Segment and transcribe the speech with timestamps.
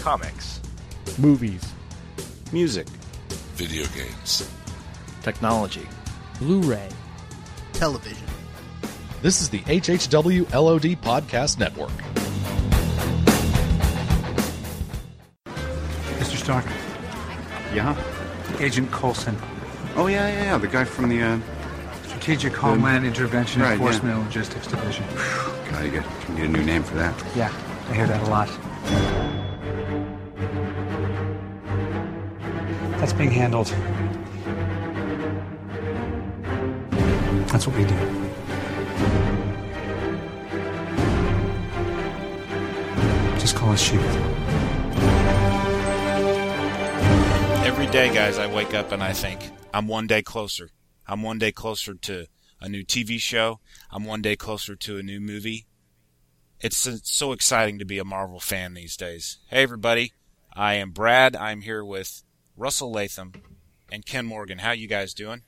[0.00, 0.60] comics,
[1.18, 1.62] movies,
[2.52, 2.86] music,
[3.54, 4.48] video games,
[5.22, 5.86] technology,
[6.38, 6.88] Blu ray,
[7.72, 8.26] television.
[9.22, 11.90] This is the HHW LOD Podcast Network.
[16.18, 16.36] Mr.
[16.36, 16.64] Stark.
[17.74, 17.96] Yeah?
[18.60, 19.36] Agent Coulson.
[19.96, 20.58] Oh, yeah, yeah, yeah.
[20.58, 21.38] The guy from the, uh...
[22.06, 24.16] Strategic Homeland Intervention right, Enforcement yeah.
[24.16, 25.04] and Logistics Division.
[25.70, 27.14] God, you, got, you need a new name for that.
[27.34, 27.52] Yeah,
[27.88, 28.48] I hear that a lot.
[32.98, 33.68] That's being handled.
[37.48, 37.94] That's what we do.
[43.38, 44.04] Just call us Shield.
[47.64, 50.70] Every day, guys, I wake up and I think, I'm one day closer.
[51.06, 52.26] I'm one day closer to
[52.60, 53.60] a new TV show.
[53.90, 55.66] I'm one day closer to a new movie.
[56.60, 59.38] It's so exciting to be a Marvel fan these days.
[59.48, 60.12] Hey, everybody.
[60.52, 61.36] I am Brad.
[61.36, 62.24] I'm here with
[62.58, 63.32] Russell Latham
[63.90, 64.58] and Ken Morgan.
[64.58, 65.42] How you guys doing?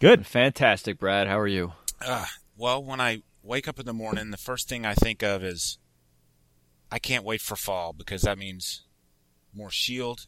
[0.00, 0.26] Good.
[0.26, 1.28] Fantastic, Brad.
[1.28, 1.74] How are you?
[2.04, 5.44] Uh, well, when I wake up in the morning, the first thing I think of
[5.44, 5.78] is
[6.90, 8.82] I can't wait for fall because that means
[9.54, 10.26] more Shield.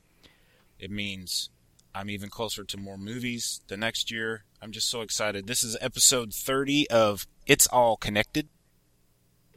[0.78, 1.50] It means
[1.92, 4.44] I'm even closer to more movies the next year.
[4.62, 5.48] I'm just so excited.
[5.48, 8.48] This is episode 30 of It's All Connected.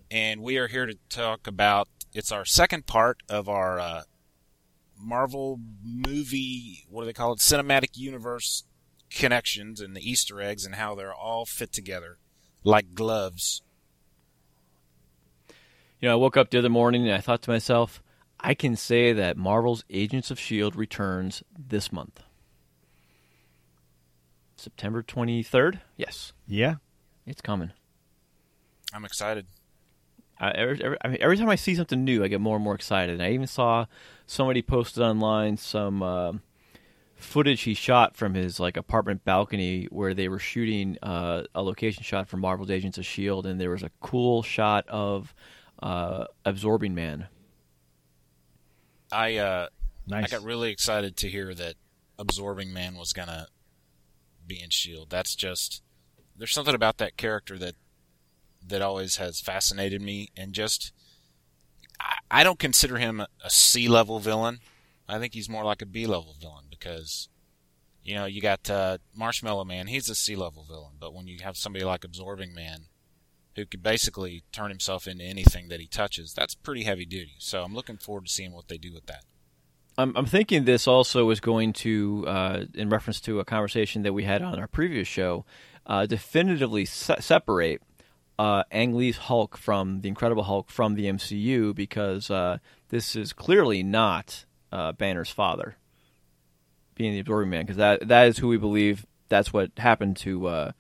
[0.10, 4.02] And we are here to talk about it's our second part of our uh,
[5.00, 7.40] Marvel movie, what do they call it?
[7.40, 8.64] Cinematic universe
[9.10, 12.18] connections and the Easter eggs and how they're all fit together
[12.64, 13.62] like gloves.
[16.00, 18.02] You know, I woke up the other morning and I thought to myself,
[18.40, 20.78] I can say that Marvel's Agents of S.H.I.E.L.D.
[20.78, 22.22] Returns this month.
[24.56, 25.80] September 23rd?
[25.96, 26.76] Yes, Yeah.
[27.26, 27.72] it's coming.
[28.94, 29.46] I'm excited.
[30.40, 32.64] I, every, every, I mean, every time I see something new, I get more and
[32.64, 33.14] more excited.
[33.16, 33.86] And I even saw
[34.28, 36.34] somebody posted online some uh,
[37.16, 42.04] footage he shot from his like apartment balcony where they were shooting uh, a location
[42.04, 45.34] shot for Marvel's Agents of Shield, and there was a cool shot of
[45.82, 47.28] uh, Absorbing Man.
[49.12, 49.68] I uh
[50.08, 50.32] Nice.
[50.32, 51.76] I got really excited to hear that
[52.18, 53.48] Absorbing Man was gonna
[54.46, 55.10] be in Shield.
[55.10, 55.84] That's just
[56.36, 57.76] there's something about that character that
[58.66, 60.94] that always has fascinated me, and just
[62.30, 64.60] I, don't consider him a C level villain.
[65.08, 67.30] I think he's more like a B level villain because
[68.04, 69.88] you know you got uh, Marshmallow Man.
[69.88, 72.88] He's a C level villain, but when you have somebody like Absorbing Man.
[73.56, 76.32] Who could basically turn himself into anything that he touches?
[76.32, 77.34] That's pretty heavy duty.
[77.40, 79.24] So I'm looking forward to seeing what they do with that.
[79.98, 84.14] I'm, I'm thinking this also is going to, uh, in reference to a conversation that
[84.14, 85.44] we had on our previous show,
[85.88, 87.82] uh, definitively se- separate
[88.40, 92.58] uh, Ang Lee's Hulk from the Incredible Hulk from the MCU because uh,
[92.90, 95.78] this is clearly not uh, Banner's father,
[96.96, 99.06] being the Absorbing Man, because that that is who we believe.
[99.30, 100.72] That's what happened to uh,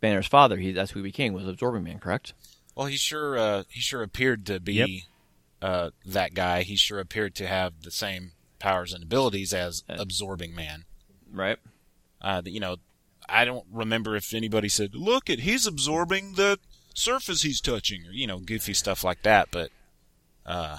[0.00, 0.56] Banner's father.
[0.56, 2.32] He that's who he became was Absorbing Man, correct?
[2.74, 4.88] Well, he sure uh, he sure appeared to be Yep.
[5.62, 6.62] uh, that guy.
[6.62, 10.84] He sure appeared to have the same powers and abilities as Absorbing Man.
[11.32, 11.58] Right.
[12.20, 12.76] Uh, you know,
[13.28, 16.58] I don't remember if anybody said, "Look at he's absorbing the
[16.98, 19.48] surface he's touching," or you know, goofy stuff like that.
[19.50, 19.70] But
[20.46, 20.78] uh,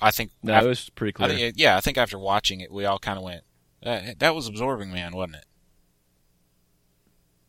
[0.00, 1.36] I think No, af- it was pretty I clear.
[1.38, 3.42] think- yeah, I think after watching it, we all kind of went,
[3.82, 5.44] that, "That was Absorbing Man, wasn't it?"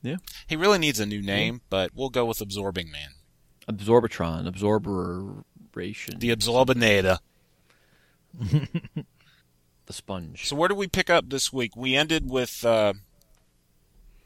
[0.02, 0.16] Yeah.
[0.48, 3.10] He really needs a new name, but we'll go with Absorbing Man.
[3.68, 7.20] Absorbatron, absorberation, The Absorbinator.
[8.40, 10.48] the sponge.
[10.48, 11.76] So where did we pick up this week?
[11.76, 12.94] We ended with uh,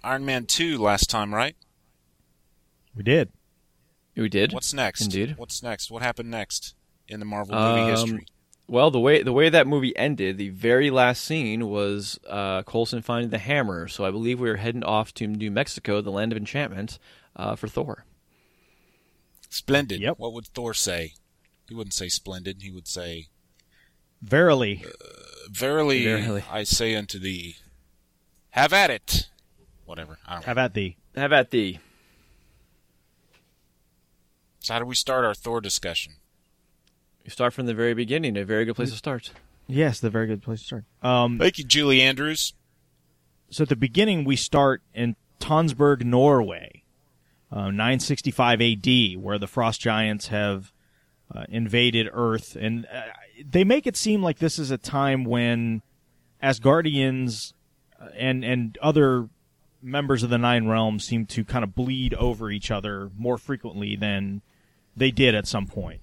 [0.04, 1.56] Iron Man two last time, right?
[2.96, 3.32] We did.
[4.16, 4.54] We did.
[4.54, 5.02] What's next?
[5.02, 5.36] Indeed.
[5.38, 5.90] What's next?
[5.90, 6.76] What happened next
[7.08, 8.26] in the Marvel movie Um, history?
[8.68, 13.02] Well, the way the way that movie ended, the very last scene was uh, Coulson
[13.02, 13.88] finding the hammer.
[13.88, 16.98] So I believe we were heading off to New Mexico, the land of enchantment,
[17.36, 18.06] uh, for Thor.
[19.50, 20.00] Splendid.
[20.00, 20.18] Yep.
[20.18, 21.14] What would Thor say?
[21.68, 22.62] He wouldn't say splendid.
[22.62, 23.28] He would say,
[24.22, 24.84] Verily.
[25.52, 26.44] "Verily, Verily.
[26.50, 27.58] I say unto thee,
[28.52, 29.30] have at it."
[29.86, 30.18] Whatever.
[30.26, 30.46] I don't know.
[30.48, 30.98] Have at thee.
[31.16, 31.80] Have at thee.
[34.64, 36.14] So how do we start our Thor discussion?
[37.26, 38.38] You start from the very beginning.
[38.38, 39.32] A very good place to start.
[39.68, 40.86] Yes, the very good place to start.
[41.02, 42.54] Um, Thank you, Julie Andrews.
[43.50, 46.84] so at the beginning, we start in Tonsberg, Norway,
[47.52, 50.72] uh, 965 AD, where the frost giants have
[51.34, 53.02] uh, invaded Earth, and uh,
[53.46, 55.82] they make it seem like this is a time when
[56.42, 57.52] Asgardians
[58.02, 59.28] uh, and and other
[59.82, 63.98] members of the Nine Realms seem to kind of bleed over each other more frequently
[63.98, 64.42] than
[64.96, 66.02] they did at some point.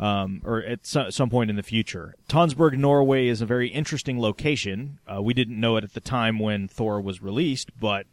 [0.00, 2.16] um, or at so- some point in the future.
[2.28, 4.98] Tonsberg, Norway is a very interesting location.
[5.06, 8.06] Uh, we didn't know it at the time when Thor was released, but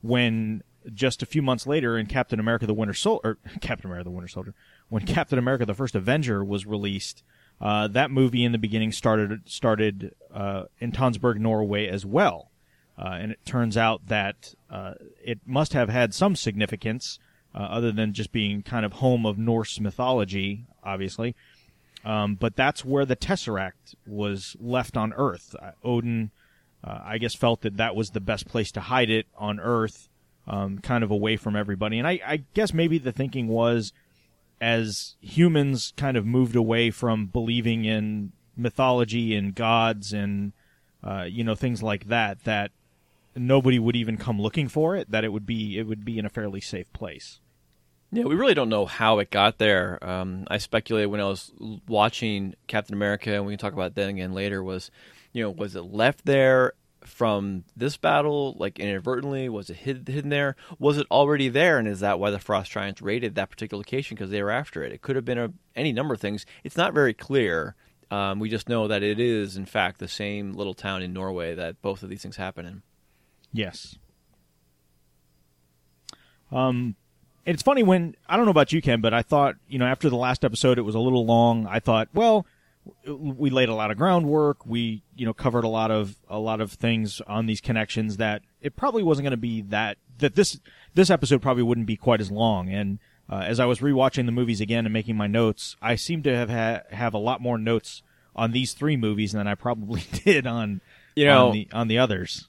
[0.00, 0.62] when
[0.94, 4.28] just a few months later in Captain America: The Winter Soldier, Captain America: The Winter
[4.28, 4.54] Soldier,
[4.88, 7.24] when Captain America: The First Avenger was released,
[7.60, 12.50] uh, that movie in the beginning started started uh, in Tonsberg, Norway, as well.
[12.96, 17.18] Uh, and it turns out that uh, it must have had some significance,
[17.54, 21.34] uh, other than just being kind of home of Norse mythology, obviously.
[22.04, 25.54] Um, but that's where the Tesseract was left on Earth.
[25.60, 26.30] Uh, Odin,
[26.82, 30.08] uh, I guess, felt that that was the best place to hide it on Earth,
[30.46, 31.98] um, kind of away from everybody.
[31.98, 33.92] And I, I guess maybe the thinking was,
[34.60, 40.52] as humans kind of moved away from believing in mythology and gods and
[41.02, 42.70] uh, you know things like that, that
[43.34, 45.10] nobody would even come looking for it.
[45.10, 47.40] That it would be it would be in a fairly safe place.
[48.14, 49.98] Yeah, we really don't know how it got there.
[50.00, 51.50] Um, I speculated when I was
[51.88, 54.62] watching Captain America, and we can talk about that again later.
[54.62, 54.92] Was
[55.32, 56.74] you know was it left there
[57.04, 59.48] from this battle, like inadvertently?
[59.48, 60.54] Was it hid, hidden there?
[60.78, 61.76] Was it already there?
[61.76, 64.84] And is that why the Frost Giants raided that particular location because they were after
[64.84, 64.92] it?
[64.92, 66.46] It could have been a, any number of things.
[66.62, 67.74] It's not very clear.
[68.12, 71.56] Um, we just know that it is, in fact, the same little town in Norway
[71.56, 72.82] that both of these things happen in.
[73.52, 73.98] Yes.
[76.52, 76.94] Um,
[77.46, 80.08] it's funny when I don't know about you, Ken, but I thought you know after
[80.10, 81.66] the last episode it was a little long.
[81.66, 82.46] I thought, well,
[83.06, 84.66] we laid a lot of groundwork.
[84.66, 88.42] We you know covered a lot of a lot of things on these connections that
[88.60, 90.60] it probably wasn't going to be that that this
[90.94, 92.68] this episode probably wouldn't be quite as long.
[92.68, 92.98] And
[93.30, 96.36] uh, as I was rewatching the movies again and making my notes, I seem to
[96.36, 98.02] have ha- have a lot more notes
[98.36, 100.80] on these three movies than I probably did on
[101.16, 102.48] You know- on the on the others.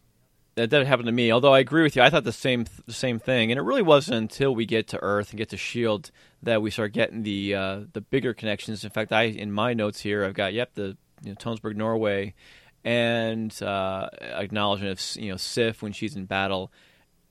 [0.56, 1.31] That that happen to me.
[1.31, 3.81] Although I agree with you, I thought the same the same thing, and it really
[3.81, 6.12] wasn't until we get to Earth and get to Shield
[6.44, 8.84] that we start getting the uh, the bigger connections.
[8.84, 12.34] In fact, I in my notes here I've got yep the you know, Tonsberg, Norway,
[12.84, 16.72] and uh, acknowledgement of you know Sif when she's in battle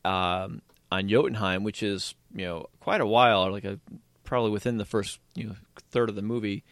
[0.04, 0.60] um,
[0.92, 3.80] on Jotunheim, which is you know quite a while, like a
[4.24, 5.54] probably within the first you know
[5.90, 6.62] third of the movie.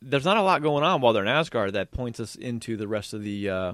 [0.00, 2.86] There's not a lot going on while they're in Asgard that points us into the
[2.86, 3.72] rest of the uh,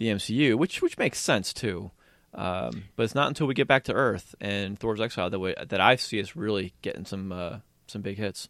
[0.00, 1.92] the MCU, which which makes sense too.
[2.32, 5.54] Um, but it's not until we get back to Earth and Thor's Exile that we,
[5.68, 8.48] that I see us really getting some uh, some big hits.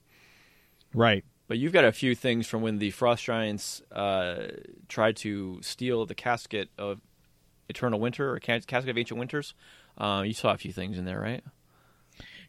[0.95, 1.25] Right.
[1.49, 4.53] But you've got a few things from when the Frost Giants uh,
[4.89, 7.01] tried to steal the casket of
[7.69, 9.55] Eternal Winter or Cas- casket of Ancient Winters.
[9.99, 11.43] Uh, you saw a few things in there, right?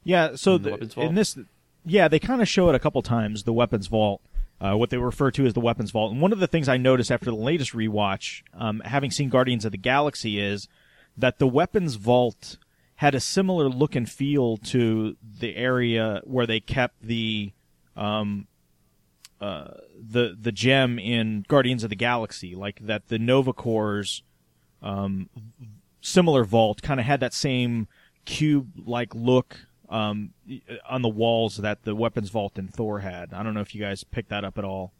[0.04, 1.08] Yeah, so In the the, weapons vault?
[1.10, 1.38] in this,
[1.86, 3.44] yeah, they kind of show it a couple times.
[3.44, 4.22] The weapons vault,
[4.62, 6.12] uh, what they refer to as the weapons vault.
[6.12, 9.66] And one of the things I noticed after the latest rewatch, um, having seen Guardians
[9.66, 10.68] of the Galaxy, is
[11.18, 12.58] that the weapons vault
[12.96, 17.52] had a similar look and feel to the area where they kept the
[17.96, 18.48] um,
[19.42, 24.22] uh, the the gem in Guardians of the Galaxy, like that the Nova Corps
[24.84, 25.30] um,
[26.02, 27.88] similar vault kind of had that same
[28.26, 29.58] cube like look
[29.92, 30.34] um,
[30.90, 33.34] on the walls that the weapons vault in Thor had.
[33.34, 34.94] I don't know if you guys picked that up at all.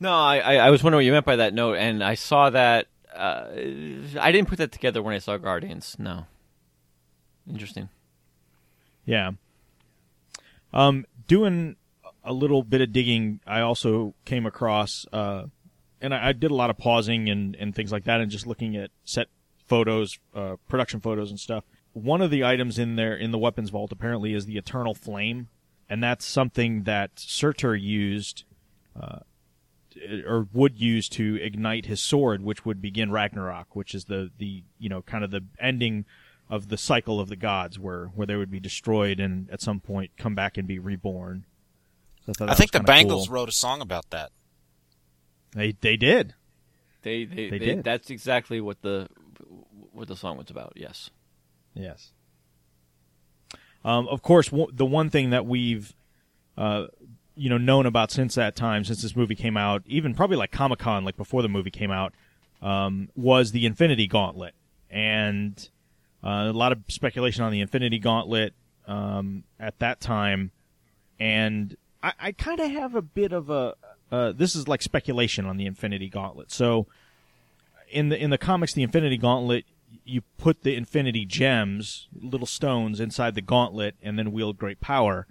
[0.00, 2.50] No, I, I, I was wondering what you meant by that note, and I saw
[2.50, 2.86] that.
[3.14, 3.46] Uh,
[4.20, 5.96] I didn't put that together when I saw Guardians.
[5.98, 6.26] No.
[7.48, 7.88] Interesting.
[9.04, 9.32] Yeah.
[10.72, 11.76] Um, doing
[12.24, 15.44] a little bit of digging, I also came across, uh,
[16.00, 18.46] and I, I did a lot of pausing and, and things like that, and just
[18.46, 19.28] looking at set
[19.66, 21.64] photos, uh, production photos and stuff.
[21.92, 25.48] One of the items in there in the weapons vault apparently is the Eternal Flame,
[25.88, 28.44] and that's something that Surtur used,
[29.00, 29.20] uh,
[30.26, 34.64] or would use to ignite his sword, which would begin Ragnarok, which is the the
[34.78, 36.04] you know kind of the ending
[36.50, 39.80] of the cycle of the gods, where where they would be destroyed and at some
[39.80, 41.44] point come back and be reborn.
[42.26, 43.34] So thought I think the Bangles cool.
[43.34, 44.30] wrote a song about that.
[45.54, 46.34] They they did.
[47.02, 47.84] They, they, They they, did.
[47.84, 49.08] That's exactly what the
[49.94, 50.72] what the song was about.
[50.76, 51.10] Yes.
[51.74, 52.12] Yes.
[53.84, 55.94] Um, of course, w- the one thing that we've,
[56.56, 56.86] uh,
[57.36, 60.50] you know, known about since that time, since this movie came out, even probably like
[60.50, 62.14] Comic Con, like before the movie came out,
[62.62, 64.54] um, was the Infinity Gauntlet,
[64.90, 65.68] and
[66.22, 68.54] uh, a lot of speculation on the Infinity Gauntlet
[68.86, 70.50] um, at that time,
[71.20, 73.74] and I, I kind of have a bit of a.
[74.10, 76.52] Uh, this is like speculation on the Infinity Gauntlet.
[76.52, 76.86] So,
[77.90, 79.64] in the in the comics, the Infinity Gauntlet,
[80.04, 85.26] you put the Infinity Gems, little stones, inside the gauntlet, and then wield great power.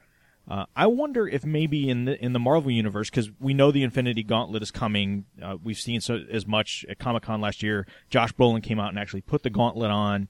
[0.49, 3.83] Uh, I wonder if maybe in the in the Marvel universe, because we know the
[3.83, 5.25] Infinity Gauntlet is coming.
[5.41, 7.87] Uh, we've seen so as much at Comic Con last year.
[8.09, 10.27] Josh Brolin came out and actually put the gauntlet on.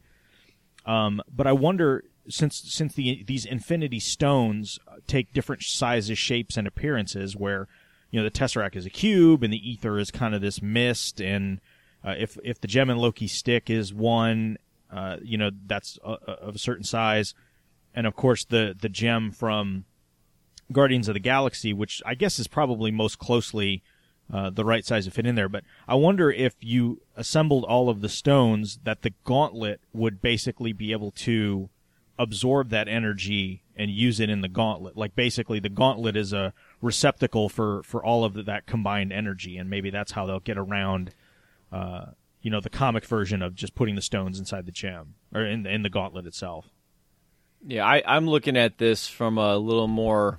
[0.85, 6.67] Um, but I wonder since since the these infinity stones take different sizes, shapes, and
[6.67, 7.67] appearances, where
[8.11, 11.21] you know the tesseract is a cube and the ether is kind of this mist,
[11.21, 11.59] and
[12.05, 14.57] uh, if if the gem and Loki stick is one,
[14.91, 17.33] uh, you know that's uh, uh, of a certain size,
[17.93, 19.85] and of course the the gem from
[20.71, 23.83] Guardians of the Galaxy, which I guess is probably most closely
[24.31, 25.49] uh, the right size to fit in there.
[25.49, 30.73] But I wonder if you assembled all of the stones, that the gauntlet would basically
[30.73, 31.69] be able to
[32.17, 34.95] absorb that energy and use it in the gauntlet.
[34.95, 39.57] Like basically, the gauntlet is a receptacle for for all of the, that combined energy,
[39.57, 41.11] and maybe that's how they'll get around.
[41.73, 42.11] Uh,
[42.41, 45.65] you know, the comic version of just putting the stones inside the gem or in
[45.65, 46.69] in the gauntlet itself.
[47.65, 50.37] Yeah, I, I'm looking at this from a little more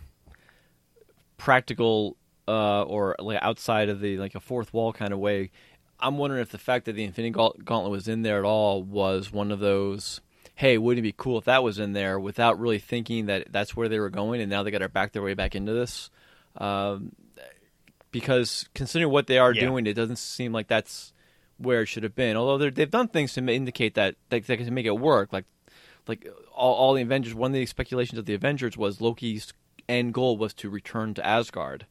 [1.37, 5.51] practical uh, or like outside of the like a fourth wall kind of way.
[5.99, 9.33] I'm wondering if the fact that the Infinity Gauntlet was in there at all was
[9.33, 10.21] one of those.
[10.57, 13.75] Hey, wouldn't it be cool if that was in there without really thinking that that's
[13.75, 16.11] where they were going, and now they got to back their way back into this?
[16.59, 17.13] Um,
[18.11, 19.63] because considering what they are Yeah.
[19.63, 21.13] doing, it doesn't seem like that's
[21.65, 22.37] where it should have been.
[22.37, 25.45] Although they're- they've done things to indicate that they, they can make it work, like
[26.07, 27.35] like all, all the Avengers.
[27.35, 29.53] One of the speculations of the Avengers was Loki's
[29.89, 31.87] end goal was to return to Asgard,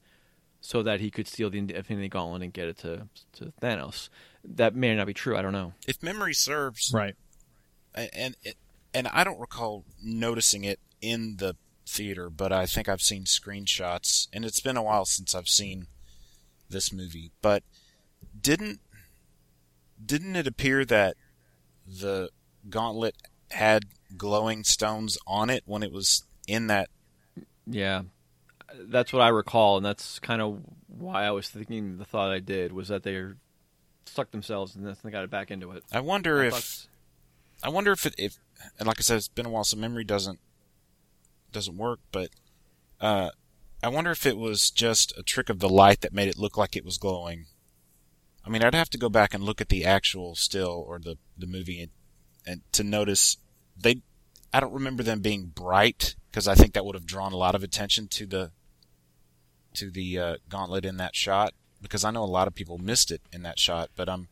[0.62, 4.10] so that he could steal the Infinity Gauntlet and get it to to Thanos.
[4.44, 5.36] That may not be true.
[5.36, 5.74] I don't know.
[5.88, 7.16] If memory serves, Right.
[7.96, 8.10] and
[8.46, 8.56] and,
[8.94, 11.56] and I don't recall noticing it in the
[11.88, 15.88] theater, but I think I've seen screenshots, and it's been a while since I've seen
[16.70, 17.32] this movie.
[17.42, 17.64] But
[18.40, 18.80] didn't
[20.06, 21.16] didn't it appear that
[21.88, 22.30] the
[22.70, 23.16] gauntlet
[23.52, 23.86] had
[24.18, 26.90] glowing stones on it when it was in that?
[27.66, 28.04] Yeah,
[28.76, 32.40] that's what I recall, and that's kind of why I was thinking the thought I
[32.40, 33.22] did was that they
[34.06, 35.84] stuck themselves and then they got it back into it.
[35.92, 36.88] I wonder I if thought-
[37.64, 38.38] I wonder if it if
[38.80, 40.40] and like I said, it's been a while, so memory doesn't
[41.52, 42.00] doesn't work.
[42.12, 42.30] But
[43.00, 43.30] uh,
[43.82, 46.58] I wonder if it was just a trick of the light that made it look
[46.58, 47.46] like it was glowing.
[48.46, 51.18] I mean, I'd have to go back and look at the actual still or the
[51.38, 51.92] the movie and,
[52.46, 53.38] and to notice
[53.78, 54.02] they.
[54.54, 57.56] I don't remember them being bright because I think that would have drawn a lot
[57.56, 58.52] of attention to the
[59.76, 63.12] to the uh, gauntlet in that shot because I know a lot of people missed
[63.12, 63.90] it in that shot.
[63.96, 64.28] But um,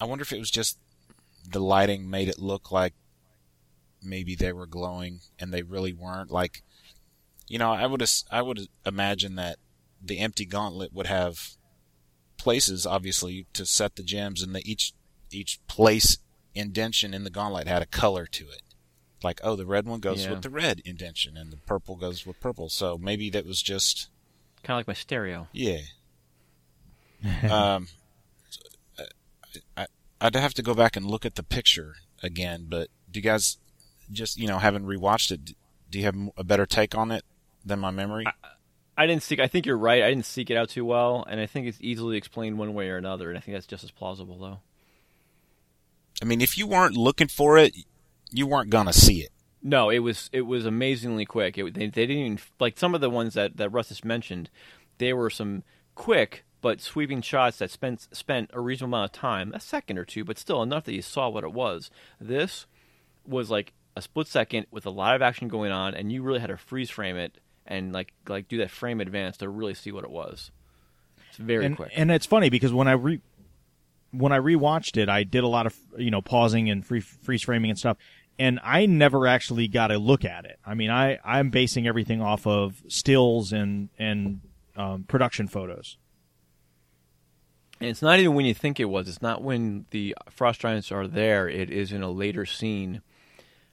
[0.00, 0.78] I wonder if it was just
[1.50, 2.94] the lighting made it look like
[4.02, 6.30] maybe they were glowing and they really weren't.
[6.30, 6.62] Like,
[7.48, 9.58] you know, I would I would imagine that
[10.00, 11.56] the empty gauntlet would have
[12.38, 14.92] places, obviously, to set the gems, and the each
[15.30, 16.18] each place
[16.54, 18.62] indention in the gauntlet had a color to it.
[19.22, 20.30] Like, oh, the red one goes Yeah.
[20.30, 22.68] with the red indention, and the purple goes with purple.
[22.68, 24.08] So maybe that was just
[24.62, 25.48] kind of like my stereo.
[25.52, 25.78] yeah.
[27.50, 27.88] um,
[29.76, 29.86] I,
[30.20, 33.58] I'd have to go back and look at the picture again, but do you guys
[34.12, 35.44] just, you know, having rewatched it,
[35.90, 37.24] do you have a better take on it
[37.64, 38.24] than my memory?
[38.26, 38.32] I
[39.06, 39.38] didn't seek.
[39.38, 40.02] I think you're right.
[40.02, 42.88] I didn't seek it out too well, and I think it's easily explained one way
[42.88, 43.28] or another.
[43.28, 44.58] And I think that's just as plausible, though.
[46.20, 47.74] I mean, if you weren't looking for it,
[48.32, 49.30] you weren't gonna see it.
[49.62, 51.58] No, it was it was amazingly quick.
[51.58, 54.50] It, they, they didn't even like some of the ones that that Russ has mentioned.
[54.98, 55.62] They were some
[55.94, 60.04] quick but sweeping shots that spent spent a reasonable amount of time, a second or
[60.04, 61.90] two, but still enough that you saw what it was.
[62.20, 62.66] This
[63.26, 66.40] was like a split second with a lot of action going on, and you really
[66.40, 69.92] had to freeze frame it and like like do that frame advance to really see
[69.92, 70.50] what it was.
[71.28, 71.92] It's very and, quick.
[71.94, 73.20] And it's funny because when I re
[74.10, 77.42] when I rewatched it, I did a lot of you know pausing and free, freeze
[77.42, 77.98] framing and stuff,
[78.38, 80.58] and I never actually got a look at it.
[80.66, 84.40] I mean, I I'm basing everything off of stills and and
[84.76, 85.98] um, production photos.
[87.80, 89.08] And it's not even when you think it was.
[89.08, 91.48] It's not when the frost giants are there.
[91.48, 93.02] It is in a later scene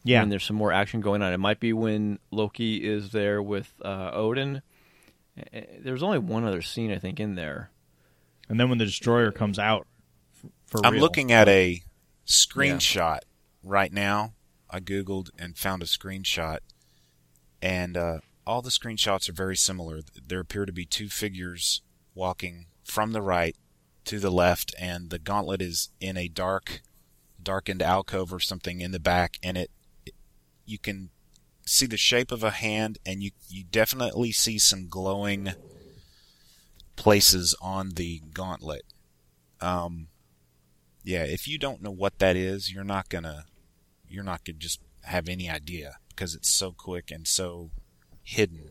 [0.05, 1.33] Yeah, when there's some more action going on.
[1.33, 4.61] It might be when Loki is there with uh, Odin.
[5.79, 7.71] There's only one other scene I think in there.
[8.47, 9.85] and then when the destroyer comes out
[10.43, 11.01] f- for I'm real.
[11.01, 11.81] looking at a
[12.25, 13.19] screenshot
[13.63, 14.33] right now.
[14.69, 16.59] I googled and found a screenshot,
[17.61, 20.01] and uh, all the screenshots are very similar.
[20.27, 21.81] There appear to be two figures
[22.13, 23.55] walking from the right
[24.05, 26.81] to the left, and the gauntlet is in a dark,
[27.41, 29.71] darkened alcove or something in the back, and it, it
[30.65, 31.09] you can
[31.65, 35.53] see the shape of a hand, and you you definitely see some glowing
[36.95, 38.83] places on the gauntlet.
[39.61, 40.07] Um,
[41.03, 43.45] yeah, if you don't know what that is, you're not gonna
[44.07, 47.71] you're not gonna just have any idea because it's so quick and so
[48.23, 48.69] hidden.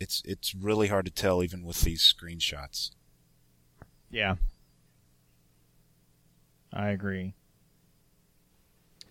[0.00, 2.90] It's it's really hard to tell even with these screenshots.
[4.10, 4.36] Yeah,
[6.72, 7.34] I agree.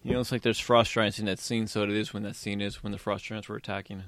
[0.08, 2.36] You know, it's like there's frost giants in that scene, so it is when that
[2.36, 4.04] scene is when the frost giants were attacking.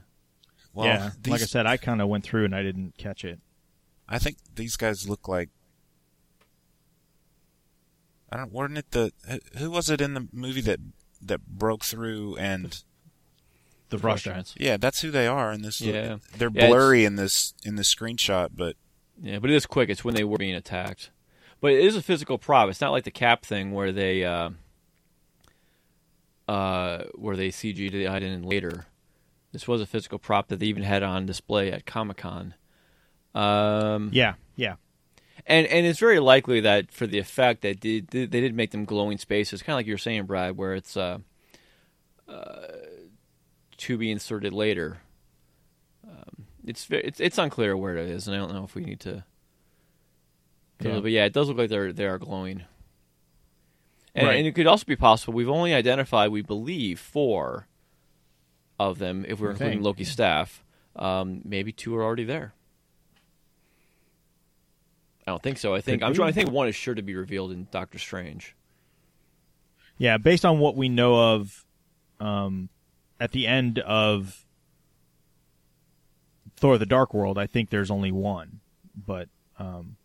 [0.74, 3.26] Well, yeah, these, like I said, I kind of went through and I didn't catch
[3.26, 3.40] it.
[4.08, 5.50] I think these guys look like.
[8.32, 8.52] I don't.
[8.52, 10.80] Weren't it the who- who was it in the movie that
[11.22, 12.82] that broke through and
[13.90, 14.54] The Frost giants.
[14.58, 15.82] yeah, that's who they are in this.
[15.82, 16.18] Yeah.
[16.38, 18.76] they're Yeah, blurry in this in this screenshot, but
[19.22, 19.90] Yeah, but it is quick.
[19.90, 21.10] It's when they were being attacked.
[21.60, 22.70] But it is a physical prop.
[22.70, 24.52] It's not like the cap thing where they uh,
[26.50, 28.88] uh, where they CG'd it in later.
[29.52, 32.56] This was a physical prop that they even had on display at Comic Con.
[33.36, 34.76] Um, Yeah, yeah.
[35.46, 38.86] and and it's very likely that for the effect that did they did make them
[38.86, 41.20] glowing spaces, kind of like you were saying, Brad, where it's uh,
[42.28, 42.68] uh,
[43.78, 45.02] to be inserted later.
[46.04, 49.02] Um, it's it's it's unclear where it is, and I don't know if we need
[49.02, 49.24] to.
[50.82, 51.00] Yeah.
[51.00, 52.64] But yeah, it does look like they're they are glowing.
[54.16, 54.38] And, Right.
[54.38, 57.68] and it could also be possible we've only identified, we believe, four
[58.80, 59.82] of them if we're including.
[59.84, 60.64] Loki's staff.
[60.96, 62.54] Um, maybe two are already there.
[65.28, 65.76] I don't think so.
[65.76, 66.26] I think Could I'm sure.
[66.26, 68.56] I think one is sure to be revealed in Doctor Strange.
[69.98, 71.66] Yeah, based on what we know of
[72.20, 72.70] um,
[73.20, 74.46] at the end of
[76.58, 78.62] Thor: The Dark World, I think there's only one,
[78.96, 79.98] but um,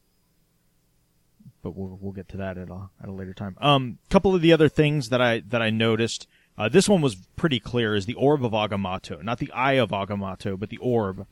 [1.65, 3.57] but we'll we'll get to that at a at a later time.
[3.61, 6.29] Um, couple of the other things that I that I noticed.
[6.57, 9.91] Uh, this one was pretty clear: is the orb of Agamotto, not the eye of
[9.91, 11.27] Agamotto, but the orb.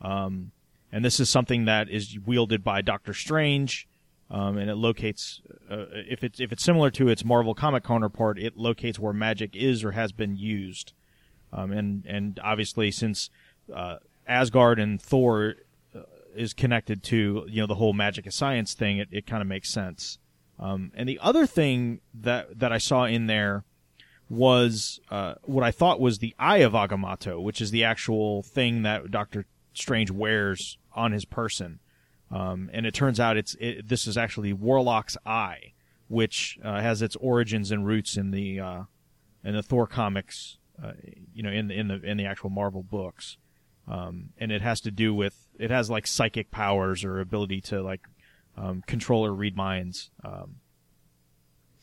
[0.00, 0.50] Um,
[0.90, 3.86] and this is something that is wielded by Doctor Strange
[4.30, 8.38] um, and it locates uh, if it's if it's similar to its Marvel comic counterpart,
[8.38, 10.92] it locates where magic is or has been used,
[11.52, 13.30] um, and and obviously since
[13.72, 15.54] uh, Asgard and Thor
[16.36, 19.48] is connected to you know the whole magic of science thing, it, it kind of
[19.48, 20.18] makes sense.
[20.58, 23.64] Um, and the other thing that that I saw in there
[24.28, 28.82] was uh, what I thought was the Eye of Agamotto, which is the actual thing
[28.82, 31.80] that Doctor Strange wears on his person.
[32.30, 35.72] Um, and it turns out it's it, this is actually Warlock's Eye,
[36.08, 38.82] which uh, has its origins and roots in the uh,
[39.44, 40.92] in the Thor comics, uh,
[41.32, 43.36] you know, in the in the in the actual Marvel books,
[43.86, 47.82] um, and it has to do with it has like psychic powers or ability to
[47.82, 48.00] like
[48.56, 50.10] um, control or read minds.
[50.24, 50.56] Um,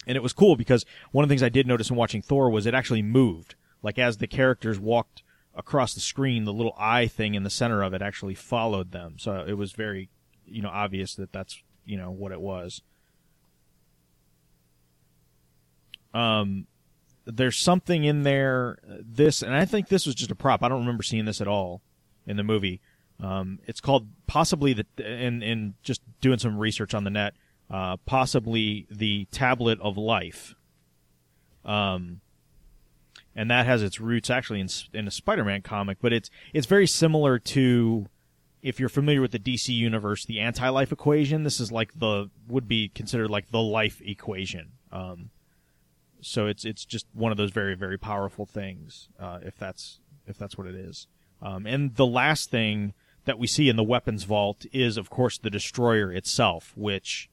[0.07, 2.49] and it was cool because one of the things I did notice in watching Thor
[2.49, 3.55] was it actually moved.
[3.83, 5.23] Like as the characters walked
[5.55, 9.15] across the screen, the little eye thing in the center of it actually followed them.
[9.17, 10.09] So it was very,
[10.45, 12.81] you know, obvious that that's you know what it was.
[16.13, 16.67] Um,
[17.25, 18.79] there's something in there.
[18.83, 20.63] This, and I think this was just a prop.
[20.63, 21.81] I don't remember seeing this at all
[22.25, 22.81] in the movie.
[23.19, 27.33] Um, it's called possibly the, in in just doing some research on the net,
[27.69, 30.55] uh, possibly the Tablet of Life.
[31.63, 32.21] Um,
[33.35, 36.87] and that has its roots actually in in a Spider-Man comic, but it's it's very
[36.87, 38.07] similar to
[38.61, 41.43] if you're familiar with the DC universe, the anti-life equation.
[41.43, 44.73] This is like the would be considered like the life equation.
[44.91, 45.29] Um,
[46.21, 50.37] so it's it's just one of those very very powerful things uh, if that's if
[50.37, 51.07] that's what it is.
[51.41, 52.93] Um, and the last thing
[53.25, 57.29] that we see in the weapons vault is of course the destroyer itself, which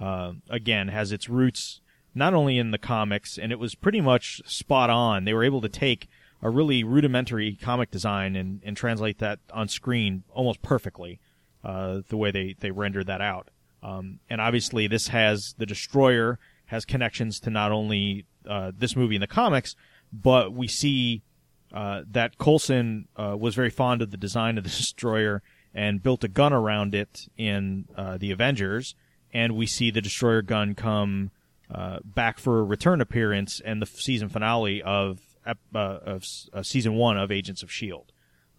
[0.00, 1.80] uh, again has its roots
[2.14, 5.24] not only in the comics and it was pretty much spot on.
[5.24, 6.08] They were able to take
[6.42, 11.18] a really rudimentary comic design and, and translate that on screen almost perfectly
[11.64, 13.48] uh, the way they, they rendered that out.
[13.82, 19.14] Um, and obviously, this has the Destroyer has connections to not only uh, this movie
[19.14, 19.76] in the comics,
[20.12, 21.22] but we see
[21.72, 25.42] uh, that Coulson uh, was very fond of the design of the Destroyer
[25.74, 28.94] and built a gun around it in uh, the Avengers.
[29.32, 31.30] And we see the Destroyer gun come
[31.70, 36.94] uh, back for a return appearance and the season finale of uh, of uh, season
[36.94, 38.12] one of Agents of Shield.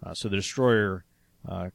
[0.03, 1.03] Uh, so the Destroyer,
[1.47, 1.69] uh,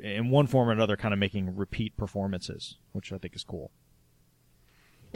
[0.00, 3.70] in one form or another, kind of making repeat performances, which I think is cool.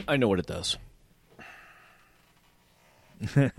[0.07, 0.77] I know what it does.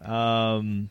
[0.00, 0.90] Um,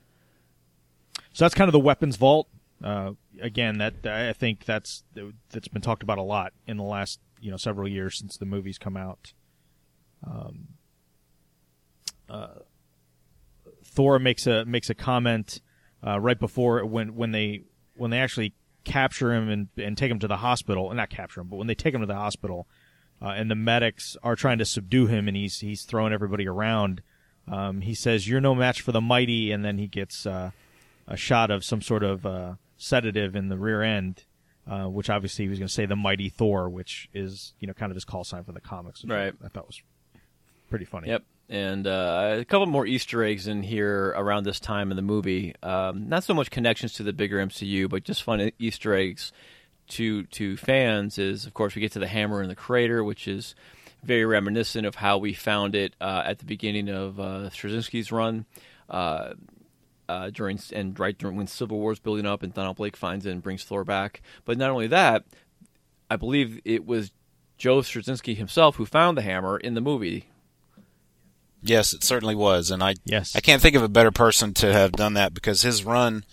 [1.34, 2.48] so that's kind of the weapons vault.
[2.84, 5.04] Uh, again, that I think that's
[5.50, 8.46] that's been talked about a lot in the last you know several years since the
[8.46, 9.34] movies come out.
[10.26, 10.68] Um,
[12.30, 12.60] uh,
[13.84, 15.62] Thor makes a makes a comment
[16.06, 17.64] uh, right before when when they
[17.96, 18.54] when they actually
[18.86, 21.68] capture him and and take him to the hospital, and not capture him, but when
[21.68, 22.68] they take him to the hospital,
[23.22, 27.02] uh, and the medics are trying to subdue him, and he's he's throwing everybody around.
[27.50, 30.52] Um, he says, "You're no match for the mighty," and then he gets uh,
[31.08, 34.24] a shot of some sort of uh, sedative in the rear end,
[34.70, 37.74] uh, which obviously he was going to say the mighty Thor, which is you know
[37.74, 39.04] kind of his call sign for the comics.
[39.04, 39.34] Right.
[39.44, 39.82] I thought was
[40.70, 41.08] pretty funny.
[41.10, 41.24] Yep.
[41.50, 45.56] and uh, a couple more Easter eggs in here around this time in the movie.
[45.64, 49.32] Um, not so much connections to the bigger MCU, but just fun Easter eggs
[49.90, 51.18] to to fans.
[51.18, 53.56] Is of course we get to the hammer in the crater, which is
[54.04, 58.46] very reminiscent of how we found it uh, at the beginning of uh, Straczynski's run.
[58.90, 59.34] Uh,
[60.08, 63.28] uh, during and right during when Civil War is building up, and Donald Blake finds
[63.28, 64.24] it and brings Thor back.
[64.44, 65.24] But not only that,
[66.10, 67.12] I believe it was
[67.60, 70.26] Joe Straczynski himself who found the hammer in the movie.
[71.62, 73.36] Yes, it certainly was, and I Yes.
[73.36, 76.24] I can't think of a better person to have done that because his run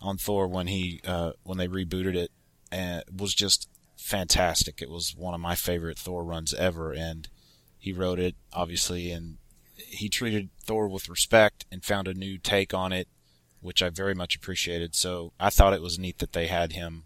[0.00, 2.30] on Thor when he uh, when they rebooted it
[2.72, 3.68] uh, was just
[4.10, 4.82] fantastic.
[4.82, 7.28] It was one of my favorite Thor runs ever, and
[7.78, 9.38] he wrote it obviously, and
[9.74, 13.08] he treated Thor with respect and found a new take on it,
[13.60, 14.94] which I very much appreciated.
[14.94, 17.04] So I thought it was neat that they had him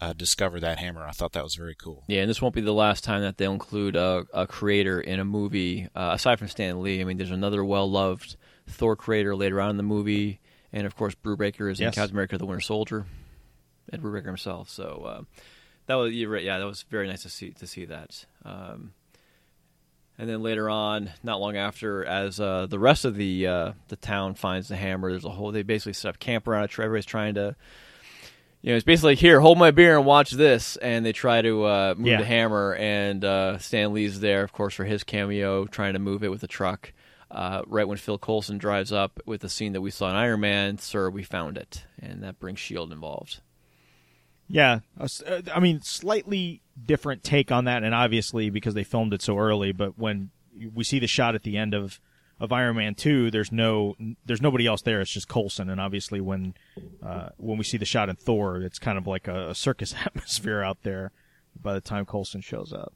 [0.00, 1.06] uh, discover that hammer.
[1.06, 2.04] I thought that was very cool.
[2.08, 5.20] Yeah, and this won't be the last time that they'll include a, a creator in
[5.20, 7.00] a movie uh, aside from Stan Lee.
[7.00, 10.40] I mean, there's another well-loved Thor creator later on in the movie,
[10.72, 13.06] and of course, Brubaker is in Captain America: The Winter Soldier,
[13.92, 14.68] Ed Brubaker himself.
[14.68, 15.22] So uh,
[15.86, 18.24] that was you're right, yeah, that was very nice to see to see that.
[18.44, 18.92] Um,
[20.16, 23.96] and then later on, not long after, as uh, the rest of the uh, the
[23.96, 25.50] town finds the hammer, there's a whole.
[25.52, 26.72] They basically set up camp around it.
[26.78, 27.56] Everybody's trying to
[28.62, 30.76] you know, it's basically like, here, hold my beer and watch this.
[30.78, 32.16] And they try to uh, move Yeah.
[32.18, 36.24] the hammer, and uh, Stan Lee's there, of course, for his cameo, trying to move
[36.24, 36.92] it with a truck.
[37.30, 40.40] Uh, right when Phil Coulson drives up with the scene that we saw in Iron
[40.40, 43.40] Man, sir, we found it, and that brings Shield involved.
[44.48, 45.08] Yeah, uh,
[45.54, 49.72] I mean, slightly different take on that, and obviously because they filmed it so early.
[49.72, 50.30] But when
[50.74, 52.00] we see the shot at the end of
[52.40, 55.00] of Iron Man two, there's no there's nobody else there.
[55.00, 56.54] It's just Coulson, and obviously when
[57.02, 59.94] uh, when we see the shot in Thor, it's kind of like a, a circus
[60.04, 61.10] atmosphere out there.
[61.60, 62.92] By the time Coulson shows up,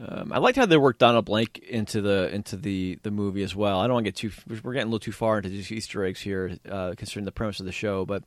[0.00, 3.56] Um, I liked how they worked Donald Blake into the into the, the movie as
[3.56, 3.80] well.
[3.80, 6.04] I don't want to get too we're getting a little too far into these Easter
[6.04, 8.22] eggs here, uh, considering the premise of the show, but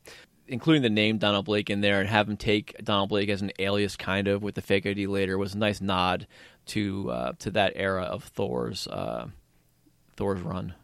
[0.51, 3.51] including the name Donald Blake in there and have him take Donald Blake as an
[3.57, 6.27] alias, kind of with the fake ID later, was a nice nod
[6.67, 9.27] to uh, to that era of Thor's uh,
[10.17, 10.75] Thor's run.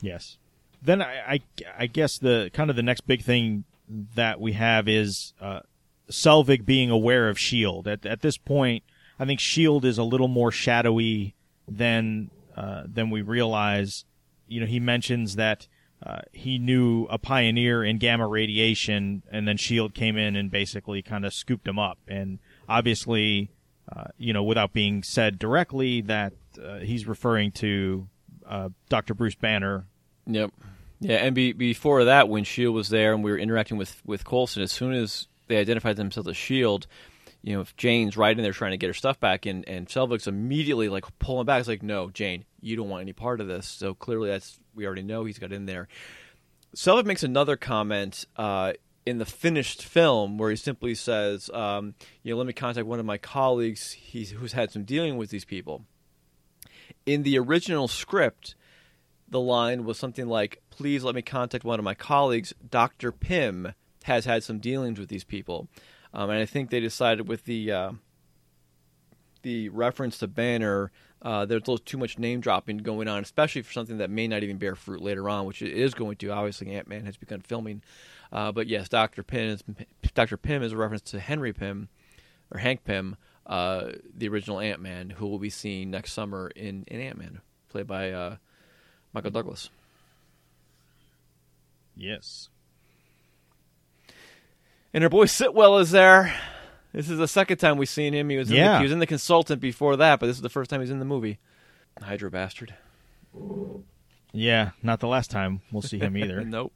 [0.00, 0.36] Yes.
[0.82, 1.40] Then I, I,
[1.78, 5.60] I guess the kind of the next big thing that we have is uh,
[6.10, 7.86] Selvig being aware of Shield.
[7.86, 8.82] At at this point,
[9.18, 11.34] I think Shield is a little more shadowy
[11.68, 14.04] than uh, than we realize.
[14.48, 15.68] You know, he mentions that
[16.04, 21.00] uh, he knew a pioneer in gamma radiation, and then Shield came in and basically
[21.00, 21.98] kind of scooped him up.
[22.06, 23.50] And obviously,
[23.90, 28.06] uh, you know, without being said directly, that uh, he's referring to
[28.46, 29.14] uh, Dr.
[29.14, 29.86] Bruce Banner.
[30.26, 30.52] Yep.
[31.00, 34.24] Yeah, and be, before that, when Shield was there and we were interacting with with
[34.24, 36.86] Coulson, as soon as they identified themselves as Shield,
[37.42, 39.86] you know, if Jane's right in there trying to get her stuff back, and and
[39.86, 41.60] Selvig's immediately like pulling back.
[41.60, 43.66] It's like, no, Jane, you don't want any part of this.
[43.66, 45.88] So clearly, that's we already know he's got in there.
[46.74, 48.72] Selvig makes another comment uh,
[49.06, 52.98] in the finished film where he simply says, um, "You know, let me contact one
[52.98, 55.84] of my colleagues who's had some dealing with these people."
[57.06, 58.54] In the original script,
[59.28, 62.52] the line was something like, "Please let me contact one of my colleagues.
[62.68, 65.68] Doctor Pym has had some dealings with these people,"
[66.12, 67.92] um, and I think they decided with the uh,
[69.42, 70.90] the reference to Banner,
[71.24, 74.28] uh, there's a little too much name dropping going on, especially for something that may
[74.28, 76.28] not even bear fruit later on, which it is going to.
[76.28, 77.82] Obviously, Ant Man has begun filming,
[78.30, 79.64] uh, but yes, Doctor Pym is
[80.14, 81.88] Doctor Pym is a reference to Henry Pym
[82.52, 86.84] or Hank Pym, uh, the original Ant Man, who will be seen next summer in,
[86.88, 88.36] in Ant Man, played by uh,
[89.14, 89.70] Michael Douglas.
[91.96, 92.50] Yes.
[94.92, 96.34] And our boy Sitwell is there.
[96.94, 98.30] This is the second time we've seen him.
[98.30, 98.72] He was in Yeah.
[98.74, 100.90] the, he was in the consultant before that, but this is the first time he's
[100.90, 101.38] in the movie.
[102.00, 102.74] Hydra bastard.
[104.32, 106.40] Yeah, not the last time we'll see him either.
[106.44, 106.72] nope.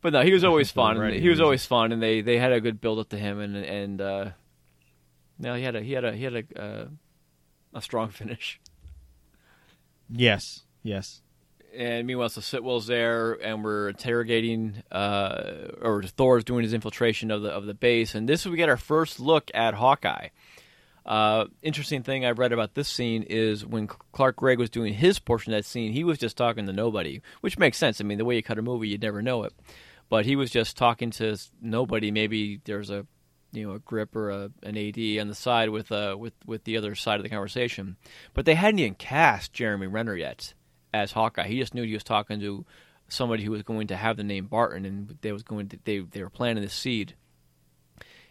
[0.00, 0.96] But no, he was always fun.
[0.96, 3.08] Already, he was he was- always fun, and they, they had a good build up
[3.08, 4.30] to him, and and uh,
[5.38, 6.86] no, he had a he had a he had a uh,
[7.74, 8.60] a strong finish.
[10.10, 11.22] yes, yes.
[11.78, 17.42] And meanwhile, so Sitwell's there, and we're interrogating, uh, or Thor's doing his infiltration of
[17.42, 20.30] the of the base, and this we get our first look at Hawkeye.
[21.06, 25.20] Uh, interesting thing I've read about this scene is when Clark Gregg was doing his
[25.20, 28.00] portion of that scene, he was just talking to nobody, which makes sense.
[28.00, 29.52] I mean, the way you cut a movie, you'd never know it,
[30.08, 32.10] but he was just talking to nobody.
[32.10, 33.06] Maybe there's a
[33.52, 36.64] you know a grip or a, an AD on the side with uh with with
[36.64, 37.96] the other side of the conversation,
[38.34, 40.54] but they hadn't even cast Jeremy Renner yet
[40.92, 41.46] as Hawkeye.
[41.48, 42.64] He just knew he was talking to
[43.08, 45.98] somebody who was going to have the name Barton, and they was going to they
[46.00, 47.14] they were planting the seed.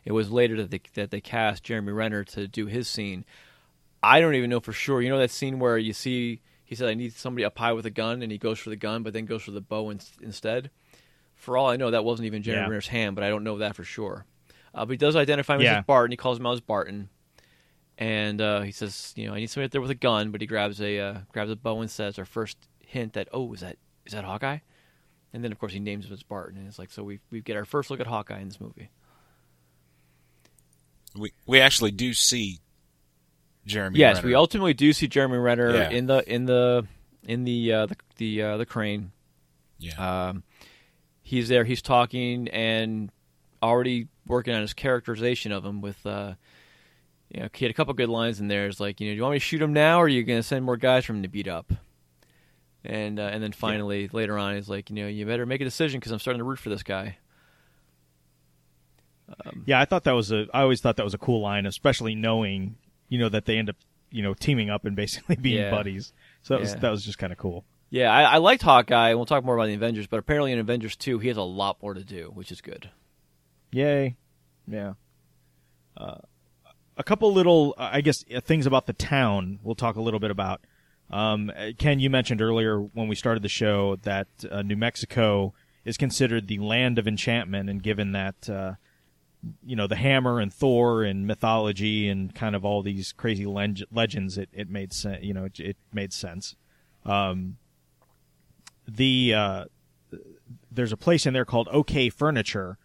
[0.06, 3.26] It was later that they that they cast Jeremy Renner to do his scene.
[4.02, 5.02] I don't even know for sure.
[5.02, 7.86] You know that scene where you see he said, "I need somebody up high with
[7.86, 10.00] a gun," and he goes for the gun, but then goes for the bow in,
[10.22, 10.70] instead.
[11.36, 12.70] For all I know, that wasn't even Jeremy Yeah.
[12.70, 14.26] Renner's hand, but I don't know that for sure.
[14.74, 15.80] Uh, but he does identify him Yeah.
[15.80, 16.12] as Barton.
[16.12, 17.10] He calls him out as Barton,
[17.98, 20.42] and uh, he says, "You know, I need somebody up there with a gun," but
[20.42, 23.62] he grabs a uh, grabs a bow and says, "Our first hint that oh, is
[23.62, 24.60] that is that Hawkeye?"
[25.34, 27.42] And then of course he names him as Barton, and it's like so we we
[27.42, 28.90] get our first look at Hawkeye in this movie.
[31.16, 32.60] We we actually do see
[33.66, 34.00] Jeremy.
[34.00, 34.28] yes, Renner.
[34.28, 35.90] we ultimately do see Jeremy Renner Yeah.
[35.90, 36.88] in the in the
[37.24, 39.12] in the uh, the the, uh, the crane.
[39.80, 40.28] Yeah.
[40.30, 40.44] Um,
[41.22, 41.64] he's there.
[41.64, 43.12] He's talking and
[43.62, 45.82] already working on his characterization of him.
[45.82, 46.34] With uh,
[47.30, 48.68] you know, he had a couple good lines in there.
[48.68, 50.24] It's like, you know, do you want me to shoot him now, or are you
[50.24, 51.72] going to send more guys for him to beat up?
[52.86, 55.66] And uh, and then finally later on, he's like, you know, you better make a
[55.66, 57.18] decision because I'm starting to root for this guy.
[59.66, 60.48] Yeah, I thought that was a.
[60.54, 62.78] I always thought that was a cool line, especially knowing
[63.10, 63.76] you know that they end up
[64.10, 65.72] you know teaming up and basically being Yeah.
[65.72, 66.14] buddies.
[66.44, 67.66] So that was that was just kind of cool.
[67.90, 69.14] Yeah, I, I liked Hawkeye.
[69.16, 71.82] We'll talk more about the Avengers, but apparently in Avengers 2, he has a lot
[71.82, 72.90] more to do, which is good.
[73.72, 74.18] Yay!
[74.68, 74.94] Yeah.
[75.96, 76.18] Uh,
[76.98, 79.60] a couple little, uh, I guess, uh, things about the town.
[79.64, 80.62] We'll talk a little bit about.
[81.10, 85.54] Um, uh, Ken, you mentioned earlier when we started the show that uh, New Mexico
[85.86, 88.74] is considered the land of enchantment, and given that uh,
[89.66, 93.86] you know the hammer and Thor and mythology and kind of all these crazy leg-
[93.92, 95.24] legends, it, it made sense.
[95.24, 96.56] You know, it, it made sense.
[97.06, 97.58] Um,
[98.86, 99.66] the uh,
[100.72, 102.78] there's a place in there called OK Furniture,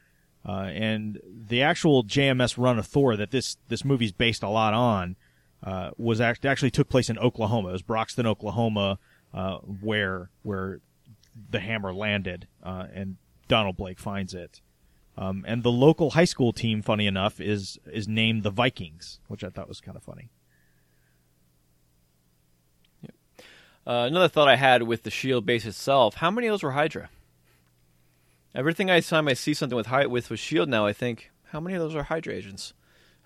[0.47, 4.75] uh, and the actual JMS run of Thor that this this movie's based a lot
[4.75, 5.17] on
[5.63, 7.69] uh, was act- actually took place in Oklahoma.
[7.69, 8.99] It was Broxton, Oklahoma,
[9.33, 10.81] uh, where where
[11.51, 13.17] the hammer landed, uh, and
[13.49, 14.61] Donald Blake finds it.
[15.17, 19.45] Um, and the local high school team, funny enough, is is named the Vikings, which
[19.45, 20.31] I thought was kind of funny.
[23.85, 26.73] Uh, another thought I had with the Shield base itself: how many of those were
[26.73, 27.11] Hydra?
[28.55, 31.61] Everything I time I see something with Hy- with with Shield now, I think, how
[31.61, 32.75] many of those are Hydra agents?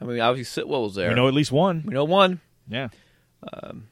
[0.01, 1.09] I mean, obviously Sitwell was there.
[1.09, 1.83] We know at least one.
[1.87, 2.41] We know one.
[2.69, 2.89] Yeah.
[3.53, 3.89] Um,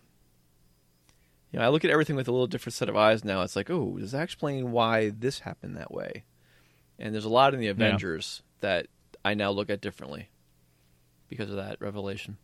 [1.51, 3.43] you know, I look at everything with a little different set of eyes now.
[3.43, 6.25] It's like, oh, does that explain why this happened that way?
[6.99, 8.87] And there's a lot in the Avengers that
[9.25, 10.29] I now look at differently
[11.29, 12.37] because of that revelation.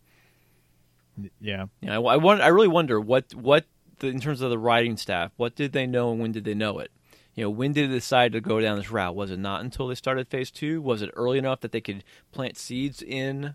[1.40, 1.66] Yeah.
[1.82, 3.66] Know, I, I, won- I really wonder what what
[3.98, 6.54] the, in terms of the writing staff, what did they know and when did they
[6.54, 6.90] know it?
[7.34, 9.14] You know, when did they decide to go down this route?
[9.14, 10.82] Was it not until they started Phase Two?
[10.82, 13.54] Was it early enough that they could plant seeds in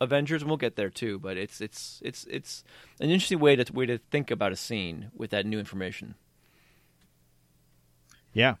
[0.00, 0.42] Avengers?
[0.42, 1.18] And we'll get there too.
[1.18, 2.64] But it's it's it's it's
[3.00, 6.16] an interesting way to way to think about a scene with that new information.
[8.32, 8.56] Yeah.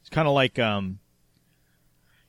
[0.00, 1.00] It's kind of like, um,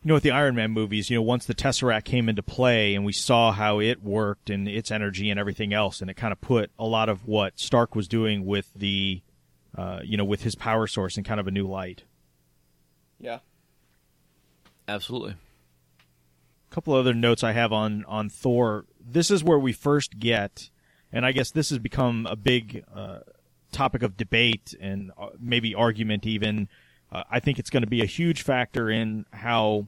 [0.06, 2.94] you know, with the Iron Man movies, you know, once the Tesseract came into play
[2.94, 6.32] and we saw how it worked and its energy and everything else, and it kind
[6.32, 9.24] of put a lot of what Stark was doing with the,
[9.76, 12.04] uh, you know, with his power source in kind of a new light.
[13.20, 13.40] Yeah,
[14.88, 15.32] absolutely.
[15.32, 18.86] A couple other notes I have on on Thor.
[19.04, 20.70] This is where we first get,
[21.12, 23.22] and I guess this has become a big uh,
[23.72, 26.28] topic of debate and uh, maybe argument.
[26.28, 26.70] Even
[27.12, 29.88] uh, I think it's going to be a huge factor in how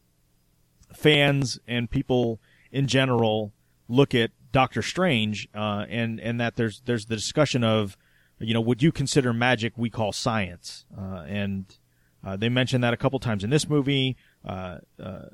[0.93, 2.39] fans and people
[2.71, 3.53] in general
[3.87, 7.97] look at Doctor Strange, uh, and and that there's there's the discussion of,
[8.39, 10.85] you know, would you consider magic we call science?
[10.97, 11.77] Uh, and
[12.25, 14.15] uh, they mentioned that a couple times in this movie.
[14.45, 15.25] Uh, uh,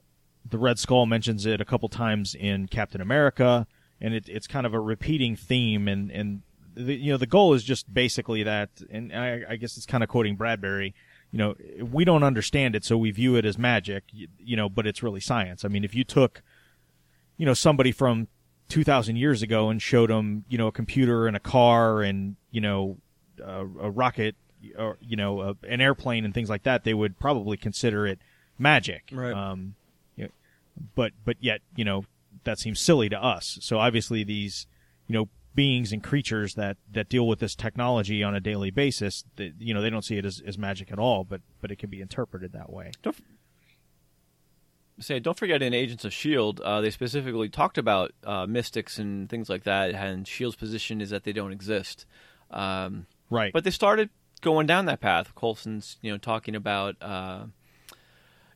[0.50, 3.66] the Red Skull mentions it a couple times in Captain America,
[4.02, 5.88] and it, it's kind of a repeating theme.
[5.88, 6.42] And and
[6.76, 8.70] the, you know the goal is just basically that.
[8.90, 10.94] And I, I guess it's kind of quoting Bradbury.
[11.34, 14.04] You know, we don't understand it, so we view it as magic.
[14.12, 15.66] You, you know, but it's really science.
[15.66, 16.44] I mean, if you took,
[17.38, 18.28] you know, somebody from
[18.70, 22.62] 2,000 years ago and showed them, you know, a computer and a car and you
[22.62, 22.98] know,
[23.44, 24.36] a, a rocket
[24.78, 28.20] or you know, a, an airplane and things like that, they would probably consider it
[28.60, 29.10] magic.
[29.12, 29.34] Right.
[29.34, 29.74] Um,
[30.16, 30.32] you know,
[30.96, 32.06] but but yet you know
[32.44, 33.58] that seems silly to us.
[33.60, 34.68] So obviously these
[35.08, 39.24] you know beings and creatures that that deal with this technology on a daily basis,
[39.36, 41.78] that, you know they don't see it as, as magic at all, but but it
[41.78, 42.92] can be interpreted that way.
[43.02, 43.16] Don't
[45.00, 49.30] say don't forget in Agents of Shield, uh, they specifically talked about uh, mystics and
[49.30, 52.06] things like that, and Shield's position is that they don't exist.
[52.52, 53.52] Um, Right.
[53.52, 54.12] But they started
[54.42, 55.34] going down that path.
[55.34, 57.46] Coulson's, you know, talking about, uh,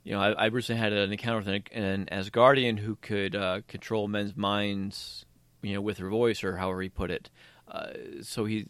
[0.03, 3.61] you know, I, I recently had an encounter with an, an Asgardian who could uh,
[3.67, 5.25] control men's minds,
[5.67, 7.29] you know, with her voice or however he put it.
[7.69, 7.89] Uh,
[8.21, 8.65] so he,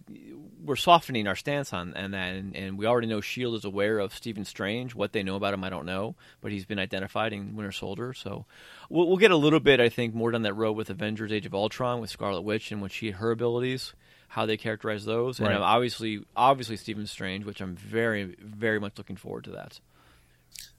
[0.65, 3.99] we're softening our stance on and that, and, and we already know Shield is aware
[3.99, 4.95] of Stephen Strange.
[4.95, 8.13] What they know about him, I don't know, but he's been identified in Winter Soldier.
[8.15, 8.45] So
[8.89, 11.45] we'll, we'll get a little bit, I think, more down that road with Avengers: Age
[11.45, 13.93] of Ultron with Scarlet Witch and what she her abilities,
[14.29, 15.51] how they characterize those, Right.
[15.51, 19.79] and obviously, obviously Stephen Strange, which I'm very, very much looking forward to that.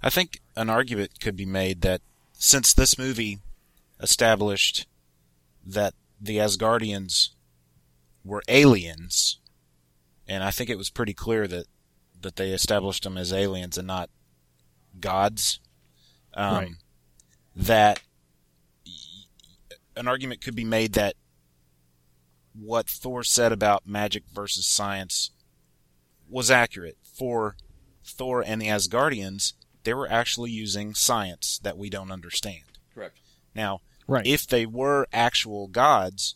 [0.03, 2.01] I think an argument could be made that
[2.33, 3.39] since this movie
[4.01, 4.87] established
[5.65, 7.31] that the Asgardians
[8.25, 9.39] were aliens,
[10.27, 11.67] and I think it was pretty clear that
[12.21, 14.11] that they established them as aliens and not
[15.01, 15.61] gods.
[16.35, 16.71] Um, Right.
[17.57, 18.01] That
[19.97, 21.15] an argument could be made that
[22.55, 25.31] what Thor said about magic versus science
[26.29, 27.57] was accurate for
[28.05, 29.55] Thor and the Asgardians.
[29.85, 32.65] They were actually using science that we don't understand.
[32.95, 33.19] Correct.
[33.55, 34.27] Now, Right.
[34.27, 36.35] if they were actual gods,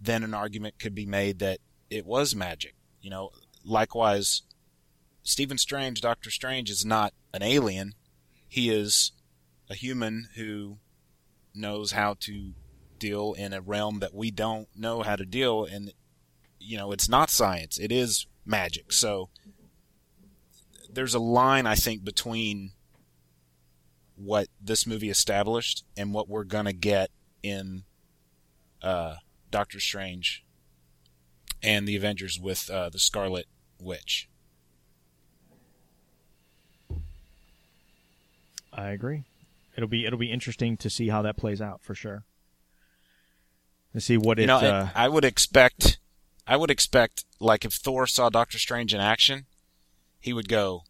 [0.00, 1.58] then an argument could be made that
[1.90, 2.74] it was magic.
[3.00, 3.30] You know,
[3.64, 4.42] likewise,
[5.24, 7.94] Stephen Strange, Doctor Strange, is not an alien.
[8.48, 9.12] He is
[9.68, 10.78] a human who
[11.54, 12.52] knows how to
[12.98, 15.92] deal in a realm that we don't know how to deal and
[16.60, 19.28] you know it's not science it is magic so
[20.88, 22.70] there's a line i think between
[24.24, 27.10] what this movie established and what we're gonna get
[27.42, 27.82] in
[28.82, 29.16] uh,
[29.50, 30.44] Doctor Strange
[31.62, 33.46] and the Avengers with uh, the Scarlet
[33.80, 34.28] Witch.
[38.72, 39.24] I agree.
[39.76, 42.24] It'll be it'll be interesting to see how that plays out for sure.
[43.92, 44.42] To see what it.
[44.42, 45.98] You know, uh, I would expect,
[46.46, 49.46] I would expect, like if Thor saw Doctor Strange in action,
[50.18, 50.84] he would go,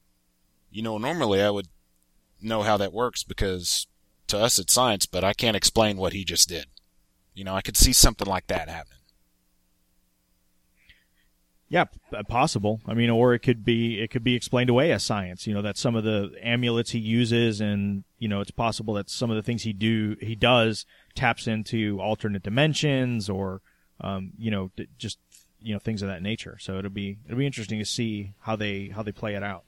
[0.70, 1.66] you know, normally I would
[2.42, 3.86] know how that works because
[4.28, 6.66] to us it's science, but I can't explain what he just did.
[7.34, 8.98] You know, I could see something like that happening.
[11.68, 12.82] Yeah, uh, possible.
[12.86, 15.46] I mean, or it could be it could be explained away as science.
[15.46, 19.08] You know that some of the amulets he uses, and you know, it's possible that
[19.08, 23.62] some of the things he do he does taps into alternate dimensions, or
[24.02, 25.18] um, you know, just
[25.62, 26.58] you know things of that nature.
[26.60, 29.64] So it'll be it'll be interesting to see how they how they play it out.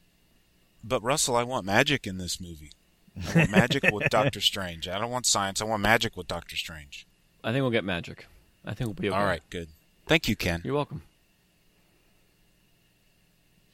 [0.86, 2.72] But Russell, I want magic in this movie.
[3.16, 4.86] I want magic with Doctor Strange.
[4.86, 5.62] I don't want science.
[5.62, 7.06] I want magic with Doctor Strange.
[7.42, 8.26] I think we'll get magic.
[8.64, 9.16] I think we'll be okay.
[9.16, 9.68] All right, good.
[10.06, 10.60] Thank you, Ken.
[10.64, 11.02] You're welcome.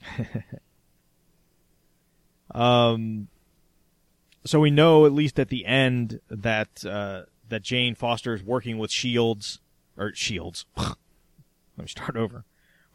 [2.52, 3.28] Um,
[4.44, 8.78] so we know at least at the end that uh, that Jane Foster is working
[8.78, 9.60] with Shields
[9.96, 10.64] or Shields.
[10.76, 10.96] Let
[11.76, 12.44] me start over.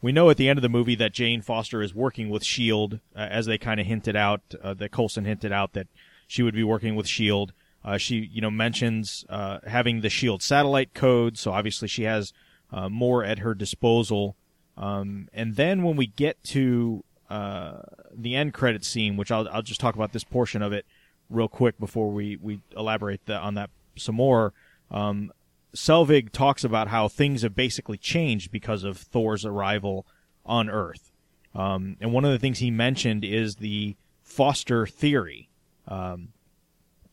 [0.06, 3.00] We know at the end of the movie that Jane Foster is working with Shield,
[3.16, 4.40] uh, as they kind of hinted out.
[4.62, 5.88] Uh, that Coulson hinted out that
[6.28, 7.52] she would be working with Shield.
[7.84, 12.32] Uh, she, you know, mentions uh, having the Shield satellite code, so obviously she has
[12.70, 14.36] uh, more at her disposal.
[14.76, 17.78] Um, and then when we get to uh,
[18.14, 20.86] the end credit scene, which I'll I'll just talk about this portion of it
[21.28, 24.52] real quick before we we elaborate the, on that some more.
[24.88, 25.32] Um,
[25.76, 30.06] Selvig talks about how things have basically changed because of Thor's arrival
[30.44, 31.12] on Earth.
[31.54, 35.48] Um, and one of the things he mentioned is the Foster theory,
[35.86, 36.28] um,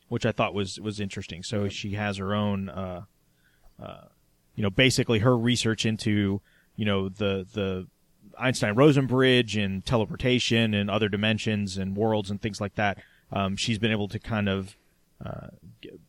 [0.10, 1.43] which I thought was was interesting.
[1.43, 3.04] So she has her own, uh,
[3.82, 4.06] uh,
[4.56, 6.41] you know, basically her research into
[6.76, 7.88] you know the the
[8.38, 12.97] Einstein Rosen bridge and teleportation and other dimensions and worlds and things like that.
[13.32, 14.76] Um, she's been able to kind of,
[15.23, 15.47] uh,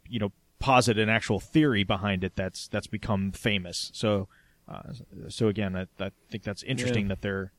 [0.09, 0.33] you know,
[0.65, 3.91] posit an actual theory behind it that's that's become famous.
[3.93, 4.29] So,
[4.67, 4.95] uh,
[5.29, 7.09] so again, I, I think that's interesting Yeah.
[7.11, 7.53] that they're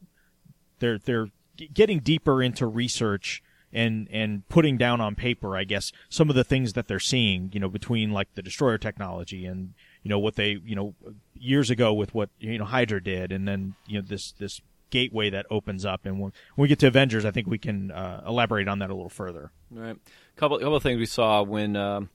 [0.79, 1.27] they're they're
[1.71, 6.43] getting deeper into research and and putting down on paper, I guess, some of the
[6.43, 10.35] things that they're seeing, you know, between like the destroyer technology and you know what
[10.35, 10.95] they you know
[11.35, 15.29] years ago with what you know Hydra did, and then you know this this gateway
[15.29, 16.07] that opens up.
[16.07, 18.95] And when, we get to Avengers, I think we can uh, elaborate on that a
[18.95, 19.51] little further.
[19.69, 19.97] Right.
[20.37, 22.09] Couple couple of things we saw when um,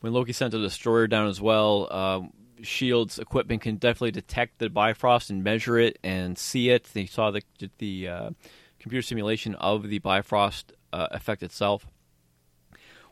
[0.00, 1.92] when Loki sent the destroyer down as well.
[1.92, 2.32] Um,
[2.62, 6.84] Shield's equipment can definitely detect the Bifrost and measure it and see it.
[6.92, 7.42] They saw the
[7.78, 8.30] the uh,
[8.78, 11.86] computer simulation of the Bifrost uh, effect itself.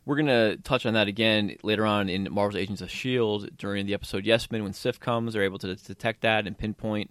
[0.05, 3.95] We're gonna touch on that again later on in Marvel's Agents of Shield during the
[3.95, 5.35] episode Yes Men when Sif comes.
[5.35, 7.11] They're able to detect that and pinpoint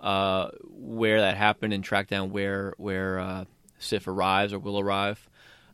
[0.00, 3.44] uh, where that happened and track down where where uh,
[3.78, 5.28] Sif arrives or will arrive.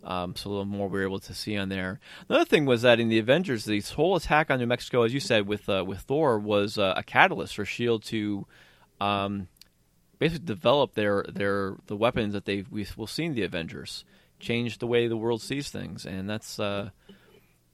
[0.05, 1.99] Um, so a little more we were able to see on there.
[2.29, 5.21] Another thing was that in the Avengers, this whole attack on New Mexico, as you
[5.21, 8.47] said with uh, with Thor, was uh, a catalyst for Shield to
[9.01, 9.49] um,
[10.19, 14.05] basically develop their their the weapons that they we will see in the Avengers,
[14.39, 16.91] change the way the world sees things, and that's uh,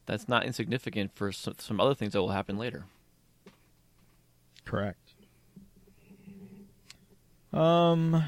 [0.07, 2.85] that's not insignificant for some, some other things that will happen later.
[4.65, 5.15] Correct.
[7.53, 8.23] Um,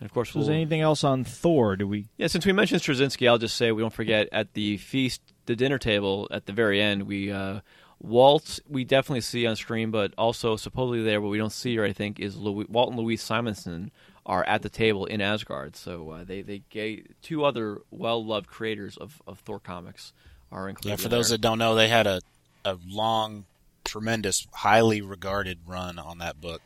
[0.00, 1.76] And of course, was we'll, anything else on Thor?
[1.76, 2.06] Do we?
[2.16, 2.26] yeah.
[2.26, 5.78] Since we mentioned Straczynski, I'll just say we don't forget at the feast, the dinner
[5.78, 7.60] table at the very end, we uh,
[8.00, 11.84] Walt we definitely see on screen, but also supposedly there, what we don't see or
[11.84, 13.90] I think is Louis, Walt and Louise Simonson
[14.24, 15.76] are at the table in Asgard.
[15.76, 20.14] So uh, they they gave two other well loved creators of, of Thor comics
[20.50, 20.98] are included.
[20.98, 21.36] Yeah, for those there.
[21.36, 22.22] that don't know, they had a
[22.64, 23.44] a long,
[23.84, 26.62] tremendous, highly regarded run on that book.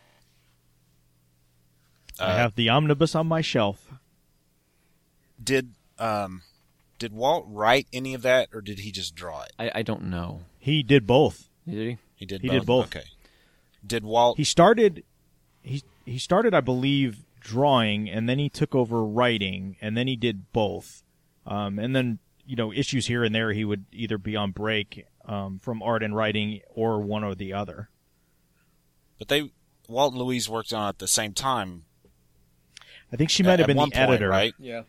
[2.21, 3.93] I Uh, have the omnibus on my shelf.
[5.43, 6.43] Did um,
[6.99, 9.53] did Walt write any of that, or did he just draw it?
[9.59, 10.43] I, I don't know.
[10.59, 11.49] He did both.
[11.69, 11.99] Did he?
[12.15, 12.43] He did.
[12.43, 12.57] He both?
[12.61, 12.87] did both.
[12.97, 13.07] Okay.
[13.87, 14.37] Did Walt?
[14.37, 15.05] He started.
[15.62, 20.17] He he started, I believe, drawing, and then he took over writing, and then he
[20.17, 21.03] did both.
[21.47, 25.05] Um, and then you know issues here and there, he would either be on break
[25.27, 27.89] um, from art and writing, or one or the other.
[29.19, 29.51] but they
[29.89, 31.85] Walt and Louise worked on it at the same time.
[33.13, 34.29] I think she might at- have been the point, editor.
[34.29, 34.55] right?
[34.59, 34.83] Yeah.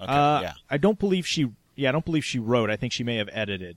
[0.00, 0.12] Okay.
[0.12, 0.52] Uh, yeah.
[0.70, 1.50] I don't believe she.
[1.76, 2.70] Yeah, I don't believe she wrote.
[2.70, 3.76] I think she may have edited.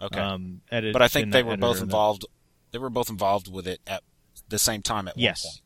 [0.00, 0.18] Okay.
[0.20, 0.92] Um, edited.
[0.92, 1.84] but I think they were both of that.
[1.84, 2.26] involved.
[2.72, 4.02] They were both involved with it at
[4.48, 5.44] the same time at Yes.
[5.44, 5.62] one point.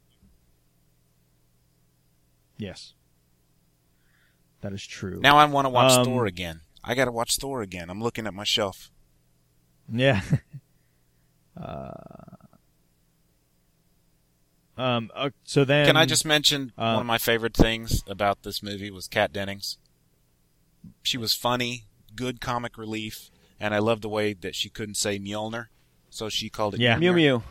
[2.59, 2.95] Yes.
[4.61, 5.20] That is true.
[5.20, 6.61] Now I want to watch Um, Thor again.
[6.85, 7.89] I got to watch Thor again.
[7.91, 8.91] I'm looking at my shelf.
[9.93, 10.20] Yeah.
[11.61, 11.91] uh,
[14.81, 15.11] um.
[15.14, 18.62] Uh, so then, Can I just mention uh, one of my favorite things about this
[18.62, 19.78] movie was Kat Dennings.
[21.03, 25.18] She was funny, good comic relief, and I loved the way that she couldn't say
[25.18, 25.66] Mjolnir,
[26.09, 26.97] so she called it Yeah.
[26.97, 27.43] Mew Mew.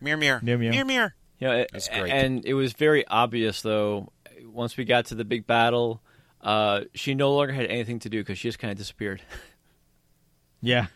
[0.00, 0.70] Mir Mir Mew Mew.
[0.70, 1.14] Mir Mir.
[1.38, 2.10] Yeah, it- That's great.
[2.12, 4.12] And it was very obvious, though,
[4.44, 6.02] once we got to the big battle,
[6.40, 9.22] uh, she no longer had anything to do because she just kind of disappeared.
[10.60, 10.86] Yeah.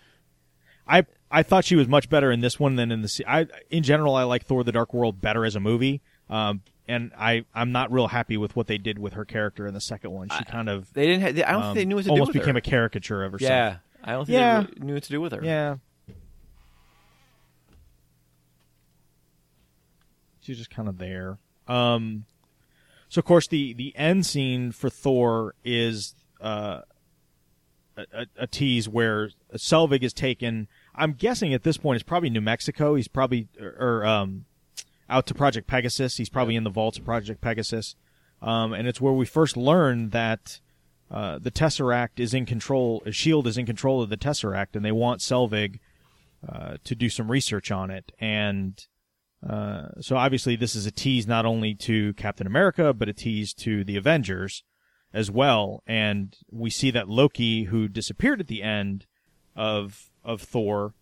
[0.88, 3.24] I I thought she was much better in this one than in the.
[3.26, 6.02] I in general I like Thor: The Dark World better as a movie.
[6.28, 9.72] Um, and I I'm not real happy with what they did with her character in
[9.74, 10.28] the second one.
[10.36, 11.22] She kind of They didn't.
[11.22, 12.58] Have, I don't um, think they knew what to almost do almost became her.
[12.58, 13.48] a caricature of herself.
[13.50, 14.60] yeah, I don't think Yeah.
[14.60, 15.40] they really knew what to do with her.
[15.42, 15.76] Yeah.
[20.40, 21.38] She's just kind of there.
[21.68, 22.24] Um,
[23.08, 26.80] so of course the the end scene for Thor is uh,
[27.96, 30.66] a, a, a tease where Selvig is taken.
[30.94, 32.94] I'm guessing at this point it's probably New Mexico.
[32.94, 34.44] He's probably or, or um,
[35.08, 36.16] out to Project Pegasus.
[36.16, 37.96] He's probably in the vaults of Project Pegasus,
[38.40, 40.60] um, and it's where we first learn that
[41.10, 43.02] uh, the Tesseract is in control.
[43.10, 45.78] Shield is in control of the Tesseract, and they want Selvig
[46.48, 48.12] uh, to do some research on it.
[48.18, 48.84] And
[49.48, 53.52] uh, so, obviously, this is a tease not only to Captain America, but a tease
[53.54, 54.62] to the Avengers
[55.12, 55.82] as well.
[55.86, 59.06] And we see that Loki, who disappeared at the end
[59.54, 60.94] of of Thor,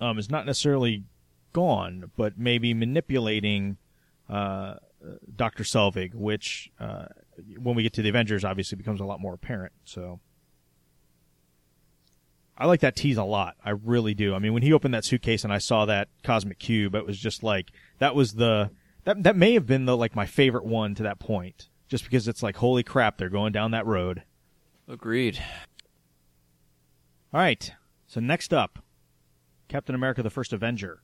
[0.00, 1.04] um, is not necessarily
[1.52, 3.76] gone, but maybe manipulating
[4.28, 4.74] uh,
[5.34, 7.06] Doctor Selvig, which uh,
[7.58, 9.72] when we get to the Avengers, obviously becomes a lot more apparent.
[9.84, 10.20] So.
[12.56, 13.56] I like that tease a lot.
[13.64, 14.34] I really do.
[14.34, 17.18] I mean, when he opened that suitcase and I saw that cosmic cube, it was
[17.18, 18.70] just like that was the
[19.04, 22.28] that that may have been the like my favorite one to that point, just because
[22.28, 24.22] it's like holy crap, they're going down that road.
[24.86, 25.42] Agreed.
[27.32, 27.72] All right.
[28.12, 28.80] So next up,
[29.68, 31.00] Captain America: The First Avenger,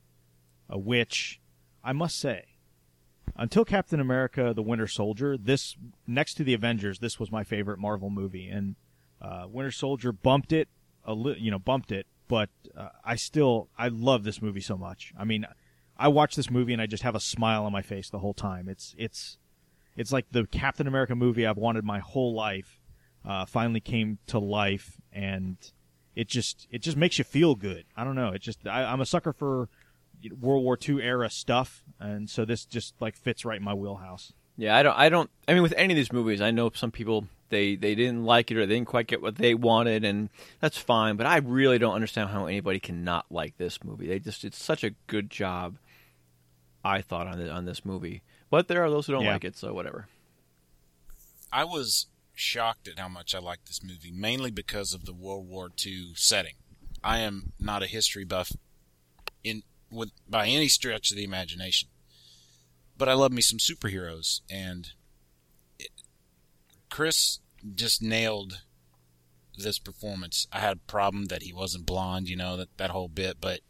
[0.71, 1.41] uh, which
[1.83, 2.45] I must say,
[3.35, 5.75] until Captain America: The Winter Soldier, this
[6.07, 8.77] next to the Avengers, this was my favorite Marvel movie, and
[9.23, 10.69] uh, Winter Soldier bumped it
[11.03, 14.77] a li- you know bumped it, but uh, I still I love this movie so
[14.77, 15.15] much.
[15.19, 15.47] I mean,
[15.97, 18.35] I watch this movie and I just have a smile on my face the whole
[18.35, 18.69] time.
[18.69, 19.39] It's it's
[19.97, 22.83] it's like the Captain America movie I've wanted my whole life.
[23.25, 25.57] Uh, finally came to life, and
[26.19, 27.85] it just it just makes you feel good.
[27.97, 28.33] I don't know.
[28.33, 29.69] It just I, I'm a sucker for
[30.41, 34.33] World War II era stuff, and so this just like fits right in my wheelhouse.
[34.57, 34.99] Yeah, I don't.
[34.99, 35.31] I don't.
[35.47, 38.51] I mean, with any of these movies, I know some people they they didn't like
[38.51, 41.17] it or they didn't quite get what they wanted, and that's fine.
[41.17, 44.09] But I really don't understand how anybody can not like this movie.
[44.09, 45.77] They just did such a good job.
[46.85, 49.35] I thought on the, on this movie, but there are those who don't Yeah.
[49.35, 50.09] like it, so whatever.
[51.53, 52.07] I was
[52.39, 56.13] shocked at how much I liked this movie, mainly because of the World War II
[56.15, 56.55] setting.
[57.03, 58.53] I am not a history buff
[59.45, 61.89] in with by any stretch of the imagination,
[62.97, 64.91] but I love me some superheroes, and
[65.79, 65.91] it,
[66.91, 67.39] Chris
[67.75, 68.63] just nailed
[69.57, 70.47] this performance.
[70.53, 73.61] I had a problem that he wasn't blonde, you know that that whole bit, but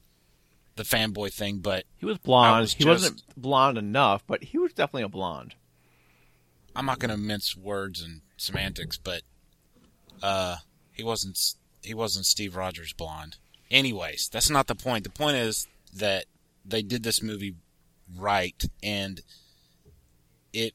[0.77, 2.61] the fanboy thing, but He was blonde.
[2.61, 5.55] was he just- wasn't blonde enough, but he was definitely a blonde.
[6.79, 9.23] I'm not going to mince words and semantics, but
[10.23, 10.59] uh,
[10.93, 11.37] he wasn't
[11.83, 13.37] he wasn't Steve Rogers blonde.
[13.69, 15.03] Anyways, that's not the point.
[15.03, 16.27] The point is that
[16.65, 17.57] they did this movie
[18.17, 19.23] right, and
[20.53, 20.75] it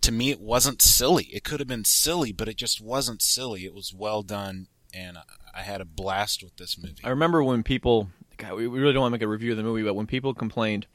[0.00, 1.24] to me it wasn't silly.
[1.26, 3.64] It could have been silly, but it just wasn't silly.
[3.64, 5.16] It was well done, and
[5.54, 7.02] I, had a blast with this movie.
[7.04, 9.62] I remember when people, God, we really don't want to make a review of the
[9.62, 10.88] movie, but when people complained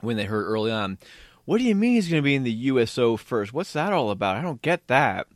[0.00, 0.96] when they heard early on,
[1.44, 3.52] what do you mean he's going to be in the USO first?
[3.52, 4.36] What's that all about?
[4.36, 5.26] I don't get that.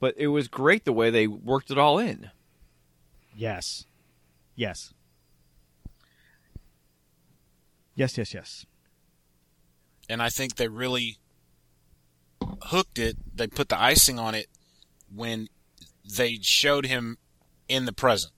[0.00, 2.30] But it was great the way they worked it all in.
[3.36, 3.84] Yes.
[4.54, 4.94] Yes.
[7.94, 8.66] Yes, yes, yes.
[10.08, 11.16] and I think they really
[12.62, 13.16] hooked it.
[13.34, 14.46] They put the icing on it
[15.14, 15.48] when
[16.16, 17.18] they showed him
[17.68, 18.32] in the present.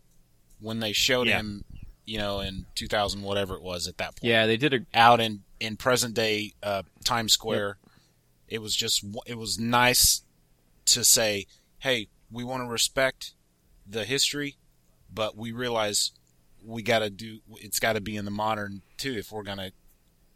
[0.61, 1.39] When they showed Yeah.
[1.41, 1.65] him,
[2.11, 5.21] you know, in 2000, whatever it was at that point, Yeah, they did a out
[5.21, 7.79] in in present day uh, Times Square.
[8.49, 10.23] It was just it was nice
[10.87, 11.47] to say,
[11.79, 13.35] hey, we want to respect
[13.87, 14.57] the history,
[15.13, 16.11] but we realize
[16.67, 19.71] we got to do it's got to be in the modern too if we're gonna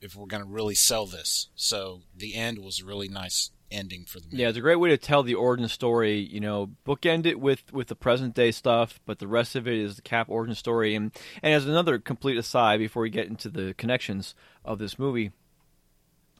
[0.01, 1.49] if we're gonna really sell this.
[1.57, 4.39] So the end was really nice ending for the movie.
[4.39, 6.19] Yeah, it's a great way to tell the origin story.
[6.19, 9.75] You know, bookend it with with the present day stuff, but the rest of it
[9.75, 10.95] is the Cap origin story.
[10.95, 11.13] And
[11.43, 15.33] and as another complete aside, before we get into the connections of this movie,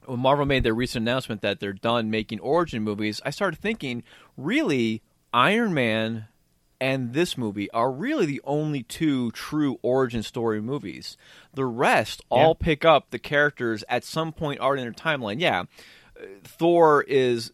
[0.07, 4.03] when Marvel made their recent announcement that they're done making origin movies, I started thinking,
[4.37, 6.29] really, Iron Man
[6.81, 11.17] and this movie are really the only two true origin story movies.
[11.55, 15.41] The rest all pick up the characters at some point already in their timeline.
[15.41, 15.65] Yeah,
[16.45, 17.53] Thor is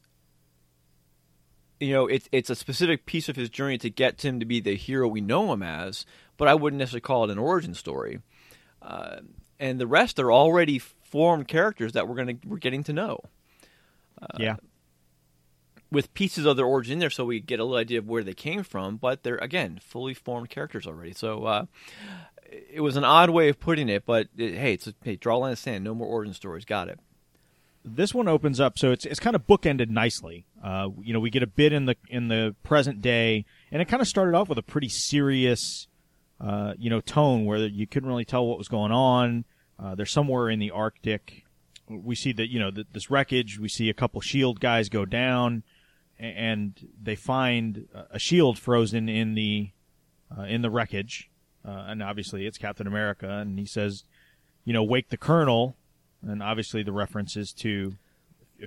[1.80, 4.60] you know, it's it's a specific piece of his journey to get him to be
[4.60, 6.04] the hero we know him as,
[6.36, 8.20] but I wouldn't necessarily call it an origin story.
[8.82, 9.20] Uh,
[9.58, 13.20] and the rest are already formed characters that we're gonna we're getting to know
[14.38, 14.56] yeah.
[15.90, 18.22] with pieces of their origin in there, so we get a little idea of where
[18.22, 18.96] they came from.
[18.96, 21.12] But they're again fully formed characters already.
[21.12, 21.64] So uh,
[22.50, 25.36] it was an odd way of putting it, but it, hey, it's a, hey, draw
[25.36, 25.84] a line in the sand.
[25.84, 26.64] No more origin stories.
[26.64, 27.00] Got it.
[27.84, 30.44] This one opens up so it's it's kind of bookended nicely.
[30.62, 33.88] Uh, you know, we get a bit in the in the present day, and it
[33.88, 35.88] kind of started off with a pretty serious,
[36.40, 39.44] uh, you know, tone where you couldn't really tell what was going on.
[39.78, 41.44] Uh, they're somewhere in the Arctic.
[41.88, 43.58] We see that you know th this wreckage.
[43.58, 45.62] We see a couple shield guys go down,
[46.18, 49.70] and they find a- a shield frozen in the
[50.36, 51.30] uh, in the wreckage,
[51.66, 54.04] uh, and obviously it's Captain America, and he says,
[54.64, 55.76] you know, wake the Colonel,
[56.22, 57.92] and obviously the reference is to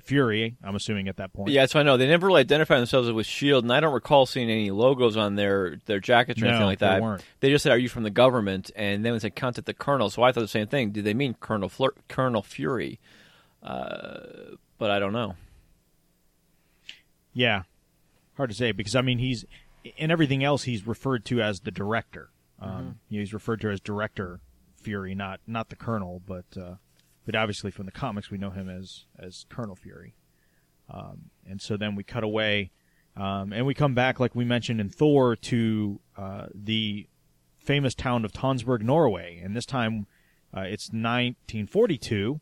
[0.02, 0.56] Fury.
[0.64, 1.50] I'm assuming at that point.
[1.50, 4.26] Yeah, so I know they never really identified themselves with Shield, and I don't recall
[4.26, 7.02] seeing any logos on their their jackets or No, anything like they that.
[7.02, 7.24] weren't.
[7.40, 10.10] They just said, "Are you from the government?" And then they said, "Contact the Colonel,"
[10.10, 10.90] so I thought the same thing.
[10.90, 12.98] Did they mean Colonel Fleur- Colonel Fury?
[13.62, 15.36] Uh, but I don't know.
[17.32, 17.62] Yeah.
[18.36, 19.44] Hard to say because I mean he's
[19.96, 22.30] in everything else he's referred to as the director.
[22.60, 24.40] Um, you know, he's referred to as director
[24.82, 26.74] Fury, not not the Colonel, but uh,
[27.24, 30.14] but obviously from the comics we know him as as Colonel Fury.
[30.88, 32.70] Um, and so then we cut away,
[33.16, 37.06] um, and we come back like we mentioned in Thor to uh, the
[37.58, 40.06] famous town of Tonsberg, Norway, and this time
[40.56, 42.40] uh, it's 1942,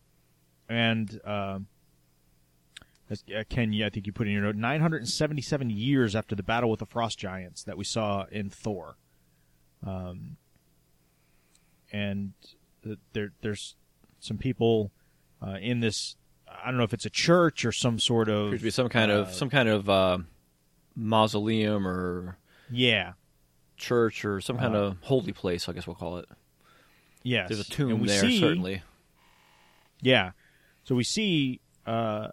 [0.69, 1.21] and.
[1.25, 1.67] um
[3.13, 6.81] uh, Ken, I think you put in your note, 977 years after the battle with
[6.81, 8.97] the frost giants that we saw in Thor.
[9.87, 10.37] Um,
[11.93, 12.33] and
[13.13, 13.77] there, there's
[14.23, 14.91] some people
[15.47, 16.17] uh, in this.
[16.49, 18.47] I don't know if it's a church or some sort of.
[18.49, 20.19] Appears to be some kind uh, of some kind of uh,
[20.95, 22.39] mausoleum or
[22.71, 23.13] Yeah.
[23.77, 25.69] church or some kind Uh, of holy place.
[25.69, 26.27] I guess we'll call it.
[27.23, 27.49] Yes.
[27.49, 28.83] There's a tomb there, see- certainly.
[30.01, 30.33] Yeah.
[30.85, 32.29] So we see uh,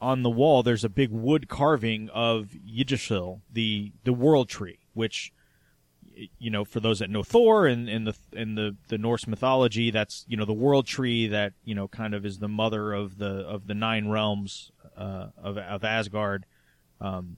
[0.00, 5.32] on the wall there's a big wood carving of Yggdrasil, the the world tree, which
[6.38, 9.90] you know, for those that know Thor and in the in the the Norse mythology,
[9.90, 13.18] that's you know the world tree that you know kind of is the mother of
[13.18, 16.46] the of the nine realms uh, of of Asgard,
[17.00, 17.36] um,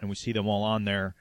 [0.00, 1.14] and we see them all on there.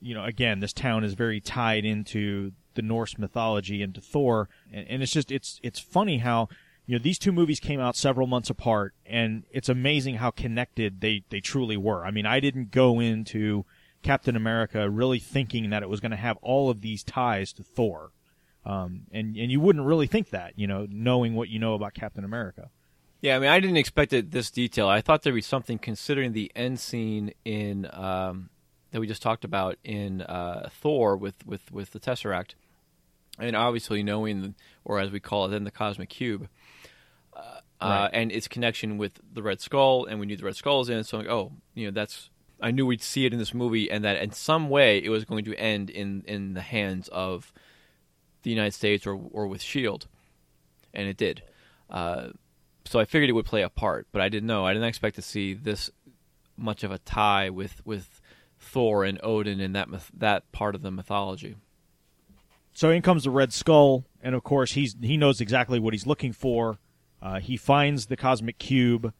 [0.00, 4.48] You know, again, this town is very tied into the Norse mythology and to Thor,
[4.72, 6.48] and, and it's just it's it's funny how
[6.86, 11.00] you know these two movies came out several months apart, and it's amazing how connected
[11.00, 12.04] they they truly were.
[12.04, 13.64] I mean, I didn't go into
[14.02, 17.62] Captain America really thinking that it was going to have all of these ties to
[17.62, 18.10] Thor,
[18.64, 21.94] um, and and you wouldn't really think that, you know, knowing what you know about
[21.94, 22.70] Captain America.
[23.20, 24.88] Yeah, I mean, I didn't expect it this detail.
[24.88, 28.50] I thought there'd be something considering the end scene in um,
[28.92, 32.54] that we just talked about in uh, Thor with, with, with the Tesseract,
[33.38, 36.48] and obviously knowing, the, or as we call it, then the Cosmic Cube,
[37.36, 38.04] uh, Right.
[38.06, 40.88] uh, and its connection with the Red Skull, and we knew the Red Skull was
[40.88, 40.98] in.
[40.98, 42.30] it, So, I'm like, oh, you know, that's
[42.60, 45.24] I knew we'd see it in this movie, and that in some way it was
[45.24, 47.52] going to end in in the hands of
[48.42, 50.06] the United States or or with Shield,
[50.92, 51.42] and it did.
[51.90, 52.28] Uh,
[52.84, 54.64] so I figured it would play a part, but I didn't know.
[54.64, 55.90] I didn't expect to see this
[56.56, 58.20] much of a tie with with
[58.58, 61.56] Thor and Odin and that that part of the mythology.
[62.72, 66.06] So in comes the Red Skull, and of course he's he knows exactly what he's
[66.06, 66.78] looking for.
[67.20, 69.12] Uh, he finds the cosmic cube,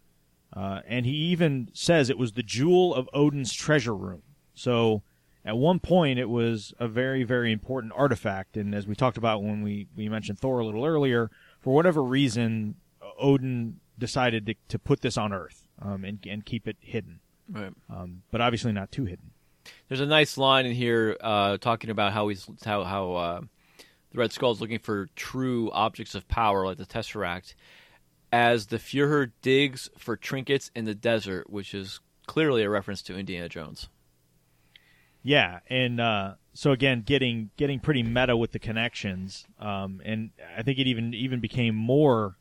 [0.58, 4.22] uh, and he even says it was the jewel of Odin's treasure room.
[4.54, 5.02] So
[5.44, 9.42] at one point it was a very very important artifact, and as we talked about
[9.42, 11.30] when we we mentioned Thor a little earlier,
[11.60, 12.74] for whatever reason,
[13.18, 17.72] Odin decided to, to put this on Earth um, and and keep it hidden, Right.
[17.90, 19.30] um, but obviously not too hidden.
[19.88, 23.40] There's a nice line in here uh, talking about how he's how how uh,
[24.12, 27.54] the Red Skull is looking for true objects of power like the Tesseract,
[28.32, 33.16] as the Führer digs for trinkets in the desert, which is clearly a reference to
[33.16, 33.88] Indiana Jones.
[35.22, 40.62] Yeah, and uh, so again, getting getting pretty meta with the connections, um, and I
[40.62, 42.36] think it even even became more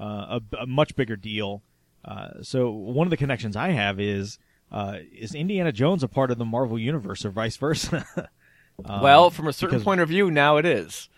[0.00, 1.62] uh, a, a much bigger deal.
[2.04, 4.38] Uh, so one of the connections I have is
[4.70, 8.06] uh, is Indiana Jones a part of the Marvel universe or vice versa?
[8.86, 11.10] Um, well, from a certain because- point of view, now it is.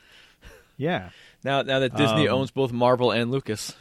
[0.76, 1.10] yeah,
[1.44, 3.76] Now now that Disney Um, owns both Marvel and Lucas,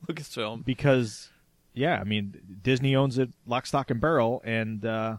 [0.08, 0.64] Lucasfilm.
[0.64, 1.30] because
[1.74, 5.16] yeah, I mean Disney owns it lock, stock, and barrel, and uh,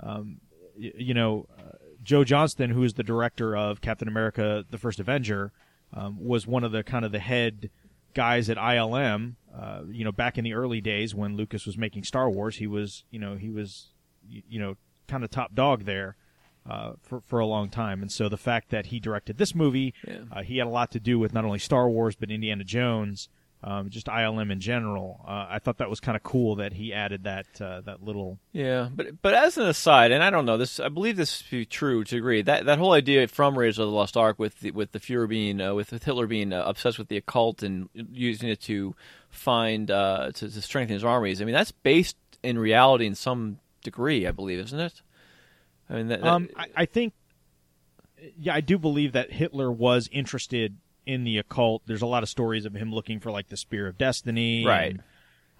[0.00, 0.40] um,
[0.78, 5.00] y- you know uh, Joe Johnston, who is the director of Captain America: The First
[5.00, 5.52] Avenger,
[5.92, 7.70] um, was one of the kind of the head
[8.14, 9.34] guys at ILM.
[9.56, 12.66] Uh, you know, back in the early days when Lucas was making Star Wars, he
[12.66, 13.88] was you know he was
[14.28, 14.76] y- you know
[15.08, 16.16] kind of top dog there.
[16.68, 19.92] Uh, for for a long time, and so the fact that he directed this movie,
[20.08, 20.20] Yeah.
[20.32, 23.28] uh, he had a lot to do with not only Star Wars but Indiana Jones,
[23.66, 25.24] um, just ILM in general.
[25.26, 28.38] Uh, I thought that was kind of cool that he added that uh, that little.
[28.52, 31.50] Yeah, but but as an aside, and I don't know this, I believe this to
[31.50, 34.60] be true to agree that that whole idea from Raiders of the Lost Ark with
[34.60, 37.62] the, with the Fuhrer being uh, with, with Hitler being uh, obsessed with the occult
[37.62, 38.94] and using it to
[39.30, 41.40] find uh, to, to strengthen his armies.
[41.40, 45.00] I mean, that's based in reality in some degree, I believe, isn't it?
[45.88, 47.14] I mean, that, that- Um, I, I think,
[48.38, 50.76] yeah, I do believe that Hitler was interested
[51.06, 51.82] in the occult.
[51.86, 54.92] There's a lot of stories of him looking for like the Spear of Destiny, Right.
[54.92, 55.02] and,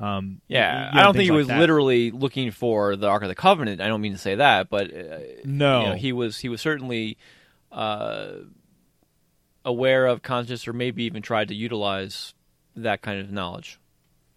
[0.00, 1.58] um, yeah, you know, I don't think he like was that.
[1.60, 3.80] literally looking for the Ark of the Covenant.
[3.80, 5.80] I don't mean to say that, but uh, No.
[5.82, 7.16] you know, he was he was certainly
[7.70, 8.32] uh,
[9.64, 12.34] aware of, conscious, or maybe even tried to utilize
[12.76, 13.78] that kind of knowledge.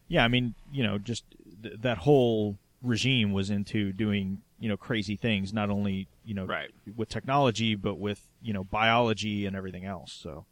[0.08, 1.24] Yeah, I mean, you know, just
[1.62, 6.45] th- that whole regime was into doing you know crazy things, not only you know
[6.45, 6.70] Right.
[6.95, 10.14] with technology, but with you know biology and everything else.
[10.14, 10.45] So,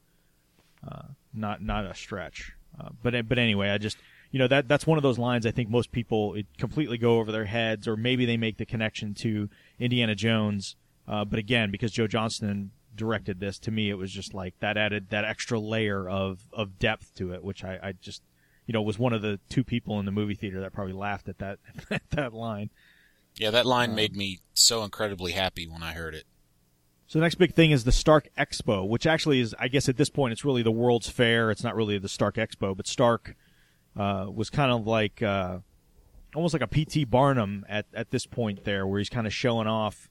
[1.33, 2.53] not not a stretch.
[2.79, 3.97] Uh, but but anyway, I just
[4.31, 7.19] you know that that's one of those lines I think most people it completely go
[7.19, 10.75] over their heads, or maybe they make the connection to Indiana Jones.
[11.07, 14.77] Uh, but again, because Joe Johnston directed this, to me it was just like that
[14.77, 18.21] added that extra layer of of depth to it, which I, I just
[18.65, 21.29] you know was one of the two people in the movie theater that probably laughed
[21.29, 21.59] at that
[21.89, 22.69] at that line.
[23.37, 26.25] Yeah, that line made me so incredibly happy when I heard it.
[27.07, 29.97] So the next big thing is the Stark Expo, which actually is, I guess, at
[29.97, 31.51] this point, it's really the World's Fair.
[31.51, 33.35] It's not really the Stark Expo, but Stark
[33.95, 35.59] uh, was kind of like uh,
[36.33, 37.05] almost like a P.T.
[37.05, 40.09] Barnum at at this point there, where he's kind of showing off,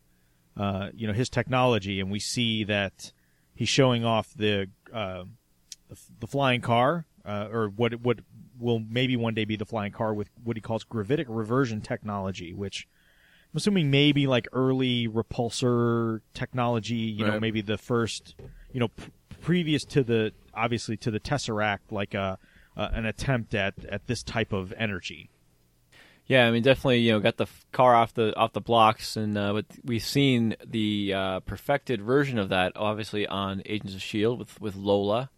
[0.57, 3.13] uh, you know, his technology, and we see that
[3.55, 5.25] he's showing off the uh,
[5.89, 8.21] the, the flying car, uh, or what what
[8.59, 12.55] will maybe one day be the flying car with what he calls gravitic reversion technology,
[12.55, 12.87] which
[13.55, 18.35] I'm assuming maybe like early repulsor technology, you know, maybe the first,
[18.73, 22.37] you know, p- previous to the obviously to the Tesseract, like a
[22.77, 25.31] uh, an attempt at at this type of energy.
[26.27, 29.17] Yeah, I mean, definitely, you know, got the f- car off the off the blocks,
[29.17, 34.03] and uh, but we've seen the uh, perfected version of that, obviously, on Agents of
[34.03, 35.31] Shield with with Lola.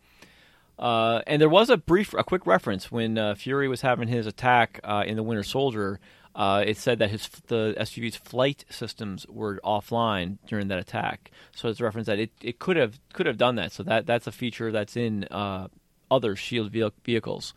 [0.79, 4.27] Uh, and there was a brief, a quick reference when uh, Fury was having his
[4.27, 6.01] attack uh, in the Winter Soldier.
[6.37, 11.31] Uh, it said that his the SUV's flight systems were offline during that attack.
[11.55, 13.73] So it's a reference that it, it could have could have done that.
[13.73, 15.69] So that that's a feature that's in uh,
[16.11, 16.71] other Shield
[17.05, 17.55] vehicles.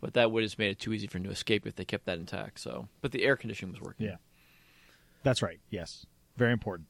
[0.00, 2.06] But that would have made it too easy for him to escape if they kept
[2.06, 2.58] that intact.
[2.60, 4.06] So, but the air conditioning was working.
[4.06, 4.16] Yeah.
[5.22, 5.60] That's right.
[5.70, 6.04] Yes,
[6.36, 6.88] very important.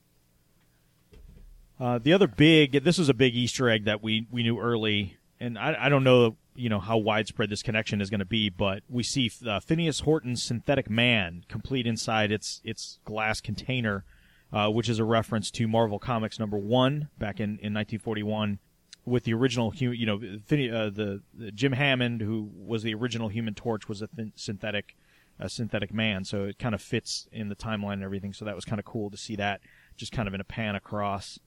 [1.79, 5.19] Uh, the other big, this was a big Easter egg that we we knew early,
[5.39, 8.49] and I, I don't know, you know, how widespread this connection is going to be,
[8.51, 14.05] but we see uh, Phineas Horton's synthetic man complete inside its its glass container,
[14.53, 18.59] uh, which is a reference to Marvel Comics number one back in, in 1941
[19.07, 22.93] with the original, hu- you know, Phine- uh, the, the Jim Hammond, who was the
[22.93, 24.97] original Human Torch, was a synthetic,
[25.39, 26.25] a synthetic man.
[26.25, 28.33] So it kind of fits in the timeline and everything.
[28.33, 29.61] So that was kind of cool to see that,
[29.97, 31.39] just kind of in a pan across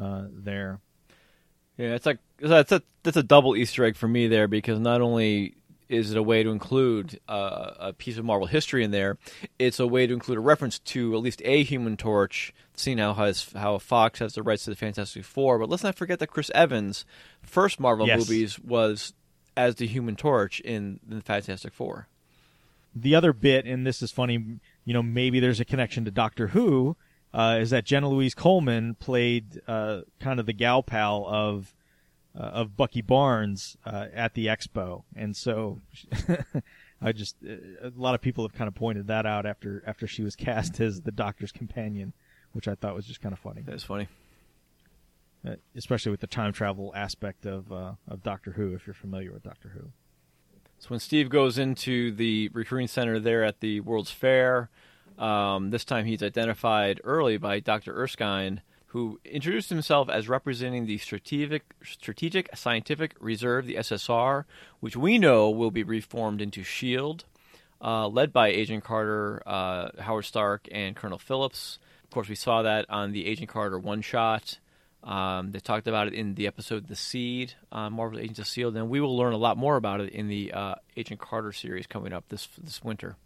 [0.00, 0.80] uh, there.
[1.78, 5.00] Yeah, it's like that's a that's a double Easter egg for me there because not
[5.00, 5.54] only
[5.88, 9.16] is it a way to include uh, a piece of Marvel history in there,
[9.58, 13.14] it's a way to include a reference to at least a Human Torch, seeing how
[13.14, 15.58] has how Fox has the rights to the Fantastic Four.
[15.58, 17.04] But let's not forget that Chris Evans'
[17.42, 18.18] first Marvel Yes.
[18.18, 19.14] movies was
[19.56, 22.08] as the Human Torch in the Fantastic Four.
[22.94, 26.48] the other bit, and this is funny, you know, maybe there's a connection to Doctor
[26.48, 26.96] Who,
[27.32, 31.74] uh, is that Jenna Louise Coleman played uh, kind of the gal pal of
[32.38, 35.80] uh, of Bucky Barnes uh, at the expo, and so
[37.02, 40.06] I just uh, a lot of people have kind of pointed that out after after
[40.06, 42.12] she was cast as the Doctor's companion,
[42.52, 44.08] which I thought was just kind of funny, That's funny.
[45.46, 48.74] uh, especially with the time travel aspect of uh, of Doctor Who.
[48.74, 49.90] If you're familiar with Doctor Who.
[50.80, 54.70] So when Steve goes into the recruiting center there at the World's Fair,
[55.18, 57.94] um, this time he's identified early by Dr.
[57.94, 64.44] Erskine, who introduced himself as representing the Strategic, Strategic Scientific Reserve, the SSR,
[64.80, 67.24] which we know will be reformed into SHIELD,
[67.82, 71.78] uh, led by Agent Carter, uh, Howard Stark, and Colonel Phillips.
[72.04, 74.58] Of course, we saw that on the Agent Carter one shot.
[75.04, 78.76] Um, they talked about it in the episode "The Seed," uh, Marvel's Agents of Shield,
[78.76, 81.86] and we will learn a lot more about it in the uh, Agent Carter series
[81.86, 83.16] coming up this this winter.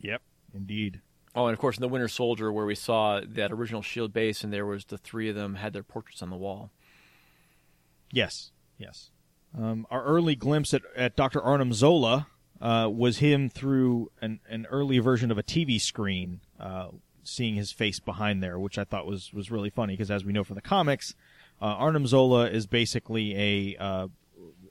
[0.00, 0.22] Yep,
[0.54, 1.00] indeed.
[1.34, 4.42] Oh, and of course, in the Winter Soldier, where we saw that original Shield base,
[4.42, 6.70] and there was the three of them had their portraits on the wall.
[8.12, 9.10] Yes, yes.
[9.56, 11.40] Um, our early glimpse at, at Dr.
[11.40, 12.26] Arnim Zola
[12.60, 16.88] uh, was him through an, an early version of a TV screen, uh,
[17.22, 20.32] seeing his face behind there, which I thought was, was really funny because, as we
[20.32, 21.14] know from the comics,
[21.62, 24.08] uh, Arnim Zola is basically a, uh,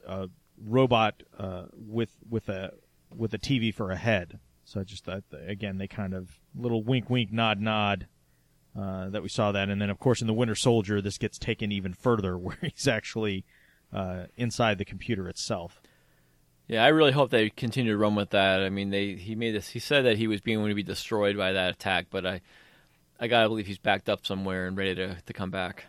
[0.05, 0.29] a
[0.65, 2.73] robot uh, with with a
[3.15, 4.39] with a TV for a head.
[4.69, 8.05] So I just thought, again, they kind of little wink, wink, nod, nod
[8.79, 11.39] uh, that we saw that, and then of course in the Winter Soldier, this gets
[11.39, 13.45] taken even further, where he's actually
[13.91, 15.81] uh, inside the computer itself.
[16.67, 18.61] Yeah, I really hope they continue to run with that.
[18.61, 19.69] I mean, they he made this.
[19.69, 22.41] He said that he was being going to be destroyed by that attack, but I,
[23.19, 25.85] I gotta believe he's backed up somewhere and ready to to come back.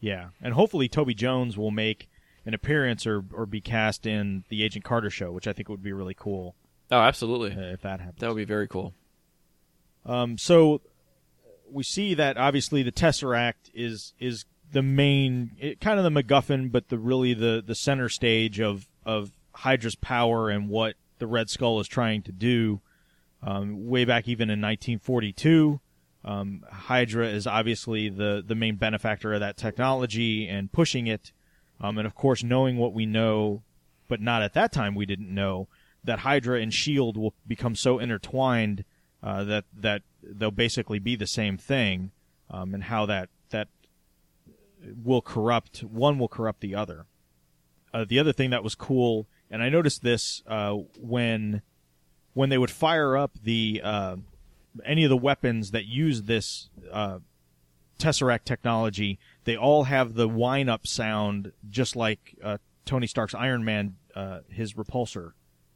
[0.00, 2.08] Yeah, and hopefully Toby Jones will make
[2.46, 5.82] an appearance or or be cast in the Agent Carter show, which I think would
[5.82, 6.56] be really cool
[6.90, 7.52] Oh, absolutely.
[7.52, 8.20] uh, if that happens.
[8.20, 8.94] That would be very cool.
[10.04, 10.80] Um, so
[11.70, 16.70] we see that obviously the Tesseract is is the main, it, kind of the MacGuffin,
[16.70, 21.50] but the really the the center stage of of Hydra's power and what the Red
[21.50, 22.80] Skull is trying to do.
[23.42, 25.80] Um, way back even in 1942,
[26.26, 31.32] um, Hydra is obviously the the main benefactor of that technology and pushing it.
[31.80, 33.62] Um, and of course, knowing what we know,
[34.08, 35.68] but not at that time we didn't know
[36.04, 38.84] that Hydra and Shield will become so intertwined
[39.22, 42.10] uh, that that they'll basically be the same thing,
[42.50, 43.68] um, and how that that
[45.04, 47.06] will corrupt one will corrupt the other.
[47.92, 51.62] Uh, the other thing that was cool, and I noticed this uh, when
[52.32, 54.16] when they would fire up the uh,
[54.84, 57.18] any of the weapons that use this uh,
[57.98, 63.64] Tesseract technology, they all have the wind up sound just like uh, Tony Stark's Iron
[63.64, 63.96] Man,
[64.48, 65.32] his repulsor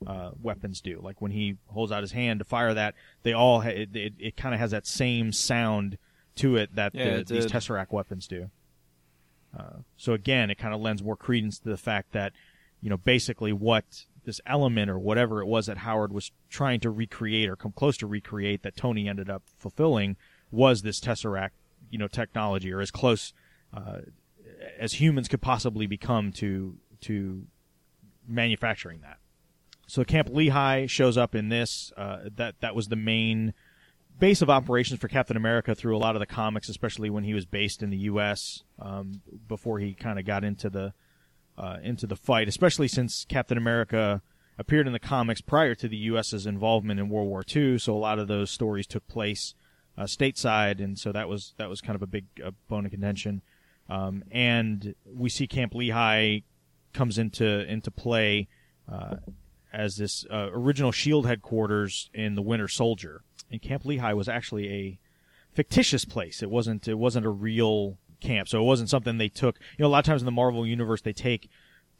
[0.06, 1.00] uh, weapons do.
[1.02, 4.12] Like when he holds out his hand to fire that, they all ha- it, it,
[4.18, 5.98] it kind of has that same sound
[6.36, 7.46] to it that Yeah, the, it these.
[7.46, 8.50] Tesseract weapons do.
[9.56, 12.32] Uh, so again, it kind of lends more credence to the fact that
[12.80, 13.84] you know basically what
[14.24, 17.96] this element or whatever it was that Howard was trying to recreate or come close
[17.98, 20.16] to recreate that Tony ended up fulfilling
[20.50, 21.50] was this Tesseract
[21.90, 23.32] you know technology or as close
[23.72, 23.98] uh,
[24.78, 27.46] as humans could possibly become to to
[28.26, 29.18] manufacturing that.
[29.86, 31.92] So Camp Lehigh shows up in this.
[31.96, 33.54] Uh, that that was the main
[34.18, 37.34] base of operations for Captain America through a lot of the comics, especially when he
[37.34, 38.62] was based in the U.S.
[38.78, 40.94] Um, before he kind of got into the
[41.58, 42.48] uh, into the fight.
[42.48, 44.22] Especially since Captain America
[44.58, 47.98] appeared in the comics prior to the U.S.'s involvement in World War II, so a
[47.98, 49.54] lot of those stories took place
[49.96, 52.90] uh, stateside, and so that was that was kind of a big uh, bone of
[52.90, 53.42] contention.
[53.88, 56.40] Um, and we see Camp Lehigh
[56.92, 58.48] comes into into play
[58.90, 59.16] uh,
[59.74, 63.22] as this uh, original Shield headquarters in the Winter Soldier.
[63.50, 64.98] And Camp Lehigh was actually a
[65.52, 66.42] fictitious place.
[66.42, 69.58] It wasn't it wasn't a real camp, so it wasn't something they took.
[69.76, 71.50] You know, a lot of times in the Marvel universe, they take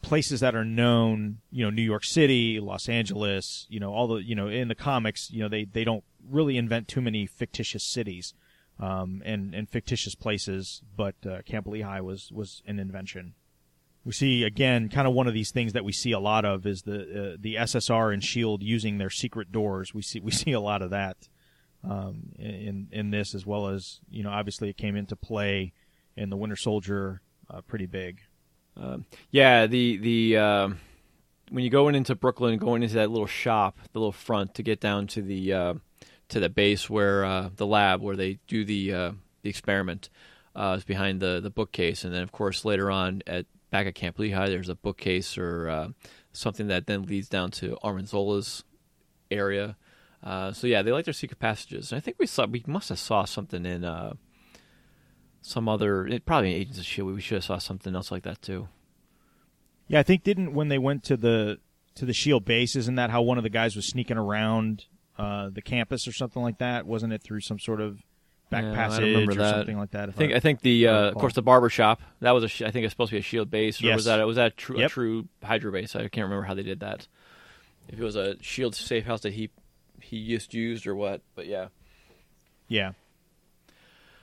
[0.03, 1.39] places that are known.
[1.51, 3.66] You know, New York City, Los Angeles.
[3.68, 6.57] You know, all the you know in the comics, you know they they don't really
[6.57, 8.35] invent too many fictitious cities.
[8.81, 13.35] Um, and, and fictitious places, but uh, Camp Lehigh was, was an invention
[14.05, 16.67] we see again kind of one of these things that we see a lot of
[16.67, 19.95] is the uh, the SSR and Shield using their secret doors.
[19.95, 21.29] We see we see a lot of that
[21.83, 25.73] um, in in this as well as you know obviously it came into play
[26.17, 28.21] in the Winter Soldier uh, pretty big.
[29.31, 30.79] Yeah, the the um,
[31.51, 34.63] when you go in into Brooklyn, going into that little shop, the little front to
[34.63, 35.75] get down to the uh,
[36.29, 40.09] to the base where uh, the lab where they do the uh, the experiment
[40.57, 43.97] uh, is behind the the bookcase, and then of course later on at back at
[43.97, 45.89] Camp Lehigh, there's a bookcase or uh,
[46.33, 48.62] something that then leads down to Arnim Zola's
[49.33, 49.77] area.
[50.22, 51.91] Uh, so yeah, they like their secret passages.
[51.91, 54.12] And I think we saw we must have saw something in uh,
[55.43, 57.12] some other it, probably in Agents of Shield.
[57.14, 58.68] We should have saw something else like that too.
[59.89, 61.59] Yeah, I think didn't when they went to the
[61.97, 64.85] to the Shield base, isn't that how one of the guys was sneaking around
[65.18, 66.87] uh, the campus or something like that?
[66.87, 67.99] Wasn't it through some sort of
[68.55, 69.55] back Yeah, I passage or that.
[69.57, 70.09] something like that?
[70.09, 72.71] I think I think the uh, of course the barber shop that was a I
[72.71, 73.97] think it's supposed to be a shield base or Yes.
[73.97, 74.87] was that was that true, Yep.
[74.91, 75.95] a true Hydra base?
[75.97, 77.07] I can't remember how they did that.
[77.89, 79.51] If it was a shield safe house that he
[80.01, 81.69] he just used or what, but yeah.
[82.69, 82.93] yeah,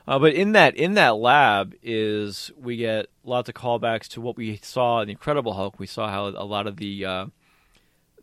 [0.07, 4.35] Uh, but in that in that lab is we get lots of callbacks to what
[4.37, 5.79] we saw in the Incredible Hulk.
[5.79, 7.25] We saw how a lot of the uh,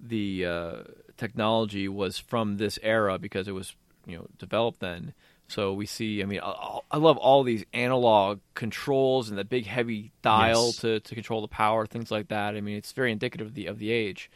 [0.01, 0.77] the uh,
[1.17, 3.75] technology was from this era because it was
[4.07, 5.15] you know developed then.
[5.49, 6.23] So we see.
[6.23, 10.77] I mean, I, I love all these analog controls and the big heavy dial Yes.
[10.79, 12.55] to, to control the power, things like that.
[12.55, 14.31] I mean, it's very indicative of the of the age.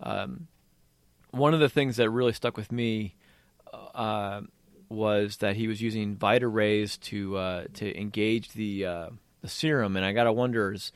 [0.00, 0.48] Um,
[1.30, 3.14] one of the things that really stuck with me
[3.94, 4.42] uh,
[4.90, 9.08] was that he was using Vita rays to uh, to engage the uh,
[9.40, 10.92] the serum, and I gotta wonder is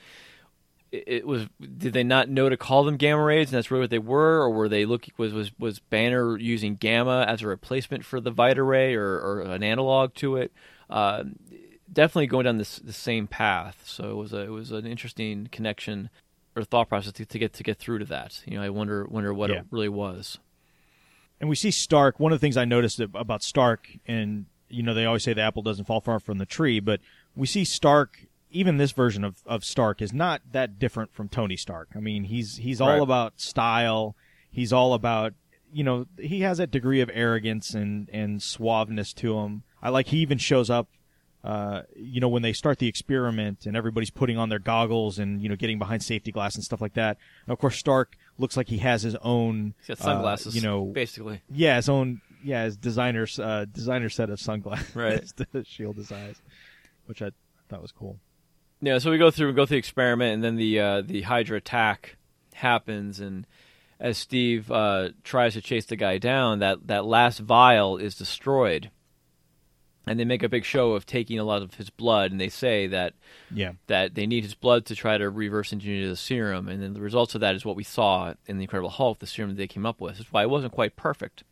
[0.90, 3.90] it, was did they not know to call them gamma rays, and that's really what
[3.90, 8.04] they were, or were they looking was was was Banner using gamma as a replacement
[8.04, 10.52] for the Vita ray or, or an analog to it?
[10.88, 11.24] Uh,
[11.92, 13.82] definitely going down this the same path.
[13.86, 16.08] So it was a it was an interesting connection
[16.56, 18.42] or thought process to, to get to get through to that.
[18.46, 19.56] You know, I wonder wonder what Yeah.
[19.60, 20.38] it really was.
[21.40, 22.18] and we see Stark.
[22.18, 25.40] One of the things I noticed about Stark, and you know, they always say the
[25.42, 27.00] apple doesn't fall far from the tree, but
[27.36, 28.26] we see Stark.
[28.50, 31.88] Even this version of, of Stark is not that different from Tony Stark.
[31.94, 33.02] I mean, he's he's all Right.
[33.02, 34.16] about style.
[34.50, 35.34] He's all about
[35.72, 39.62] you know he has that degree of arrogance and and suaveness to him.
[39.82, 40.88] I like he even shows up.
[41.44, 45.40] Uh, you know, when they start the experiment and everybody's putting on their goggles and
[45.40, 47.16] you know getting behind safety glass and stuff like that.
[47.46, 49.74] And of course, Stark looks like he has his own.
[49.78, 51.40] He's got uh, sunglasses, you know, basically.
[51.50, 55.24] yeah, his own yeah, his designer's uh, designer set of sunglasses Right.
[55.52, 56.40] that Shield designs,
[57.06, 57.30] which I
[57.68, 58.18] thought was cool.
[58.80, 61.22] Yeah, so we go through we go through the experiment, and then the uh, the
[61.22, 62.16] Hydra attack
[62.54, 63.46] happens, and
[63.98, 68.90] as Steve uh, tries to chase the guy down, that that last vial is destroyed,
[70.06, 72.48] and they make a big show of taking a lot of his blood, and they
[72.48, 73.14] say that
[73.52, 76.94] Yeah, that they need his blood to try to reverse engineer the serum, and then
[76.94, 79.56] the results of that is what we saw in the Incredible Hulk, the serum that
[79.56, 80.18] they came up with.
[80.18, 81.42] That's why it wasn't quite perfect.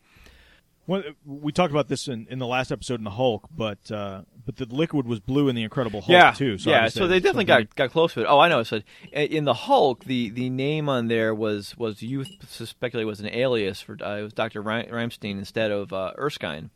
[0.87, 4.21] Well, we talked about this in, in the last episode in the Hulk, but uh,
[4.45, 6.57] but the liquid was blue in the Incredible Hulk yeah, too.
[6.57, 6.87] So yeah.
[6.87, 8.25] So they definitely something- got got close to it.
[8.27, 8.63] Oh, I know.
[8.63, 8.79] So
[9.11, 13.81] in the Hulk, the, the name on there was was to speculate was an alias
[13.81, 16.71] for uh, it was Doctor Reinstein instead of uh, Erskine.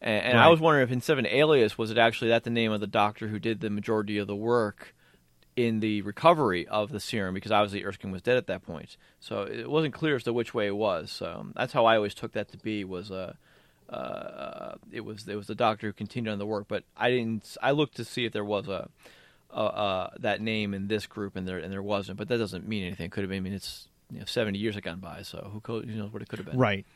[0.00, 2.50] And, and I was wondering if instead of an alias, was it actually that the
[2.50, 4.94] name of the doctor who did the majority of the work
[5.56, 7.34] in the recovery of the serum?
[7.34, 10.54] Because obviously Erskine was dead at that point, so it wasn't clear as to which
[10.54, 11.10] way it was.
[11.10, 13.34] So that's how I always took that to be was uh,
[13.92, 17.56] uh, it was it was the doctor who continued on the work, but I didn't.
[17.62, 18.88] I looked to see if there was a,
[19.50, 22.18] a uh, that name in this group, and there and there wasn't.
[22.18, 23.06] But that doesn't mean anything.
[23.06, 23.38] It Could have been.
[23.38, 26.28] I mean, it's you know, seventy years have gone by, so who knows what it
[26.28, 26.58] could have been.
[26.58, 26.86] right.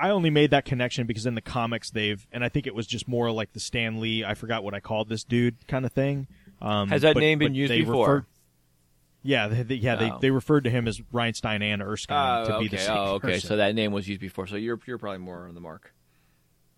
[0.00, 2.86] I only made that connection because in the comics they've, and I think it was
[2.86, 4.24] just more like the Stan Lee.
[4.24, 6.26] I forgot what I called this dude kind of thing.
[6.60, 8.06] Um, Has that but- name been used before?
[8.06, 8.26] referred-
[9.22, 10.18] yeah, they, they- yeah, they, Oh.
[10.20, 12.64] they referred to him as Reinstein and Erskine Oh, to okay.
[12.64, 13.32] be the same oh, okay.
[13.32, 13.48] person.
[13.48, 14.46] So that name was used before.
[14.46, 15.92] So you're you're probably more on the mark.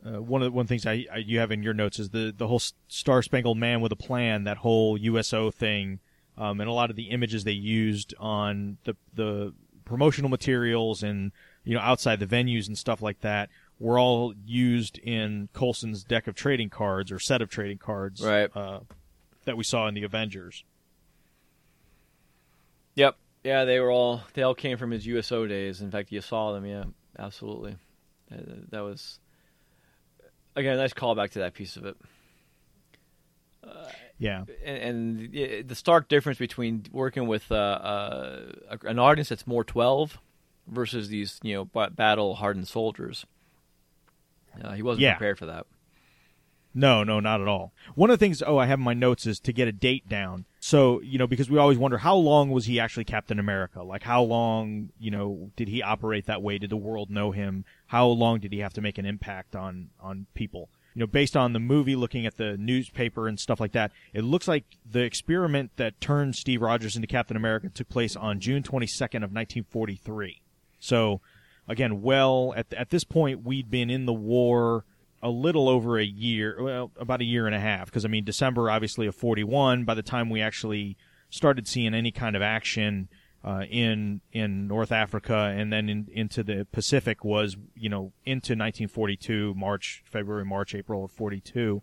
[0.05, 2.35] uh, one of the one things I, I you have in your notes is the
[2.37, 6.01] the whole Star Spangled Man with a Plan, that whole USO thing,
[6.37, 9.55] um, and a lot of the images they used on the the
[9.85, 11.31] promotional materials and
[11.65, 16.27] you know outside the venues and stuff like that were all used in Coulson's deck
[16.27, 18.49] of trading cards or set of trading cards, Right.
[18.57, 18.81] Uh,
[19.45, 20.65] that we saw in the Avengers.
[22.95, 23.17] Yep.
[23.45, 25.81] Yeah, they were all they all came from his USO days.
[25.81, 26.65] In fact, you saw them.
[26.65, 26.85] Yeah,
[27.19, 27.77] absolutely.
[28.31, 29.19] That, that was
[30.55, 31.97] again a nice callback to that piece of it.
[34.19, 38.41] Yeah, and, and the- the stark difference between working with uh, uh,
[38.83, 40.19] an audience that's more twelve
[40.69, 43.27] versus these you know battle hardened soldiers.
[44.63, 45.15] Uh, he wasn't Yeah.
[45.15, 45.67] prepared for that.
[46.75, 47.73] No, no, not at all.
[47.95, 50.09] One of the things, oh, I have in my notes is to get a date
[50.09, 50.47] down.
[50.61, 53.83] So, you know, because we always wonder how long was he actually Captain America?
[53.83, 56.59] Like, how long, you know, did he operate that way?
[56.59, 57.65] Did the world know him?
[57.89, 60.69] How long did he have to make an impact on, on people?
[60.95, 64.25] you know, based on the movie, looking at the newspaper and stuff like that, it
[64.25, 68.63] looks like the experiment that turned Steve Rogers into Captain America took place on June
[68.63, 70.43] 22nd of 1943.
[70.81, 71.21] So,
[71.67, 74.85] again, well, at at this point, we'd been in the war
[75.23, 78.25] a little over a year, well, about a year and a half, because I mean,
[78.25, 79.85] December obviously of 41.
[79.85, 80.97] By the time we actually
[81.31, 83.09] started seeing any kind of action
[83.45, 88.53] uh, in in North Africa and then in, into the Pacific was you know into
[88.53, 91.83] 1942 March February March April of 42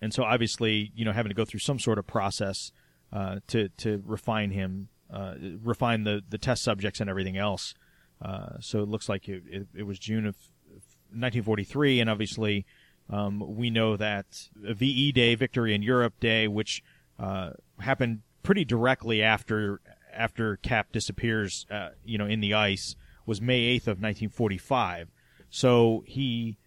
[0.00, 2.70] and so obviously you know having to go through some sort of process
[3.12, 7.74] uh, to to refine him uh, refine the the test subjects and everything else
[8.20, 10.36] uh, so it looks like it, it, it was June of
[11.12, 12.66] 1943 and obviously
[13.10, 16.82] um, we know that VE Day Victory in Europe Day which
[17.18, 19.80] uh, happened pretty directly after
[20.12, 22.96] after Cap disappears, uh, you know, in the ice
[23.26, 25.08] was May 8th of 1945.
[25.50, 26.58] So he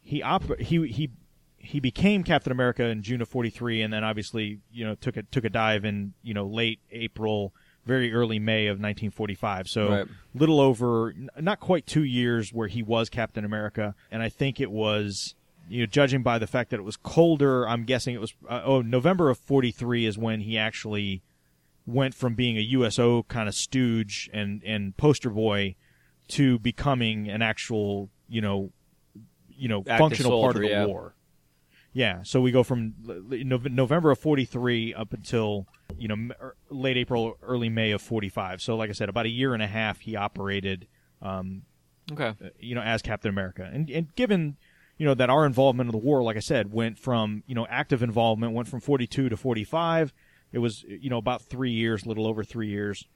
[0.00, 1.10] he op- he he
[1.58, 5.22] he became Captain America in June of 43 and then obviously, you know, took a
[5.24, 7.54] took a dive in, you know, late April,
[7.84, 9.68] very early May of 1945.
[9.68, 10.06] So Right.
[10.34, 14.70] little over not quite 2 years where he was Captain America and I think it
[14.70, 15.34] was
[15.68, 18.62] you know, judging by the fact that it was colder, I'm guessing it was uh,
[18.64, 21.22] oh November of '43 is when he actually
[21.86, 25.74] went from being a USO kind of stooge and and poster boy
[26.28, 28.70] to becoming an actual you know
[29.48, 30.86] you know Active functional part of the yeah.
[30.86, 31.14] war.
[31.94, 35.66] Yeah, so we go from l- l- Nov- November of '43 up until
[35.98, 38.62] you know er- late April, early May of '45.
[38.62, 40.86] So, like I said, about a year and a half he operated
[41.20, 41.62] um,
[42.10, 42.28] Okay.
[42.44, 43.68] uh, you know, as Captain America.
[43.72, 44.56] And, and given,
[44.98, 47.66] you know, that our involvement in the war, like I said, went from, you know,
[47.70, 50.12] active involvement went from 42 to 45.
[50.50, 53.06] It was, you know, about three years, a little over three years.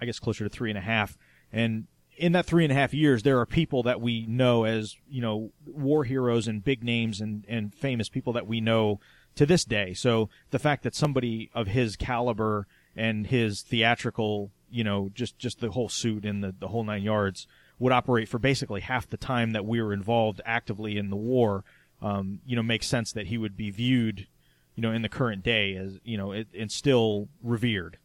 [0.00, 1.18] I guess closer to three and a half.
[1.52, 1.86] And
[2.20, 5.22] in that three and a half years, there are people that we know as, you
[5.22, 9.00] know, war heroes and big names and, and famous people that we know
[9.36, 9.94] to this day.
[9.94, 15.60] So the fact that somebody of his caliber and his theatrical, you know, just, just
[15.60, 17.46] the whole suit and the, the whole nine yards
[17.78, 21.64] would operate for basically half the time that we were involved actively in the war,
[22.02, 24.26] um, you know, makes sense that he would be viewed,
[24.74, 27.96] you know, in the current day as, you know, it, and still revered.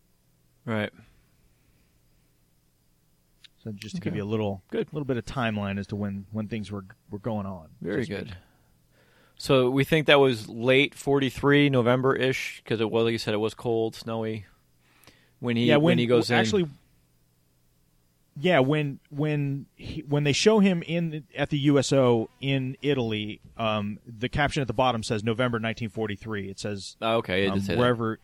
[0.64, 0.94] Right.
[3.66, 4.12] So just to Okay.
[4.12, 4.94] give you a little, Good.
[4.94, 7.70] little bit of timeline as to when, when things were, were going on.
[7.82, 8.18] Very speak.
[8.20, 8.38] good.
[9.38, 13.34] So we think that was late '43, November ish, because it was, like you said,
[13.34, 14.46] it was cold, snowy.
[15.40, 16.68] When he yeah, when, he goes in, actually,
[18.40, 23.98] yeah, when when he, when they show him in at the USO in Italy, um,
[24.06, 26.50] the caption at the bottom says November 1943.
[26.50, 27.80] It says Oh, okay, it um, say that.
[27.80, 28.20] wherever.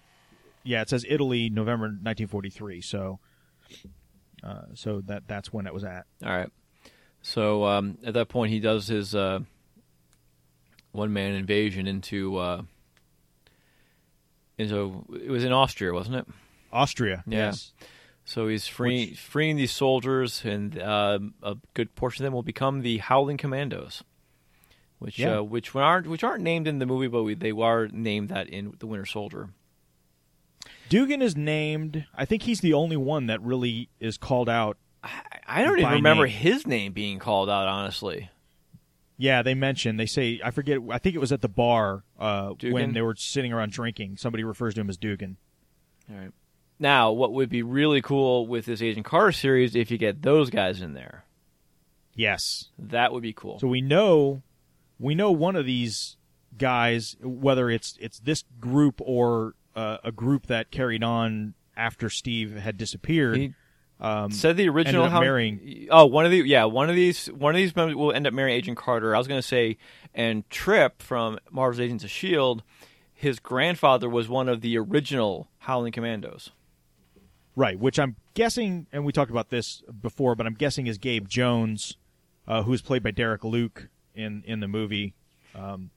[0.64, 2.82] Yeah, it says Italy, November 1943.
[2.82, 3.20] So,
[4.44, 6.06] uh, so that that's when it was at.
[6.24, 6.50] All right.
[7.22, 9.40] So um, at that point, he does his uh,
[10.92, 12.62] one man invasion into uh,
[14.58, 16.28] into it was in Austria, wasn't it?
[16.72, 17.24] Austria.
[17.28, 17.48] Yeah.
[17.48, 17.74] Yes.
[18.24, 22.82] So he's freeing freeing these soldiers, and um a good portion of them will become
[22.82, 24.04] the Howling Commandos,
[25.00, 25.40] which Yeah.
[25.40, 28.48] uh, which aren't which aren't named in the movie, but we, they are named that
[28.48, 29.50] in the Winter Soldier.
[30.92, 32.06] Dugan is named.
[32.14, 34.78] I think he's the only one that really is called out.
[35.48, 36.36] I don't even remember name.
[36.36, 38.30] his name being called out, honestly.
[39.16, 39.96] Yeah, they mention.
[39.96, 40.42] They say.
[40.44, 40.80] I forget.
[40.92, 44.18] I think it was at the bar uh, when they were sitting around drinking.
[44.18, 45.38] Somebody refers to him as Dugan.
[46.10, 46.32] All right.
[46.78, 50.50] Now, what would be really cool with this Agent Carter series if you get those
[50.50, 51.24] guys in there?
[52.16, 52.66] Yes.
[52.78, 53.60] That would be cool.
[53.60, 54.42] So we know,
[55.00, 56.18] we know one of these
[56.58, 62.56] guys, whether it's it's this group or uh, a group that carried on after Steve
[62.56, 63.38] had disappeared.
[63.38, 63.54] He
[64.00, 67.54] um, said the original how- marrying- Oh, one of the yeah, one of these one
[67.54, 69.16] of these members will end up marrying Agent Carter.
[69.16, 69.78] I was going to say,
[70.14, 72.64] and Trip from Marvel's Agents of Shield,
[73.14, 76.50] his grandfather was one of the original Howling Commandos.
[77.56, 81.28] right, which I'm guessing, and we talked about this before, but I'm guessing is Gabe
[81.28, 81.98] Jones,
[82.48, 85.14] uh, who is played by Derek Luke in in the movie,
[85.54, 85.92] um,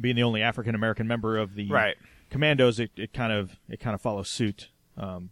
[0.00, 1.96] being the only African American member of the Right.
[2.32, 2.80] Commandos.
[2.80, 4.68] It, it kind of it kind of follows suit.
[4.96, 5.30] Um,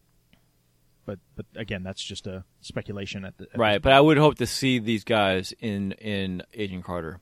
[1.07, 4.36] but but again, that's just a speculation at the at Right, but I would hope
[4.36, 7.18] to see these guys in in Agent Carter.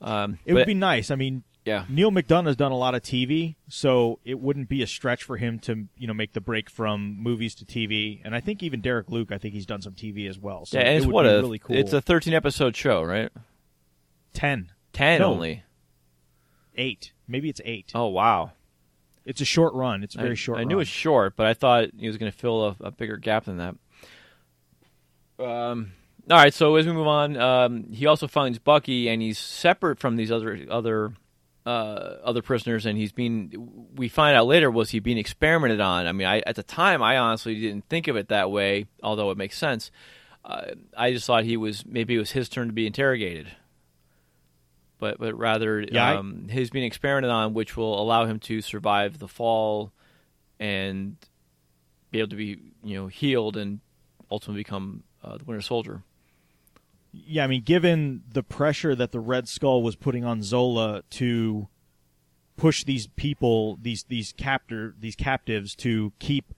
[0.00, 1.10] Um, It would be nice.
[1.10, 4.80] I mean, yeah, Neal McDonough has done a lot of TV, so it wouldn't be
[4.82, 8.20] a stretch for him to you know make the break from movies to TV.
[8.24, 10.64] And I think even Derek Luke, I think he's done some TV as well.
[10.66, 11.76] So yeah, it it's would what be a really cool.
[11.76, 13.30] it's a thirteen episode show, right?
[14.32, 15.32] ten, Ten No.
[15.32, 15.62] only.
[16.76, 17.90] eight, maybe it's eight.
[17.94, 18.52] Oh wow,
[19.28, 20.02] It's a short run.
[20.02, 20.58] It's a very I, short.
[20.58, 22.90] I knew it was short, but I thought he was going to fill a, a
[22.90, 23.74] bigger gap than that.
[25.38, 25.92] Um,
[26.30, 29.98] All right, so as we move on, um, he also finds Bucky, and he's separate
[29.98, 31.12] from these other other
[31.66, 33.88] uh, other prisoners, and he's being.
[33.94, 36.06] We find out later was he being experimented on.
[36.06, 39.30] I mean, I, at the time, I honestly didn't think of it that way, although
[39.30, 39.90] it makes sense.
[40.42, 43.48] Uh, I just thought he was maybe it was his turn to be interrogated,
[44.98, 48.60] but but rather Yeah, I- um, he's being experimented on, which will allow him to
[48.60, 49.92] survive the fall
[50.60, 51.16] and
[52.10, 53.80] be able to be you know healed and
[54.30, 56.02] ultimately become uh, the Winter Soldier.
[57.12, 61.68] Yeah, I mean, given the pressure that the Red Skull was putting on Zola to
[62.56, 66.52] push these people, these these captor these captives to keep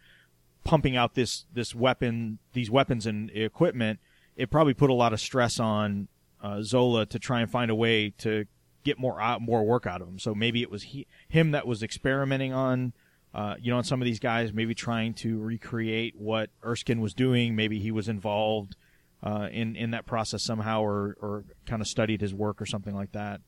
[0.64, 4.00] pumping out this this weapon, these weapons and equipment,
[4.36, 6.08] it probably put a lot of stress on
[6.42, 8.46] uh, Zola to try and find a way to
[8.84, 10.18] get more out, more work out of him.
[10.18, 12.92] So maybe it was he, him that was experimenting on.
[13.32, 17.14] Uh, you know, on some of these guys, maybe trying to recreate what Erskine was
[17.14, 17.54] doing.
[17.54, 18.74] Maybe he was involved
[19.22, 22.92] uh, in in that process somehow, or or kind of studied his work or something
[22.92, 23.40] like that.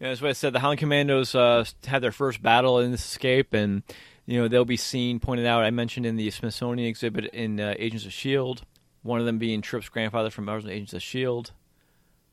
[0.00, 0.52] Yeah, that's what I said.
[0.52, 3.82] The Howling Commandos uh, had their first battle in this escape, and
[4.26, 5.62] you know they'll be seen pointed out.
[5.62, 8.62] I mentioned in the Smithsonian exhibit in uh, Agents of Shield,
[9.02, 11.52] one of them being Tripp's grandfather from Agents of Shield.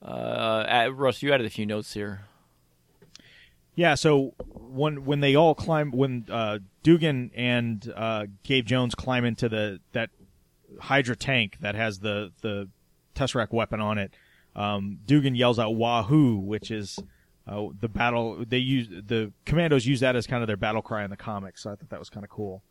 [0.02, 2.22] Uh, Russ, you added a few notes here.
[3.76, 9.24] Yeah, so when when they all climb, when uh, Dugan and uh, Gabe Jones climb
[9.24, 10.10] into the that
[10.80, 12.70] Hydra tank that has the the
[13.14, 14.14] Tesseract weapon on it,
[14.56, 16.98] um, Dugan yells out "Wahoo!" which is
[17.48, 18.44] uh, the battle.
[18.48, 21.62] They use the commandos use that as kind of their battle cry in the comics.
[21.62, 22.64] So I thought that was kind of cool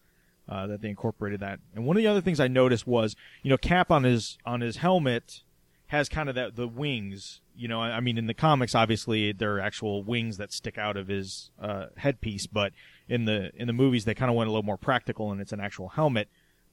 [0.49, 1.61] uh, that they incorporated that.
[1.75, 4.61] And one of the other things I noticed was, you know, Cap on his on
[4.61, 5.43] his helmet
[5.89, 7.41] has kind of that the wings.
[7.55, 10.99] You know, I, mean, in the comics, obviously there are actual wings that stick out
[10.99, 12.73] of his uh, headpiece, but
[13.09, 15.53] in the in the movies they kind of went a little more practical, and it's
[15.53, 16.29] an actual helmet,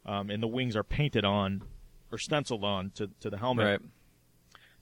[0.05, 1.63] um, and the wings are painted on
[2.11, 3.65] or stenciled on to to the helmet.
[3.65, 3.79] Right.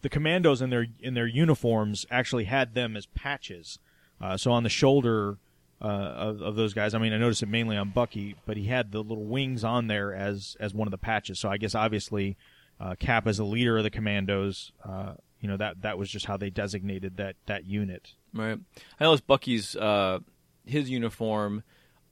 [0.02, 3.78] The commandos in their in their uniforms actually had them as patches.
[4.20, 5.38] Uh, so on the shoulder
[5.82, 8.68] uh, of, of those guys, I mean, I noticed it mainly on Bucky, but he
[8.68, 11.40] had the little wings on there as as one of the patches.
[11.40, 12.38] So I guess obviously
[12.82, 16.26] uh, Cap as a leader of the commandos, uh, you know that that was just
[16.26, 18.14] how they designated that that unit.
[18.34, 18.58] Right.
[19.00, 20.20] I know it's Bucky's uh,
[20.66, 21.64] his uniform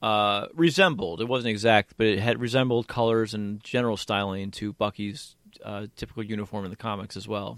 [0.01, 1.21] uh, resembled.
[1.21, 6.23] It wasn't exact, but it had resembled colors and general styling to Bucky's uh, typical
[6.23, 7.57] uniform in the comics as well.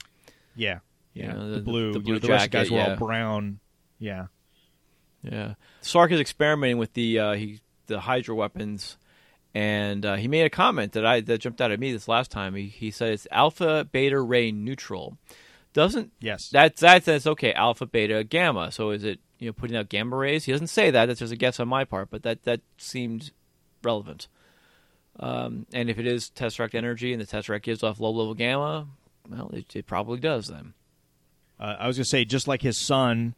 [0.55, 0.79] Yeah,
[1.13, 1.91] You yeah, know, the, the- blue.
[1.93, 2.89] the you blue know, the rest of guys were yeah.
[2.91, 3.59] all brown.
[3.99, 4.27] Yeah,
[5.23, 8.97] Yeah, Stark is experimenting with the uh, he the Hydra weapons,
[9.53, 12.31] and uh, he made a comment that I that jumped out at me this last
[12.31, 12.55] time.
[12.55, 15.17] He he said it's alpha, beta, ray neutral.
[15.73, 17.53] Doesn't yes, That that's that's okay?
[17.53, 18.71] Alpha, beta, gamma.
[18.71, 20.45] So is it you know putting out gamma rays?
[20.45, 21.05] He doesn't say that.
[21.05, 23.31] That's just a guess on my part, but that that seemed
[23.83, 24.27] relevant.
[25.19, 28.87] Um, and if it is tesseract energy and the tesseract gives off low level gamma,
[29.29, 30.73] well, it, it probably does then.
[31.59, 33.35] Uh, I was gonna say just like his son,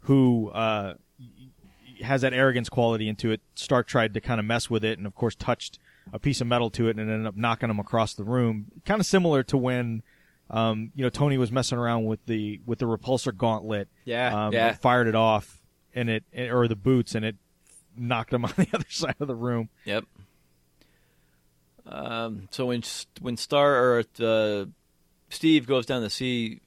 [0.00, 0.94] who uh,
[2.02, 3.40] has that arrogance quality into it.
[3.54, 5.78] Stark tried to kind of mess with it, and of course touched
[6.12, 8.66] a piece of metal to it, and ended up knocking him across the room.
[8.84, 10.02] Kind of similar to when.
[10.50, 13.88] Um, you know, Tony was messing around with the with the repulsor gauntlet.
[14.04, 14.74] Yeah, um, yeah.
[14.74, 15.62] fired it off,
[15.94, 17.36] and it or the boots, and it
[17.96, 19.68] knocked him on the other side of the room.
[19.84, 20.04] Yep.
[21.86, 22.82] Um, so when
[23.20, 24.66] when Star or uh,
[25.30, 26.60] Steve goes down to see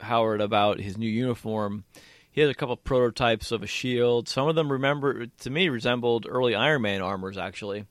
[0.00, 1.84] Howard about his new uniform,
[2.32, 4.28] he has a couple prototypes of a shield.
[4.28, 7.86] Some of them remember to me resembled early Iron Man armors actually.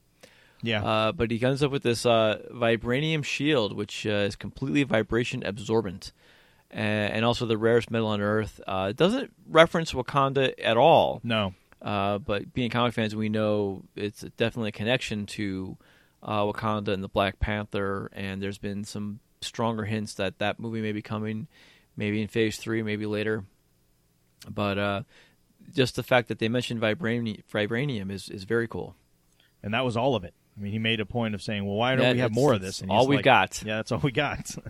[0.62, 4.84] Yeah, Uh, but he comes up with this uh, vibranium shield, which uh, is completely
[4.84, 6.12] vibration absorbent,
[6.74, 8.60] uh, and also the rarest metal on Earth.
[8.68, 11.22] Uh, it doesn't reference Wakanda at all.
[11.24, 15.78] no, Uh, but being comic fans, we know it's definitely a connection to
[16.22, 20.82] uh, Wakanda and the Black Panther, and there's been some stronger hints that that movie
[20.82, 21.48] may be coming,
[21.96, 23.46] maybe in Phase Three, maybe later.
[24.48, 25.04] But uh,
[25.74, 28.96] just the fact that they mentioned vibranium, vibranium is is very cool.
[29.64, 30.34] and that was all of it.
[30.58, 32.54] I mean, he made a point of saying, "Well, why don't Yeah, we have more
[32.54, 33.64] of this?" all we've like, got.
[33.66, 34.56] Yeah, that's all we got.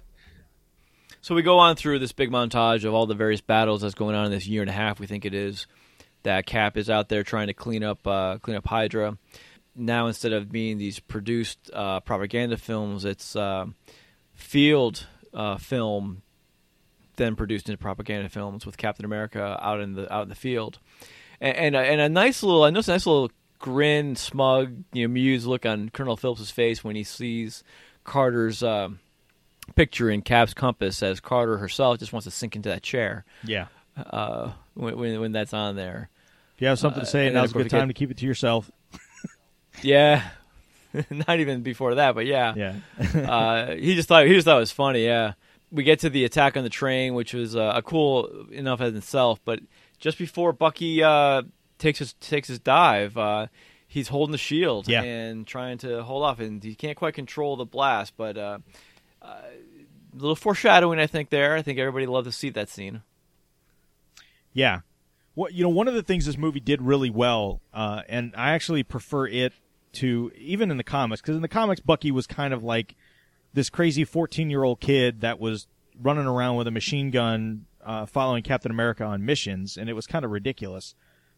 [1.21, 4.15] So we go on through this big montage of all the various battles that's going
[4.15, 5.01] on in this year and a half.
[5.01, 5.67] We think it is
[6.23, 9.17] that Cap is out there trying to clean up uh, clean up Hydra.
[9.75, 13.65] Now instead of being these produced uh, propaganda films, it's uh,
[14.33, 16.21] field uh, film,
[17.19, 20.79] then produced into propaganda films with Captain America out in the out in the field,
[21.39, 23.29] and and a, and a nice little I noticed a nice little
[23.59, 27.63] grin, smug, you know, amused look on Colonel Phillips's face when he sees
[28.03, 28.63] Carter's.
[28.63, 28.89] Uh,
[29.75, 33.67] picture in Cap's compass as Carter herself just wants to sink into that chair yeah.
[33.95, 36.09] uh, when, when when that's on there.
[36.55, 37.99] If you have something Uh, to say, and then, now's a good time get- to
[37.99, 38.71] keep it to yourself.
[39.83, 40.27] Yeah,
[41.11, 43.21] not even before that, but yeah, Yeah.
[43.21, 45.05] uh, he just thought he just thought it was funny.
[45.05, 45.33] Yeah,
[45.71, 48.95] we get to the attack on the train, which was uh, a cool enough as
[48.95, 49.39] itself.
[49.45, 49.59] But
[49.99, 51.43] just before Bucky uh,
[51.77, 53.47] takes his takes his dive, uh,
[53.87, 55.03] he's holding the shield Yeah.
[55.03, 58.13] and trying to hold off, and he can't quite control the blast.
[58.17, 58.59] But uh,
[59.21, 61.29] uh, a little foreshadowing, I think.
[61.29, 63.01] There, I think everybody loved to see that scene.
[64.53, 64.79] Yeah.
[65.35, 68.51] well, you know, one of the things this movie did really well, uh, and I
[68.51, 69.53] actually prefer it
[69.93, 72.95] to even in the comics because in the comics, Bucky was kind of like
[73.53, 75.67] this crazy fourteen-year-old kid that was
[76.01, 80.07] running around with a machine gun, uh, following Captain America on missions, and it was
[80.07, 80.95] kind of ridiculous.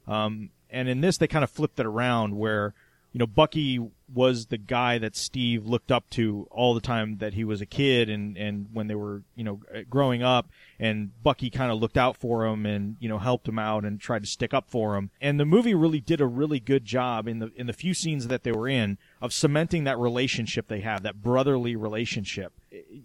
[0.08, 2.74] Um, and in this, they kind of flipped it around where,
[3.12, 3.80] you know, Bucky
[4.14, 7.66] was the guy that Steve looked up to all the time that he was a
[7.66, 9.60] kid and, and when they were, you know,
[9.90, 13.60] growing up and Bucky kind of looked out for him and, you know, helped him
[13.60, 15.12] out and tried to stick up for him.
[15.20, 18.28] And the movie really did a really good job in the, in the few scenes
[18.28, 22.54] that they were in of cementing that relationship they have, that brotherly relationship.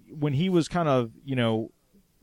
[0.09, 1.71] When he was kind of, you know,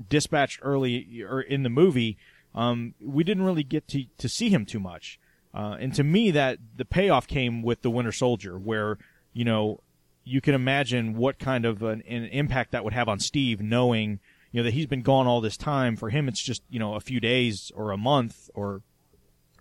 [0.09, 2.17] dispatched early or in the movie,
[2.55, 5.19] um, we didn't really get to, to see him too much.
[5.53, 8.97] Uh, and to me, that the payoff came with the Winter Soldier, where
[9.33, 9.81] you know
[10.23, 14.19] you can imagine what kind of an, an impact that would have on Steve, knowing
[14.51, 15.95] you know that he's been gone all this time.
[15.95, 18.81] For him, it's just you know a few days or a month or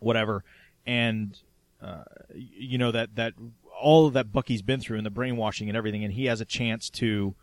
[0.00, 0.44] whatever,
[0.86, 1.38] and
[1.82, 2.04] uh,
[2.34, 3.34] you know that that
[3.82, 6.46] all of that Bucky's been through and the brainwashing and everything, and he has a
[6.46, 7.34] chance to.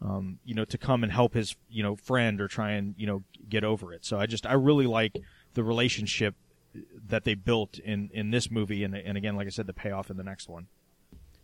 [0.00, 3.08] Um, you know, to come and help his, you know, friend or try and, you
[3.08, 4.04] know, get over it.
[4.04, 5.18] So I just, I really like
[5.54, 6.36] the relationship
[7.08, 10.10] that they built in in this movie, and and again, like I said, the payoff
[10.10, 10.68] in the next one.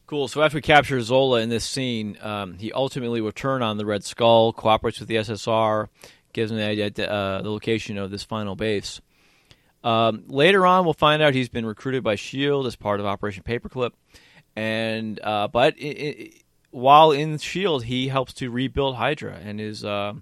[0.07, 0.29] Cool.
[0.29, 3.87] So after we capture Zola in this scene, um, he ultimately will turn on the
[3.87, 5.89] Red Skull, cooperates with the SSR,
[6.35, 9.01] gives him the idea, uh, the location of this final base.
[9.83, 13.43] Um, later on, we'll find out he's been recruited by Shield as part of Operation
[13.45, 13.93] Paperclip,
[14.57, 16.31] and uh, but i i
[16.71, 20.15] while in Shield, he helps to rebuild Hydra and is uh,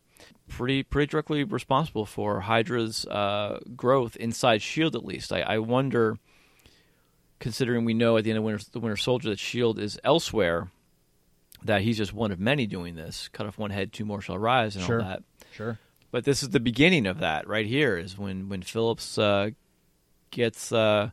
[0.48, 4.94] pretty pretty directly responsible for Hydra's uh, growth inside Shield.
[4.94, 6.18] At least, I, I wonder
[7.38, 10.70] considering we know at the end of Winter, the Winter Soldier that Shield is elsewhere,
[11.64, 13.28] that he's just one of many doing this.
[13.32, 15.00] Cut off one head, two more shall rise, and Sure.
[15.00, 15.22] all that.
[15.52, 15.78] Sure.
[16.10, 17.96] But this is the beginning of that right here.
[17.96, 19.50] Is when when Phillips uh,
[20.30, 21.10] gets uh,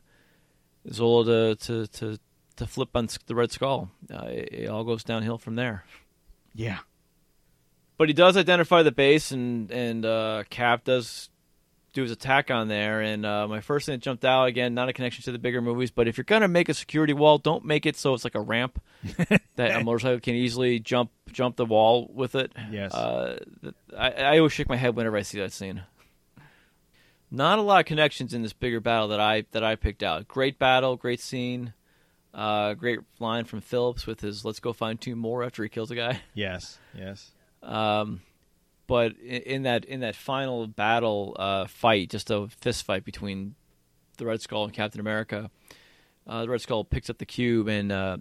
[0.92, 2.18] Zola to, to to
[2.60, 3.90] to flip on the Red Skull.
[4.12, 5.84] Uh, it, it all goes downhill from there.
[6.54, 6.78] Yeah.
[7.96, 11.30] But he does identify the base, and and uh, Cap does
[11.92, 13.00] do his attack on there.
[13.00, 15.60] And uh, my first thing that jumped out again, not a connection to the bigger
[15.60, 18.34] movies, but if you're gonna make a security wall, don't make it so it's like
[18.34, 18.80] a ramp
[19.56, 22.52] that a motorcycle can easily jump jump the wall with it.
[22.70, 22.94] Yes.
[22.94, 23.38] Uh,
[23.96, 25.82] I, I always shake my head whenever I see that scene.
[27.30, 30.26] Not a lot of connections in this bigger battle that I that I picked out.
[30.26, 31.74] Great battle, great scene,
[32.34, 35.90] uh, great line from Phillips with his "Let's go find two more" after he kills
[35.90, 36.20] a guy.
[36.34, 36.78] Yes.
[36.96, 37.30] Yes.
[37.62, 38.22] Um,
[38.86, 43.54] but in, in that in that final battle uh, fight, just a fist fight between
[44.16, 45.50] the Red Skull and Captain America,
[46.26, 48.16] uh, the Red Skull picks up the cube, and uh,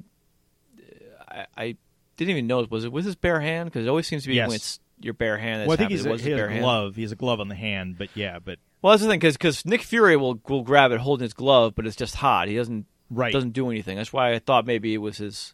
[1.27, 1.75] I, I
[2.17, 4.35] didn't even know was it with his bare hand because it always seems to be
[4.35, 4.47] Yes.
[4.49, 5.61] when it's your bare hand.
[5.61, 5.97] That's well, I think happening.
[5.97, 6.95] he's It a, was he his has a glove.
[6.95, 9.65] He has a glove on the hand, but yeah, but Well, that's the thing because
[9.65, 12.47] Nick Fury will will grab it holding his glove, but it's just hot.
[12.47, 13.33] He doesn't right.
[13.33, 13.97] doesn't do anything.
[13.97, 15.53] That's why I thought maybe it was his.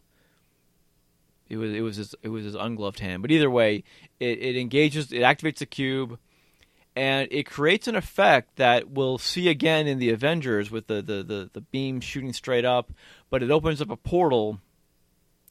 [1.47, 3.21] It was it was his it was his ungloved hand.
[3.21, 3.83] But either way,
[4.19, 6.17] it, it engages, it activates the cube,
[6.95, 11.23] and it creates an effect that we'll see again in the Avengers with the the
[11.23, 12.91] the, the beam shooting straight up.
[13.29, 14.59] But it opens up a portal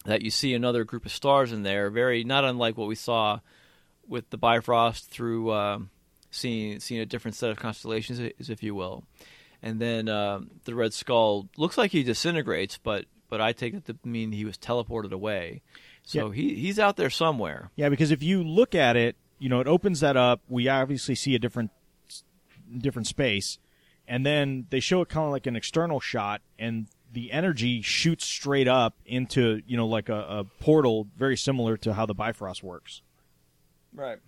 [0.05, 1.91] that you see another group of stars in there.
[1.91, 3.41] Very not unlike what we saw
[4.07, 5.91] with the Bifrost through um,
[6.31, 9.05] seeing seeing a different set of constellations, if you will.
[9.65, 13.87] And then um, the Red Skull looks like he disintegrates, but but I take it
[13.87, 15.63] to mean he was teleported away.
[16.03, 17.71] So he he's out there somewhere.
[17.75, 20.43] Yeah, because if you look at it, you know, it opens that up.
[20.51, 21.71] We obviously see a different
[22.77, 23.59] different space,
[24.07, 28.27] and then they show it kind of like an external shot, and the energy shoots
[28.27, 32.63] straight up into you know like a, a portal, very similar to how the Bifrost
[32.63, 33.01] works.
[33.95, 34.19] Right.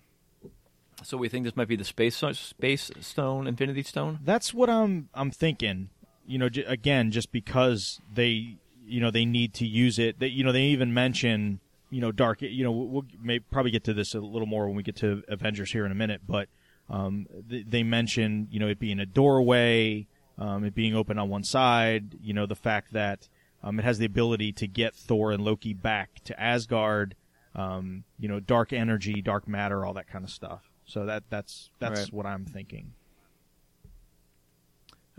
[1.03, 4.19] So we think this might be the space space stone, Infinity Stone.
[4.23, 5.89] That's what I'm I'm thinking.
[6.25, 10.19] You know, j- again, just because they you know they need to use it.
[10.19, 11.59] They, you know, they even mention
[11.89, 12.41] you know dark.
[12.41, 14.95] You know, we'll, we'll may probably get to this a little more when we get
[14.97, 16.49] to Avengers here in a minute, but
[16.89, 20.07] um, they, they mention you know it being a doorway,
[20.37, 22.15] um, it being open on one side.
[22.21, 23.29] You know, the fact that
[23.63, 27.15] um, it has the ability to get Thor and Loki back to Asgard.
[27.55, 30.69] Um, you know, dark energy, dark matter, all that kind of stuff.
[30.87, 32.13] So that that's that's Right.
[32.13, 32.93] what I'm thinking.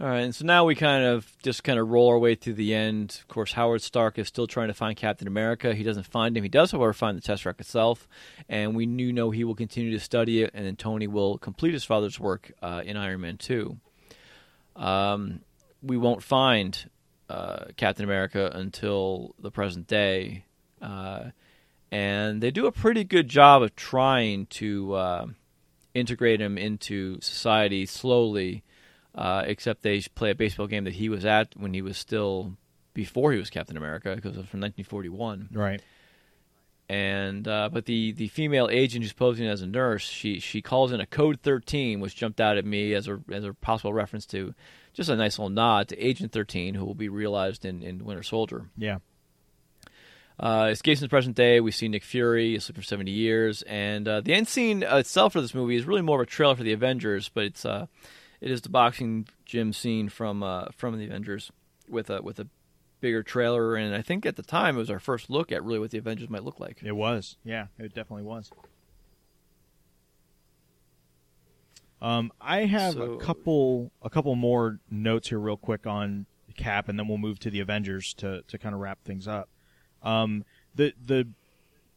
[0.01, 2.55] All right, and so now we kind of just kind of roll our way through
[2.55, 3.19] the end.
[3.21, 5.75] Of course, Howard Stark is still trying to find Captain America.
[5.75, 6.45] He doesn't find him.
[6.45, 8.07] He does, however, find the test Tesseract itself,
[8.49, 11.73] and we knew know he will continue to study it, and then Tony will complete
[11.75, 13.79] his father's work uh, in Iron Man Two.
[14.77, 15.41] Um,
[15.83, 16.89] we won't find
[17.29, 20.45] uh, Captain America until the present day,
[20.81, 21.25] uh,
[21.91, 25.27] and they do a pretty good job of trying to uh,
[25.99, 28.63] integrate him into society slowly.
[29.15, 32.57] Uh, except they play a baseball game that he was at when he was still
[32.95, 35.49] before he was Captain America because it was from 1941.
[35.53, 35.83] Right.
[36.89, 40.91] And uh, but the, the female agent who's posing as a nurse, she she calls
[40.93, 44.25] in a code 13, which jumped out at me as a as a possible reference
[44.27, 44.55] to
[44.95, 48.23] just a nice little nod to Agent 13, who will be realized in, in Winter
[48.23, 48.71] Soldier.
[48.77, 48.99] Yeah.
[50.41, 51.59] Uh, escapes in the present day.
[51.61, 55.41] We see Nick Fury asleep for 70 years, and uh, the end scene itself for
[55.41, 57.87] this movie is really more of a trailer for the Avengers, but it's uh,
[58.41, 61.51] it is the boxing gym scene from uh, from the Avengers
[61.89, 62.47] with a with a
[63.01, 65.81] bigger trailer, and I think at the time it was our first look at really
[65.81, 66.81] what the Avengers might look like.
[66.85, 67.37] It was.
[67.45, 68.51] Yeah, it definitely was.
[72.01, 76.89] Um, I have So- a couple a couple more notes here, real quick on Cap,
[76.89, 79.49] and then we'll move to the Avengers to to kind of wrap things up.
[80.03, 80.45] Um,
[80.75, 81.29] the the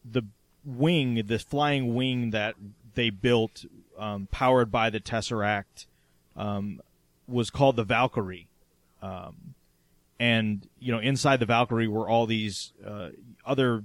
[0.03, 0.23] the
[0.65, 2.55] wing, the flying wing that
[2.95, 3.65] they built,
[3.97, 5.85] um, powered by the Tesseract,
[6.35, 6.81] um,
[7.27, 8.47] was called the Valkyrie.
[9.01, 9.55] Um,
[10.19, 13.09] and you know, inside the Valkyrie were all these uh,
[13.45, 13.83] other,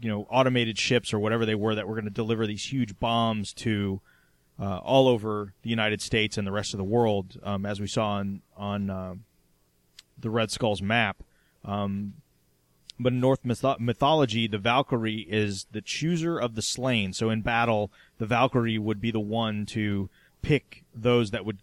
[0.00, 2.98] you know, automated ships or whatever they were that were going to deliver these huge
[2.98, 4.00] bombs to
[4.58, 7.86] uh, all over the United States and the rest of the world, um, as we
[7.86, 9.14] saw on on uh,
[10.18, 11.22] the Red Skull's map.
[11.64, 12.14] Um,
[12.98, 17.12] but in North mytho- mythology, the Valkyrie is the chooser of the slain.
[17.12, 20.08] So in battle, the Valkyrie would be the one to
[20.42, 21.58] pick those that would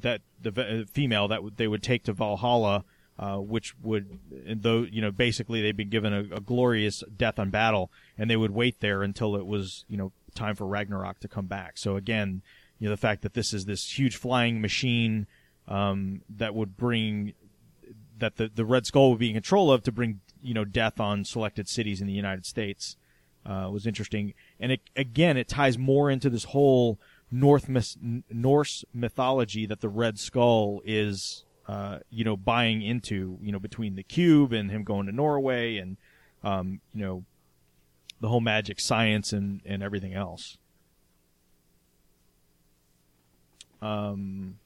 [0.00, 2.84] that the uh, female that would, they would take to Valhalla,
[3.18, 7.50] uh, which would though you know basically they'd been given a, a glorious death on
[7.50, 11.28] battle, and they would wait there until it was you know time for Ragnarok to
[11.28, 11.78] come back.
[11.78, 12.42] So again,
[12.78, 15.26] you know the fact that this is this huge flying machine
[15.68, 17.34] um, that would bring
[18.18, 21.00] that the, the Red Skull would be in control of to bring you know death
[21.00, 22.96] on selected cities in the United States
[23.46, 26.98] uh, was interesting, and it, again it ties more into this whole
[27.30, 27.96] North myth-
[28.30, 33.94] Norse mythology that the Red Skull is uh, you know buying into you know between
[33.94, 35.96] the cube and him going to Norway and
[36.44, 37.24] um, you know
[38.20, 40.58] the whole magic science and and everything else.
[43.80, 44.58] Um,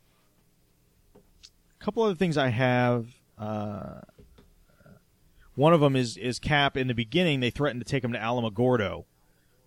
[1.15, 3.07] a couple other things I have.
[3.39, 4.01] Uh,
[5.57, 6.77] one of them is is Cap.
[6.77, 9.05] In the beginning, they threatened to take him to Alamogordo,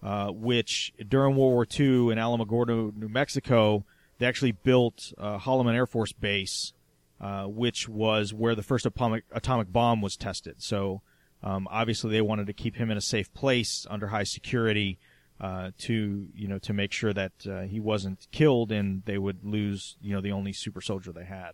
[0.02, 3.84] uh, which during World War II in Alamogordo, New Mexico,
[4.20, 6.74] they actually built uh, Holloman Air Force Base,
[7.20, 10.56] uh, which was where the first atomic atomic bomb was tested.
[10.60, 11.02] So
[11.44, 14.99] um, obviously, they wanted to keep him in a safe place under high security
[15.41, 19.44] uh, to you know to make sure that uh, he wasn't killed and they would
[19.44, 21.52] lose you know the only super soldier they had.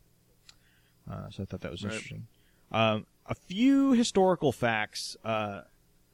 [1.09, 2.27] Uh, so I thought that was interesting.
[2.75, 5.61] Um, a few historical facts uh,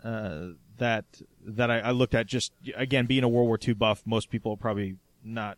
[0.03, 1.05] uh, that
[1.43, 2.27] that I, I looked at.
[2.27, 5.57] Just again, being a World War II buff, most people probably not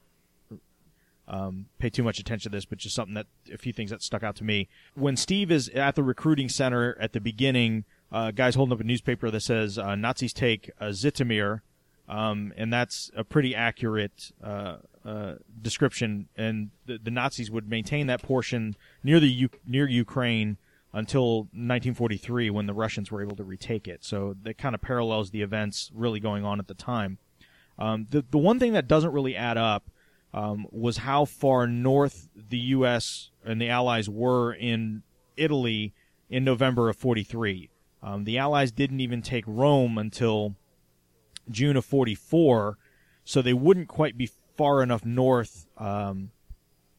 [1.28, 4.02] um, pay too much attention to this, but just something that a few things that
[4.02, 4.70] stuck out to me.
[4.96, 8.86] When Steve is at the recruiting center at the beginning, uh, guys holding up a
[8.86, 11.62] newspaper that says uh, Nazis take uh, Zitomir,
[12.08, 16.30] um, and that's a pretty accurate uh, uh, description.
[16.38, 20.58] And the, the Nazis would maintain that portion near the U- near Ukraine
[20.94, 24.04] until 1943, when the Russians were able to retake it.
[24.04, 27.18] So that kind of parallels the events really going on at the time.
[27.80, 29.90] Um, the the one thing that doesn't really add up
[30.34, 33.32] um, was how far north the U.S.
[33.44, 35.04] and the Allies were in
[35.38, 35.94] Italy
[36.30, 37.70] in November of 43.
[38.02, 40.56] Um, the Allies didn't even take Rome until
[41.50, 42.78] June of 44,
[43.24, 46.32] so they wouldn't quite be far enough north, um,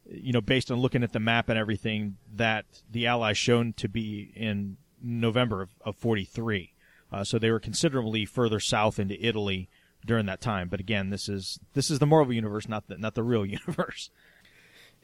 [0.07, 3.89] you know, based on looking at the map and everything, that the Allies shown to
[3.89, 6.73] be in November of, of 43.
[7.13, 9.69] Uh, so they were considerably further south into Italy
[10.05, 10.69] during that time.
[10.69, 14.11] But again, this is this is the Marvel universe, not the not the real universe.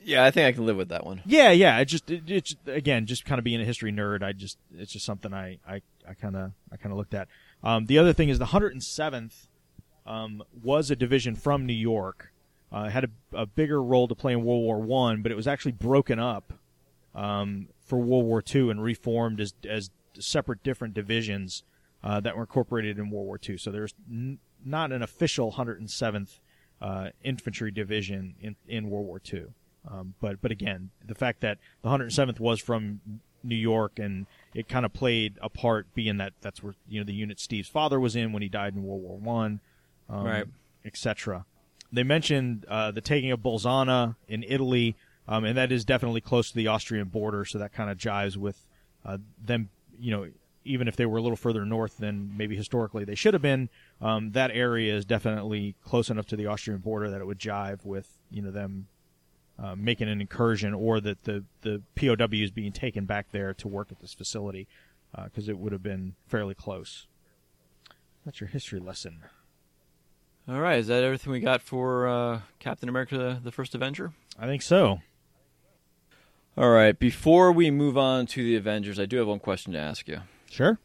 [0.02, 1.22] Yeah, I think I can live with that one.
[1.27, 1.78] Yeah, yeah.
[1.78, 4.22] It just it, it's again just kind of being a history nerd.
[4.22, 7.28] I just it's just something I I I kind of I kind of looked at.
[7.62, 9.48] Um, the other thing is the 107th
[10.06, 12.30] um, was a division from New York.
[12.73, 15.49] Uh, had a, a bigger role to play in World War One, but it was
[15.49, 16.53] actually broken up
[17.15, 21.63] um, for World War Two and reformed as as separate different divisions
[22.05, 23.59] uh, that were incorporated in World War Two.
[23.59, 26.39] So there's n- not an official 107th
[26.81, 29.53] uh, infantry division in in World War Two.
[29.91, 33.01] Um, but but again, the fact that the 107th was from
[33.43, 37.05] New York and it kind of played a part, being that that's where you know
[37.05, 39.61] the unit Steve's father was in when he died in World War One,
[40.09, 40.45] um, Right.
[40.85, 41.47] etc.
[41.93, 44.97] They mentioned uh, the taking of Bolzana in Italy,
[45.27, 48.37] um, and that is definitely close to the Austrian border, so that kind of jives
[48.37, 48.65] with
[49.05, 49.71] uh, them.
[49.99, 50.29] You know,
[50.65, 53.69] even if they were a little further north than maybe historically they should have been,
[54.01, 57.85] um, that area is definitely close enough to the Austrian border that it would jive
[57.85, 58.87] with you know them
[59.59, 63.89] uh, making an incursion or that the, the POWs being taken back there to work
[63.91, 64.67] at this facility
[65.25, 67.07] because it would have been fairly close.
[68.25, 69.25] That's your history lesson.
[70.51, 74.12] All right, is that everything we got for uh, Captain America: The First Avenger?
[74.36, 75.01] I think so.
[76.56, 79.78] All right, before we move on to the Avengers, I do have one question to
[79.78, 80.22] ask you.
[80.51, 80.81] Sure.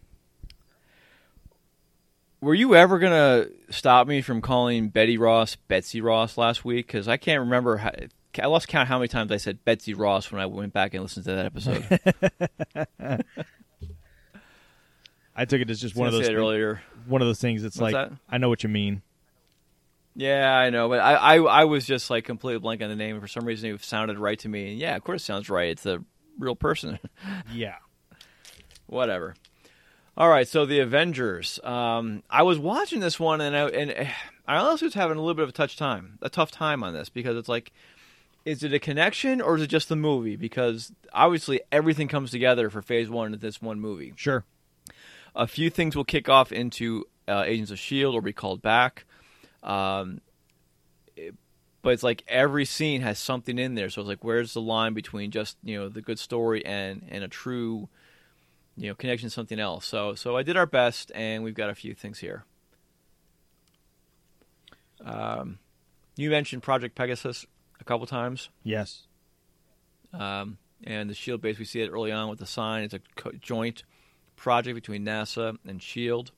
[2.42, 6.86] Were you ever gonna stop me from calling Betty Ross Betsy Ross last week?
[6.86, 7.78] Because I can't remember.
[7.78, 7.92] How,
[8.40, 11.02] I lost count how many times I said Betsy Ross when I went back and
[11.02, 11.84] listened to that episode.
[15.36, 16.84] I took it as just one of those things, earlier.
[17.08, 17.64] one of those things.
[17.64, 18.16] It's What's like that?
[18.30, 19.02] I know what you mean.
[20.16, 23.20] Yeah, I know, but I, I I was just like completely blank on the name.
[23.20, 24.72] For some reason, it sounded right to me.
[24.72, 25.70] And yeah, of course, it sounds right.
[25.70, 26.04] It's a
[26.40, 27.00] real person.
[27.54, 27.76] Yeah.
[28.88, 29.36] Whatever.
[30.18, 31.60] All right, so the Avengers.
[31.64, 33.92] Um, I was watching this one, and I and
[34.48, 36.94] I honestly was having a little bit of a touch time, a tough time on
[36.94, 37.74] this because it's like,
[38.46, 40.36] is it a connection or is it just the movie?
[40.36, 44.14] Because obviously everything comes together for Phase One in this one movie.
[44.16, 44.46] Sure.
[45.36, 49.06] A few things will kick off into uh, Agents of Shield or be called back.
[49.66, 50.22] Um,
[51.18, 51.36] it-
[51.82, 53.90] but it's like every scene has something in there.
[53.90, 57.24] So it's like, where's the line between just you know the good story and and
[57.24, 57.90] a true,
[58.76, 59.86] you know, connection to something else?
[59.86, 62.46] So so I did our best, and we've got a few things here.
[65.04, 65.60] Um,
[66.16, 67.46] you mentioned Project Pegasus
[67.80, 68.50] a couple times.
[68.64, 69.04] Yes.
[70.14, 72.84] Um, and the Shield base, we see it early on with the sign.
[72.84, 73.84] It's a co- joint
[74.36, 76.32] project between NASA and Shield.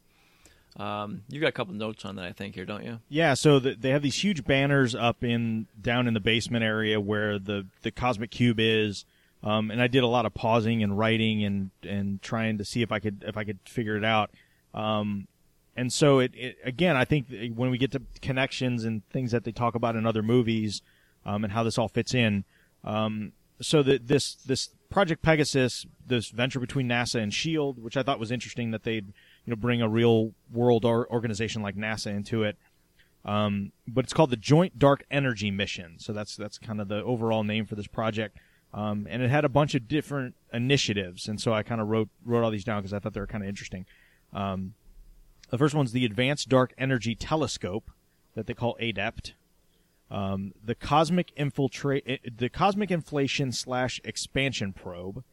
[0.78, 3.00] Um, you got a couple notes on that, I think, here, don't you?
[3.10, 7.00] Yeah, so the, they have these huge banners up in down in the basement area
[7.02, 9.04] where the the cosmic cube is,
[9.44, 12.84] um, and I did a lot of pausing and writing and and trying to see
[12.84, 14.30] if I could if I could figure it out.
[14.74, 15.28] Um,
[15.76, 19.46] and so it, it again, I think when we get to connections and things that
[19.46, 20.84] they talk about in other movies,
[21.26, 22.46] um, and how this all fits in.
[22.84, 28.04] Um, so that this this Project Pegasus, this venture between NASA and Shield, which I
[28.04, 29.12] thought was interesting that they'd
[29.48, 32.58] you know bring a real world or- organization like NASA into it.
[33.26, 35.96] Um, but it's called the Joint Dark Energy Mission.
[35.98, 38.38] So that's that's kind of the overall name for this project.
[38.74, 42.10] Um, and it had a bunch of different initiatives, and so I kind of wrote
[42.26, 43.86] wrote all these down because I thought they were kind of interesting.
[44.34, 44.74] Um,
[45.50, 47.90] the first one's the Advanced Dark Energy Telescope
[48.36, 49.34] that they call ADEPT.
[50.12, 55.24] Um, the Cosmic Infiltrate, the Cosmic Inflation slash Expansion Probe.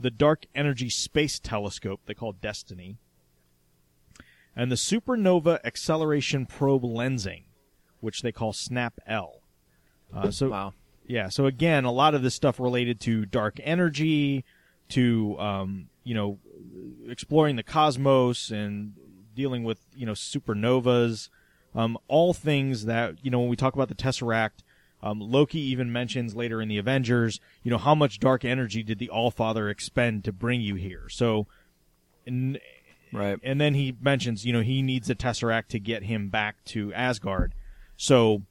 [0.00, 2.96] The Dark Energy Space Telescope they call Destiny
[4.58, 7.44] and the Supernova Acceleration Probe Lensing,
[8.00, 9.42] which they call SNAP L.
[10.12, 10.74] Uh, so Wow.
[11.06, 14.44] yeah, so again, a lot of this stuff related to dark energy,
[14.90, 16.38] to um, you know,
[17.08, 18.94] exploring the cosmos and
[19.34, 21.28] dealing with you know supernovas,
[21.74, 24.64] um, all things that you know when we talk about the Tesseract.
[25.02, 28.98] Um, Loki even mentions later in the Avengers, you know, how much dark energy did
[28.98, 31.08] the All Father expend to bring you here?
[31.08, 31.46] So,
[32.26, 32.58] and
[33.12, 33.38] Right.
[33.42, 36.92] and then he mentions, you know, he needs a tesseract to get him back to
[36.92, 37.54] Asgard.
[37.96, 38.42] So,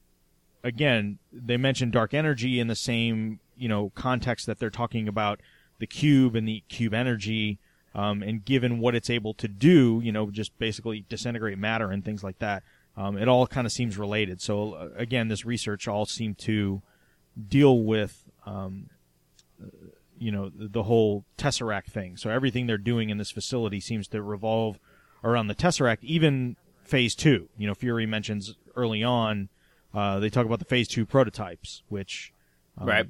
[0.63, 5.41] again, they mention dark energy in the same, you know, context that they're talking about
[5.79, 7.59] the cube and the cube energy.
[7.93, 12.03] Um, and given what it's able to do, you know, just basically disintegrate matter and
[12.05, 12.63] things like that,
[12.97, 14.41] um, it all kind of seems related.
[14.41, 16.81] So, uh, again, this research all seemed to
[17.47, 18.89] deal with um,
[20.17, 22.17] you know the, the whole tesseract thing.
[22.17, 24.79] So everything they're doing in this facility seems to revolve
[25.23, 25.99] around the tesseract.
[26.01, 29.49] Even phase two, you know, Fury mentions early on.
[29.93, 32.33] Uh, they talk about the phase two prototypes, which,
[32.77, 33.07] um, Right.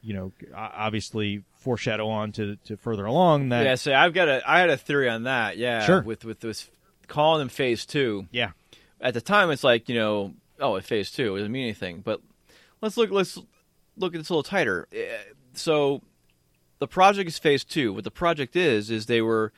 [0.00, 3.64] You know, obviously foreshadow on to, to further along that.
[3.64, 5.56] Yeah, so I've got a I had a theory on that.
[5.58, 6.02] Yeah, Sure.
[6.02, 6.70] With with this
[7.06, 8.26] calling them phase two.
[8.30, 8.52] Yeah.
[9.00, 11.36] At the time, it's like you know, oh, it's phase two.
[11.36, 12.00] It doesn't mean anything.
[12.00, 12.20] But
[12.80, 13.10] let's look.
[13.10, 13.38] Let's
[13.96, 14.88] look at this a little tighter.
[14.92, 15.06] Eh,
[15.54, 16.02] So
[16.78, 17.92] the project is phase two.
[17.92, 19.52] What the project is is they were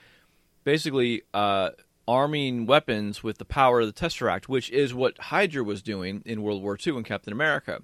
[0.64, 1.70] basically uh,
[2.08, 6.42] arming weapons with the power of the Tesseract, which is what Hydra was doing in
[6.42, 7.82] World War II in Captain America.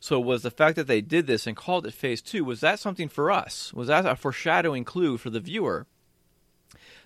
[0.00, 2.78] So was the fact that they did this and called it phase two, was that
[2.78, 3.72] something for us?
[3.72, 5.86] Was that a foreshadowing clue for the viewer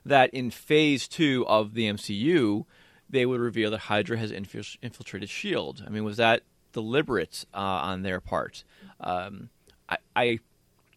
[0.05, 2.65] that in phase two of the MCU,
[3.09, 5.82] they would reveal that Hydra has infiltrated S.H.I.E.L.D.?
[5.86, 8.64] I mean, was that deliberate uh, on their part.
[9.01, 9.51] Um,
[9.89, 10.39] I, I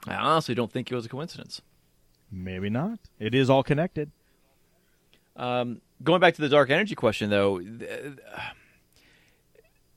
[0.08, 1.62] I honestly don't think it was a coincidence.
[2.32, 3.00] Maybe not.
[3.20, 4.12] It is all connected.
[5.36, 7.62] Um, going back to the dark energy question, though,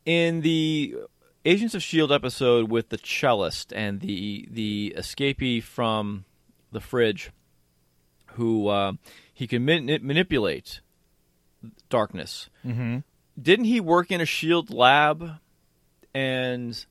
[0.04, 0.96] in the
[1.44, 6.24] Agents of Shield episode with the cellist and the the escapee from
[6.72, 7.30] the fridge,
[8.32, 8.92] who uh,
[9.32, 10.80] he can mani- manipulate
[11.88, 12.48] darkness.
[12.66, 12.98] Mm-hmm.
[13.40, 15.38] Didn't he work in a Shield lab,
[16.14, 16.84] and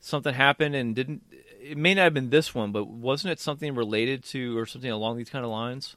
[0.00, 1.22] something happened and didn't?
[1.60, 4.90] It may not have been this one, but wasn't it something related to or something
[4.90, 5.96] along these kind of lines?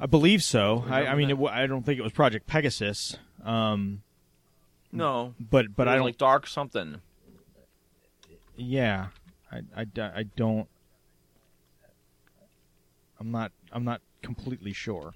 [0.00, 0.84] I believe so.
[0.88, 3.16] I, I mean, it, I don't think it was Project Pegasus.
[3.44, 4.02] Um,
[4.90, 6.04] No, but but I don't.
[6.04, 7.00] like dark something.
[8.56, 9.08] yeah,
[9.52, 10.66] I I don't.
[13.20, 13.52] I'm not.
[13.70, 15.14] I'm not completely sure.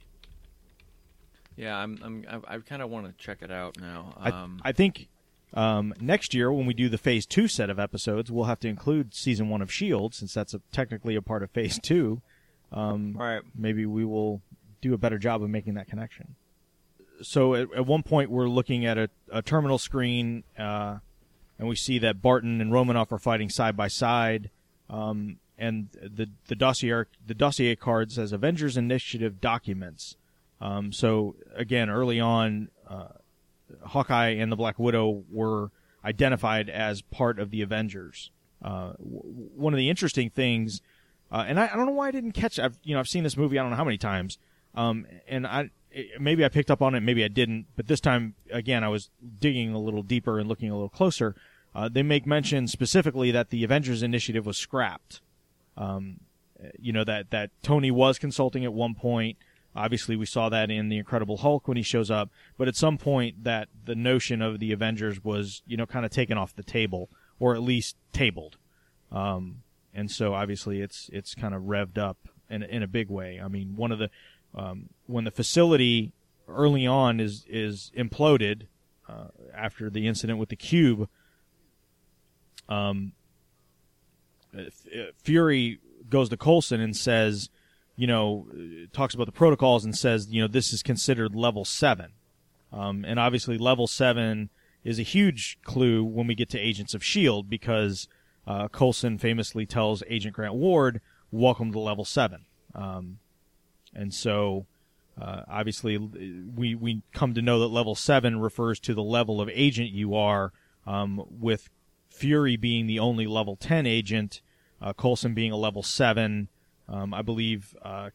[1.57, 1.99] Yeah, I'm.
[2.03, 4.15] I'm I, I kind of want to check it out now.
[4.19, 5.09] I, Um, I think
[5.55, 8.69] um, next year when we do the Phase Two set of episodes, we'll have to
[8.69, 12.21] include Season One of Shield since that's a, technically a part of Phase Two.
[12.73, 13.43] Um, right.
[13.55, 14.43] maybe we will
[14.81, 16.35] do a better job of making that connection.
[17.23, 20.99] So at, at one point we're looking at a, a terminal screen, uh,
[21.59, 24.51] and we see that Barton and Romanoff are fighting side by side,
[24.91, 30.17] um, and the the dossier the dossier card says Avengers Initiative documents.
[30.61, 33.09] Um, so again, early on, uh,
[33.85, 35.71] Hawkeye and the Black Widow were
[36.05, 38.31] identified as part of the Avengers.
[38.63, 39.23] Uh, w-
[39.55, 40.81] one of the interesting things,
[41.31, 42.59] uh, and I, I don't know why I didn't catch.
[42.59, 44.39] I've you know I've seen this movie I don't know how many times,
[44.75, 47.67] um, and I it- maybe I picked up on it, maybe I didn't.
[47.77, 49.11] But this time again, I was
[49.41, 51.35] digging a little deeper and looking a little closer.
[51.75, 55.21] Uh, they make mention specifically that the Avengers Initiative was scrapped.
[55.77, 56.21] Um,
[56.79, 59.37] you know that that Tony was consulting at one point.
[59.77, 62.31] Obviously, we saw that in the Incredible Hulk when he shows up.
[62.57, 66.11] But at some point, that the notion of the Avengers was, you know, kind of
[66.11, 68.57] taken off the table, or at least tabled.
[69.13, 69.63] Um,
[69.95, 72.17] and so obviously, it's it's kind of revved up
[72.49, 73.41] in in a big way.
[73.43, 74.11] I mean, one of the
[74.55, 76.13] um, when the facility
[76.49, 78.63] early on is is imploded
[79.09, 81.09] uh, after the incident with the cube.
[82.69, 83.13] Um,
[84.57, 87.49] uh, F- Fury goes to Coulson and says,
[87.97, 88.47] you know,
[88.93, 92.13] talks about the protocols and says, you know, this is considered level seven.
[92.73, 94.51] Um, and obviously, level seven
[94.85, 97.49] is a huge clue when we get to Agents of S.H.I.E.L.D.
[97.49, 98.09] because
[98.47, 101.01] uh, Coulson famously tells Agent Grant Ward,
[101.31, 102.45] welcome to level seven.
[102.75, 103.19] Um,
[103.95, 104.67] and so,
[105.21, 109.49] uh, obviously, we, we come to know that level seven refers to the level of
[109.53, 110.53] agent you are,
[110.87, 111.71] um, with
[112.11, 114.41] Fury being the only level 10 agent,
[114.81, 116.49] uh, Coulson being a level 7.
[116.89, 118.11] Um, I believe uh,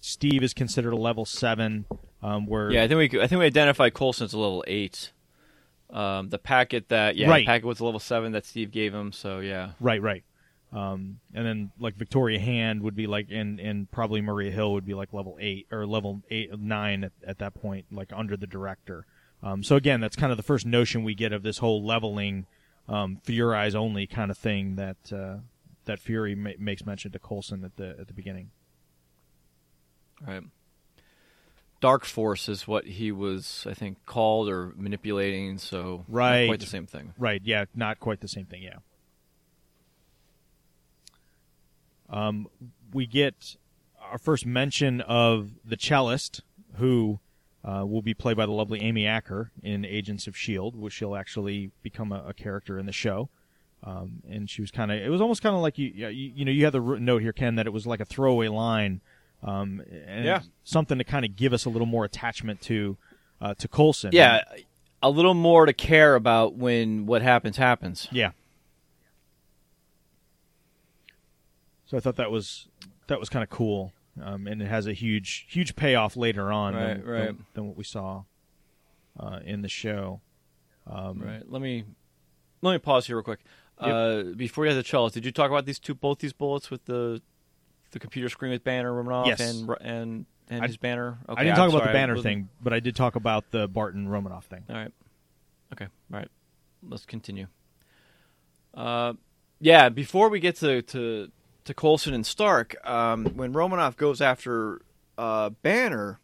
[0.00, 1.84] Steve is considered a level 7.
[2.22, 5.10] Um, where Yeah, I think we I think we identified Coulson as a level eight.
[5.90, 7.40] Um, the packet that yeah, Right.
[7.40, 9.12] the packet was a level seven that Steve gave him.
[9.12, 10.24] So yeah, Right, right.
[10.72, 14.86] Um, and then like Victoria Hand would be like, and and probably Maria Hill would
[14.86, 18.46] be like level eight or level eight nine at, at that point, like under the
[18.46, 19.04] director.
[19.42, 22.46] Um, so again, that's kind of the first notion we get of this whole leveling,
[22.88, 25.38] um, for your eyes only kind of thing that uh,
[25.84, 28.50] that Fury ma- makes mention to Coulson at the at the beginning.
[30.26, 30.42] right.
[31.80, 35.58] Dark Force is what he was, I think, called or manipulating.
[35.58, 36.46] So Right.
[36.46, 37.12] quite the same thing.
[37.18, 37.42] Right.
[37.44, 37.64] Yeah.
[37.74, 38.62] Not quite the same thing.
[38.62, 38.76] Yeah.
[42.08, 42.46] Um,
[42.92, 43.56] we get
[44.00, 46.42] our first mention of the cellist,
[46.74, 47.20] who
[47.64, 51.16] uh, will be played by the lovely Amy Acker in Agents of Shield, which she'll
[51.16, 53.28] actually become a, a character in the show.
[53.84, 56.44] Um, and she was kind of, it was almost kind of like you, you, you
[56.44, 59.00] know, you have the note here, Ken, that it was like a throwaway line,
[59.42, 60.42] um, and Yeah.
[60.62, 62.96] something to kind of give us a little more attachment to,
[63.40, 64.10] uh, to Coulson.
[64.12, 64.42] Yeah,
[65.02, 68.06] a little more to care about when what happens happens.
[68.12, 68.30] Yeah.
[71.86, 72.68] So I thought that was
[73.08, 73.92] that was kind of cool,
[74.22, 77.26] um, and it has a huge huge payoff later on Right, than, right.
[77.26, 78.22] Than, than what we saw
[79.18, 80.20] uh, in the show.
[80.86, 81.42] Um, Right.
[81.46, 81.84] Let me
[82.62, 83.40] let me pause here real quick.
[83.78, 86.70] Uh, before you had the cellist, did you talk about these two both these bullets
[86.70, 87.20] with the
[87.90, 89.40] the computer screen with Banner Romanoff Yes.
[89.40, 91.18] and and and I- his banner?
[91.28, 93.50] Okay, I didn't I'm talk about sorry, the banner thing, but I did talk about
[93.50, 94.64] the Barton Romanoff thing.
[94.68, 94.92] All right.
[95.72, 95.86] Okay.
[96.12, 96.28] All right.
[96.88, 97.46] Let's continue.
[98.74, 99.14] Uh,
[99.60, 99.88] yeah.
[99.88, 101.30] Before we get to to,
[101.64, 104.82] to Coulson and Stark, um, when Romanoff goes after
[105.18, 106.18] uh, Banner,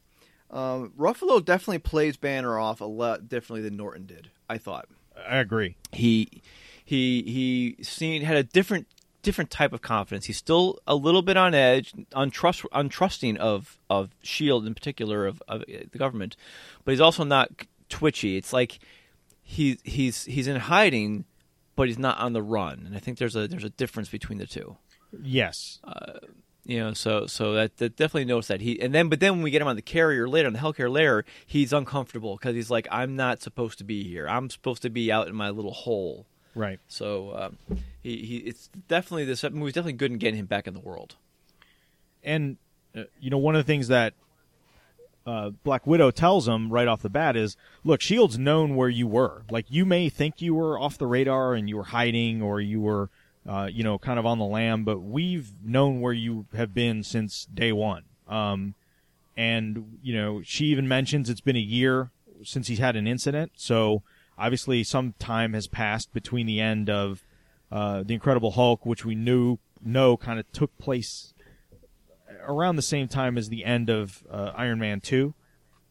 [0.51, 4.31] um, Ruffalo definitely plays Banner off a lot differently than Norton did.
[4.49, 4.89] I thought
[5.29, 5.77] I agree.
[5.93, 6.43] he
[6.89, 7.23] he
[7.77, 8.87] he seen had a different
[9.21, 10.25] different type of confidence.
[10.25, 15.43] He's still a little bit on edge, untrust, untrusting of of Shield in particular of,
[15.47, 16.35] of uh, the government,
[16.87, 17.51] but he's also not
[17.91, 18.39] twitchy.
[18.39, 18.79] It's like
[19.43, 21.27] he he's he's in hiding,
[21.77, 22.85] but he's not on the run.
[22.87, 24.79] And I think there's a there's a difference between the two.
[25.23, 25.81] Yes.
[25.85, 26.21] Uh,
[26.65, 29.43] you know, so so that, that definitely noticed that he and then but then when
[29.43, 32.71] we get him on the carrier later on the Helicarrier layer, he's uncomfortable because he's
[32.71, 34.27] like, I'm not supposed to be here.
[34.27, 36.25] I'm supposed to be out in my little hole.
[36.55, 36.81] Right.
[36.89, 40.75] So um, he he it's definitely this movie's definitely good in getting him back in
[40.75, 41.17] the world.
[42.23, 42.57] and
[42.97, 44.15] uh, you know one of the things that
[45.27, 49.07] uh, Black Widow tells him right off the bat is, "Look, Shield's known where you
[49.07, 49.43] were.
[49.51, 52.81] Like you may think you were off the radar and you were hiding, or you
[52.81, 53.11] were,
[53.47, 57.03] uh, you know, kind of on the lam, but we've known where you have been
[57.03, 58.75] since day one." Um,
[59.37, 62.11] and you know, she even mentions it's been a year
[62.43, 64.03] since he's had an incident, so
[64.39, 67.25] obviously some time has passed between the end of
[67.71, 71.35] uh, the Incredible Hulk, which we knew know kind of took place
[72.47, 75.35] around the same time as the end of uh, Iron Man two,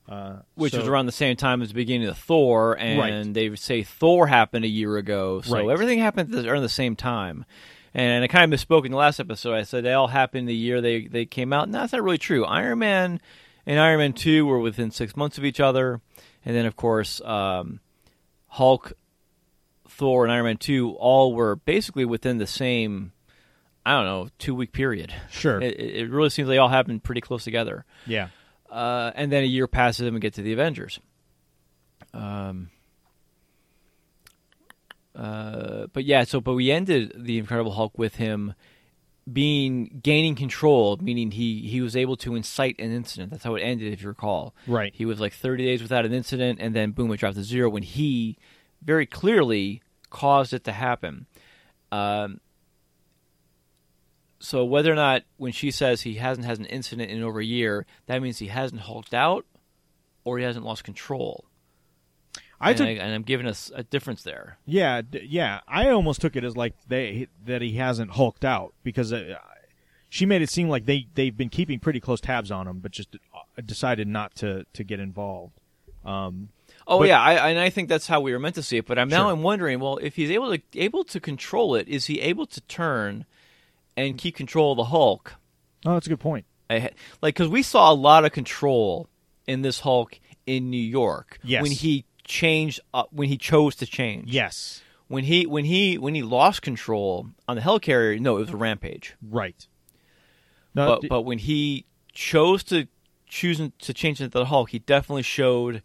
[0.09, 3.33] uh, Which so- was around the same time as the beginning of Thor, and Right.
[3.33, 5.69] they say Thor happened a year ago, so Right.
[5.69, 7.45] everything happened around the same time.
[7.93, 9.55] And I kind of misspoke in the last episode.
[9.55, 11.67] I said they all happened the year they, they came out.
[11.69, 12.45] No, that's not really true.
[12.45, 13.19] Iron Man
[13.65, 15.99] and Iron Man 2 were within six months of each other.
[16.45, 17.79] And then, of course, um,
[18.47, 18.93] Hulk,
[19.89, 23.11] Thor, and Iron Man 2 all were basically within the same,
[23.85, 25.13] I don't know, two week period.
[25.29, 25.61] Sure.
[25.61, 28.29] It, it it really seems they all happened pretty close together yeah,
[28.69, 30.99] uh, and then a year passes and we get to the Avengers.
[32.13, 32.69] Um,
[35.15, 38.53] uh, but yeah, so but we ended the Incredible Hulk with him
[39.31, 43.31] being gaining control, meaning he he was able to incite an incident.
[43.31, 44.55] That's how it ended, if you recall.
[44.67, 44.93] Right.
[44.95, 47.69] He was like 30 days without an incident, and then boom, it dropped to zero
[47.69, 48.37] when he
[48.81, 51.25] very clearly caused it to happen.
[51.91, 52.39] Um,
[54.39, 57.45] so whether or not when she says he hasn't had an incident in over a
[57.45, 59.45] year, that means he hasn't hulked out
[60.23, 61.45] or he hasn't lost control.
[62.59, 64.57] I and, took I, and I'm giving us a difference there.
[64.65, 65.61] yeah d- yeah.
[65.67, 69.35] I almost took it as like they that he hasn't hulked out because uh,
[70.09, 72.91] she made it seem like they they've been keeping pretty close tabs on him, but
[72.91, 75.53] just uh, decided not to to get involved.
[76.05, 76.49] Um,
[76.89, 78.85] Oh But- yeah, I, and I think that's how we were meant to see it.
[78.85, 82.05] But I'm now I'm wondering, well, if he's able to able to control it, is
[82.05, 83.25] he able to turn
[83.97, 85.35] and keep control of the Hulk?
[85.85, 86.45] oh, that's a good point.
[86.69, 89.09] I like because we saw a lot of control
[89.47, 91.61] in this Hulk in New York Yes.
[91.61, 94.31] when he changed uh, when he chose to change.
[94.31, 98.49] Yes, when he when he when he lost control on the helicarrier, no, it was
[98.51, 99.15] a rampage.
[99.21, 99.67] right.
[100.75, 102.87] No, But d- but when he chose to
[103.25, 105.81] choose to change into the Hulk, he definitely showed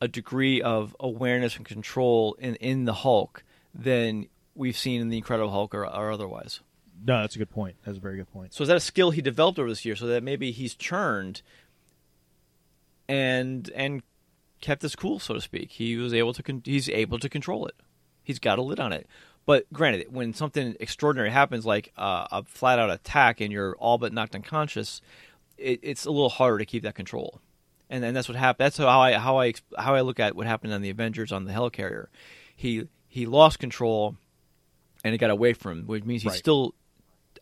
[0.00, 3.44] a degree of awareness and control in in the Hulk
[3.74, 6.60] than we've seen in the Incredible Hulk or, or otherwise.
[7.04, 7.76] no, that's a good point.
[7.84, 8.52] That's a very good point.
[8.52, 11.40] So is that a skill he developed over this year, so that maybe he's churned
[13.08, 14.02] and and
[14.60, 15.72] kept his cool, so to speak.
[15.72, 17.74] He was able to con- he's able to control it.
[18.22, 19.06] He's got a lid on it.
[19.44, 23.96] But granted, when something extraordinary happens, like uh, a flat out attack, and you're all
[23.98, 25.00] but knocked unconscious,
[25.56, 27.40] it, it's a little harder to keep that control.
[27.88, 28.64] And then that's what happened.
[28.64, 31.44] That's how I how I how I look at what happened on the Avengers on
[31.44, 32.06] the helicarrier.
[32.56, 34.16] He he lost control,
[35.04, 36.38] and it got away from him, which means he's Right.
[36.38, 36.74] still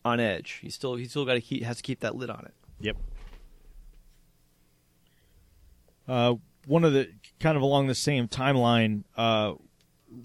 [0.04, 0.58] on edge.
[0.60, 2.52] He's still he's still got to keep has to keep that lid on it.
[2.80, 2.96] Yep.
[6.06, 6.34] Uh,
[6.66, 7.10] one of the
[7.40, 9.54] kind of along the same timeline, uh,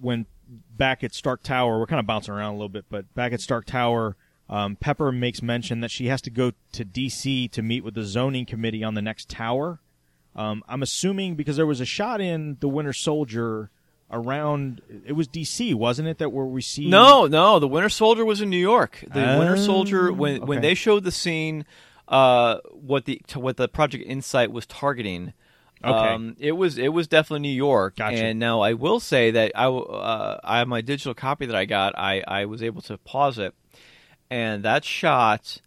[0.02, 0.26] when
[0.76, 3.42] back at Stark Tower, we're kind of bouncing around a little bit, but back at
[3.42, 4.16] Stark Tower,
[4.50, 8.04] um, Pepper makes mention that she has to go to DC to meet with the
[8.04, 9.80] zoning committee on the next tower.
[10.36, 13.70] Um, I'm assuming because there was a shot in the Winter Soldier
[14.12, 16.18] around, it was DC, wasn't it?
[16.18, 19.04] That where we see No, no, the Winter Soldier was in New York.
[19.14, 21.66] The Winter Oh, Soldier when when they showed the scene,
[22.08, 25.34] uh, what the what the Project Insight was targeting.
[25.84, 25.92] Okay.
[26.14, 27.96] Um, it was it was definitely New York.
[27.96, 28.18] Gotcha.
[28.24, 31.66] And now I will say that I uh, I have my digital copy that I
[31.66, 31.98] got.
[31.98, 33.54] I I was able to pause it,
[34.30, 35.62] and that shot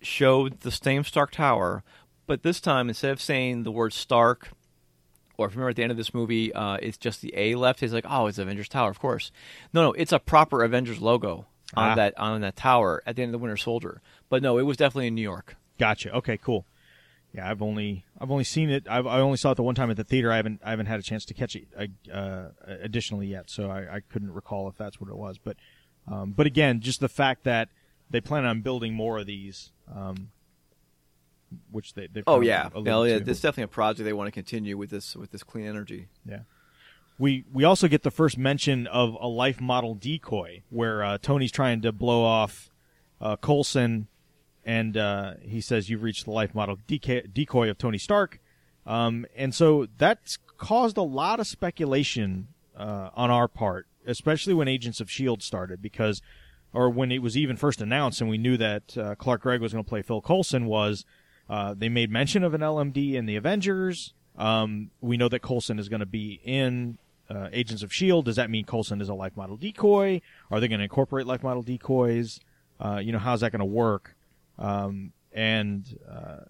[0.00, 1.84] showed the same Stark Tower,
[2.26, 4.48] but this time instead of saying the word Stark,
[5.36, 7.54] or if you remember at the end of this movie, uh, it's just the A
[7.54, 7.82] left.
[7.82, 9.30] It's like, oh, it's Avengers Tower, of course.
[9.72, 11.94] No, no, it's a proper Avengers logo on Ah.
[11.94, 14.00] that on that tower at the end of the Winter Soldier.
[14.28, 15.54] But no, it was definitely in New York.
[15.78, 16.12] Gotcha.
[16.16, 16.66] Okay, cool.
[17.34, 18.86] Yeah, I've only I've only seen it.
[18.88, 20.30] I've, I only saw it the one time at the theater.
[20.30, 22.48] I haven't I haven't had a chance to catch it uh, uh,
[22.82, 25.38] additionally yet, so I, I couldn't recall if that's what it was.
[25.38, 25.56] But
[26.06, 27.68] um, but again, just the fact that
[28.10, 30.30] they plan on building more of these, um,
[31.70, 33.30] which they they've Oh yeah, alluded yeah.
[33.30, 36.08] is definitely a project they want to continue with this with this clean energy.
[36.26, 36.40] Yeah.
[37.18, 41.52] We we also get the first mention of a life model decoy where uh, Tony's
[41.52, 42.70] trying to blow off
[43.20, 44.08] uh, Coulson,
[44.64, 48.40] and uh, he says you've reached the life model decoy, decoy of Tony Stark,
[48.86, 54.68] um, and so that's caused a lot of speculation uh, on our part, especially when
[54.68, 56.22] Agents of Shield started, because
[56.72, 59.72] or when it was even first announced, and we knew that uh, Clark Gregg was
[59.72, 60.66] going to play Phil Coulson.
[60.66, 61.04] Was
[61.48, 64.14] uh, they made mention of an LMD in the Avengers?
[64.36, 66.96] Um, we know that Coulson is going to be in
[67.28, 68.24] uh, Agents of Shield.
[68.24, 70.20] Does that mean Coulson is a life model decoy?
[70.50, 72.40] Are they going to incorporate life model decoys?
[72.80, 74.16] Uh, you know, how's that going to work?
[74.62, 76.44] Um, and uh,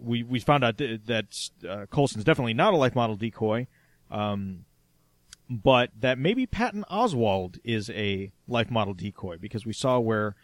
[0.00, 3.68] we we found out th- that uh, Coulson's definitely not a life model decoy,
[4.10, 4.64] um,
[5.48, 10.34] but that maybe Patton Oswalt is a life model decoy because we saw where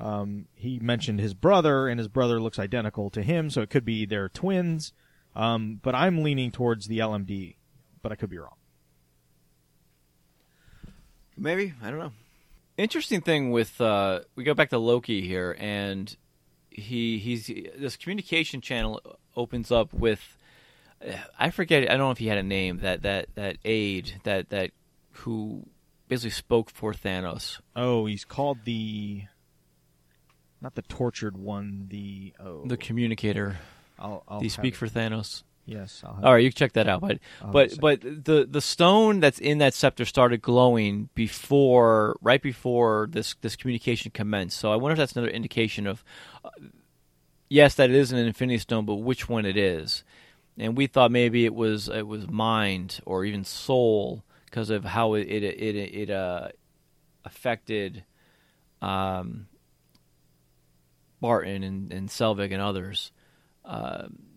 [0.00, 3.84] um, he mentioned his brother, and his brother looks identical to him, so it could
[3.84, 4.92] be they're twins.
[5.36, 7.56] Um, but I'm leaning towards the LMD,
[8.02, 8.56] but I could be wrong.
[11.36, 12.12] Maybe I don't know.
[12.76, 16.14] Interesting thing with uh, we go back to Loki here, and
[16.76, 17.46] he he's
[17.76, 19.00] this communication channel
[19.34, 20.38] opens up with
[21.06, 24.20] uh, I forget I don't know if he had a name that that that aide
[24.24, 24.70] that that
[25.12, 25.66] who
[26.08, 27.60] basically spoke for Thanos.
[27.74, 29.22] Oh, he's called the
[30.60, 31.86] not the tortured one.
[31.90, 33.58] The oh, The communicator.
[33.98, 34.76] I'll, I'll have speak it.
[34.76, 35.42] for Thanos?
[35.68, 36.02] Yes.
[36.04, 37.00] All right, you can check that out.
[37.00, 37.18] But
[37.52, 43.34] but but the the stone that's in that scepter started glowing before, right before this
[43.40, 44.58] this communication commenced.
[44.58, 46.04] So I wonder if that's another indication of,
[46.44, 46.50] uh,
[47.48, 50.04] yes, that it is an Infinity Stone, but which one it is.
[50.56, 55.14] And we thought maybe it was it was mind or even soul because of how
[55.14, 56.48] it it it, it uh,
[57.24, 58.04] affected
[58.80, 59.48] um,
[61.20, 63.10] Barton and, and Selvig and others.
[63.64, 64.35] Um, I-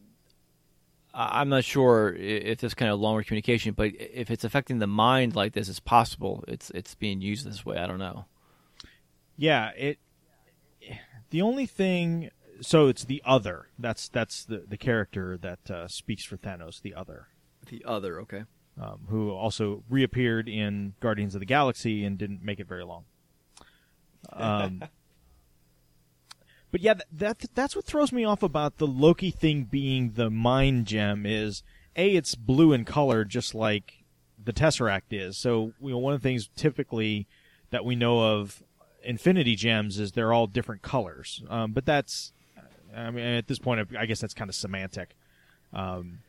[1.13, 5.35] I'm not sure if this kind of longer communication, but if it's affecting the mind
[5.35, 7.77] like this, it's possible it's it's being used this way.
[7.77, 8.25] I don't know.
[9.37, 9.99] Yeah, it.
[11.31, 12.29] The only thing,
[12.61, 13.67] so it's the other.
[13.77, 16.81] That's that's the the character that uh, speaks for Thanos.
[16.81, 17.27] The other,
[17.69, 18.43] The other, okay.
[18.79, 23.05] um, who also reappeared in Guardians of the Galaxy and didn't make it very long.
[24.33, 24.83] Um,
[26.71, 30.29] but yeah, that, that that's what throws me off about the Loki thing being the
[30.29, 31.63] mind gem is
[31.95, 34.03] a it's blue in color just like
[34.43, 35.37] the Tesseract is.
[35.37, 37.27] So you know, one of the things typically
[37.71, 38.63] that we know of
[39.03, 41.43] Infinity Gems is they're all different colors.
[41.49, 42.33] Um, but that's
[42.95, 45.15] I mean at this point I guess that's kind of semantic.
[45.73, 46.19] Um,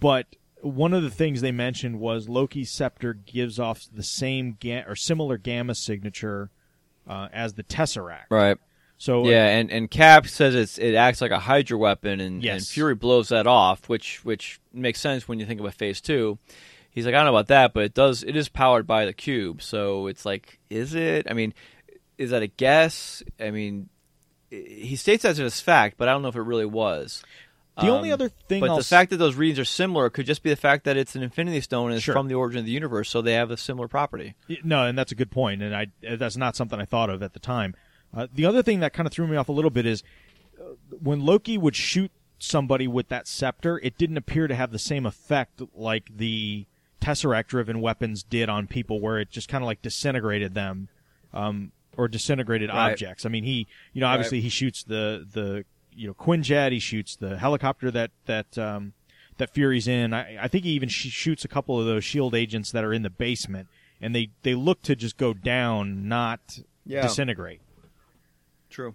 [0.00, 0.26] but
[0.60, 4.94] one of the things they mentioned was Loki's scepter gives off the same ga- or
[4.94, 6.50] similar gamma signature
[7.08, 8.26] uh, as the Tesseract.
[8.30, 8.56] Right.
[9.02, 12.64] So Yeah, and, and Cap says it's it acts like a Hydra weapon, and, and
[12.64, 16.38] Fury blows that off, which which makes sense when you think about Phase Two.
[16.88, 18.22] He's like, I don't know about that, but it does.
[18.22, 21.26] It is powered by the cube, so it's like, is it?
[21.28, 21.52] I mean,
[22.16, 23.24] is that a guess?
[23.40, 23.88] I mean,
[24.50, 27.24] he states that as fact, but I don't know if it really was.
[27.80, 30.10] The only Um, other thing but I'll the s- fact that those readings are similar
[30.10, 32.12] could just be the fact that it's an Infinity Stone and it's Sure.
[32.14, 34.34] from the origin of the universe, so they have a similar property.
[34.62, 37.32] No, and that's a good point, and I that's not something I thought of at
[37.32, 37.74] the time.
[38.14, 40.02] Uh, the other thing that kind of threw me off a little bit is
[40.60, 40.64] uh,
[41.02, 45.06] when Loki would shoot somebody with that scepter, it didn't appear to have the same
[45.06, 46.66] effect like the
[47.00, 50.88] Tesseract-driven weapons did on people, where it just kind of like disintegrated them,
[51.34, 52.92] um, or disintegrated Right.
[52.92, 53.26] objects.
[53.26, 55.64] I mean, he, you know, obviously he shoots the the
[55.94, 58.92] you know Quinjet, he shoots the helicopter that that um,
[59.38, 60.14] that Fury's in.
[60.14, 62.92] I, I think he even sh- shoots a couple of those Shield agents that are
[62.92, 63.68] in the basement,
[64.00, 67.02] and they they look to just go down, not Yeah.
[67.02, 67.60] disintegrate.
[68.72, 68.94] True.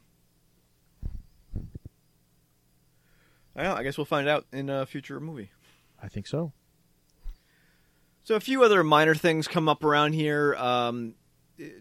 [3.56, 5.52] I, know, I guess we'll find out in a future movie.
[6.02, 6.52] I think so.
[8.24, 10.56] So a few other minor things come up around here.
[10.56, 11.14] Um,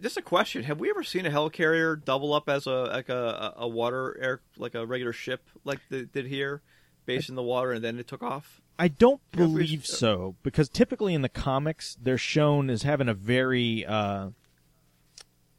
[0.03, 3.55] just a question: Have we ever seen a helicarrier double up as a like a,
[3.57, 6.61] a water air like a regular ship like they did here,
[7.07, 8.61] based in the water, and then it took off?
[8.79, 13.87] I don't believe so because typically in the comics they're shown as having a very
[13.87, 14.29] uh,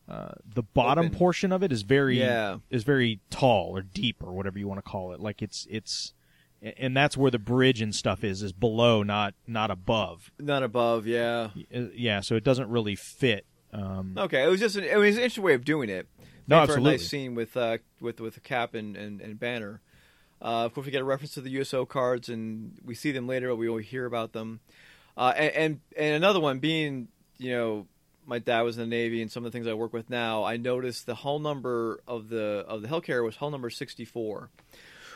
[0.07, 1.17] uh, the bottom Open.
[1.17, 2.57] portion of it is very Yeah.
[2.69, 5.19] is very tall or deep or whatever you want to call it.
[5.19, 6.13] Like it's it's
[6.61, 10.31] and that's where the bridge and stuff is is below, not not above.
[10.39, 11.49] Not above, yeah.
[11.75, 13.45] Uh, Yeah, so it doesn't really fit.
[13.73, 16.07] Um, Okay, it was just an, it was an interesting way of doing it.
[16.47, 16.89] No, Made for absolutely.
[16.89, 19.81] a nice scene with uh, with with a Cap and and, and Banner.
[20.41, 23.27] Uh, of course, we get a reference to the USO cards, and we see them
[23.27, 23.49] later.
[23.49, 24.61] But we only hear about them.
[25.17, 27.07] Uh, and, and and another one being,
[27.39, 27.87] you know,
[28.27, 30.43] my dad was in the Navy, and some of the things I work with now.
[30.43, 34.49] I noticed the hull number of the of the helicarrier was hull number sixty four.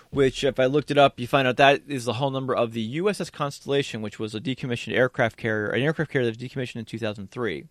[0.10, 2.74] Which, if I looked it up, you find out that is the hull number of
[2.74, 6.78] the USS Constellation, which was a decommissioned aircraft carrier, an aircraft carrier that was decommissioned
[6.78, 7.66] in 2003.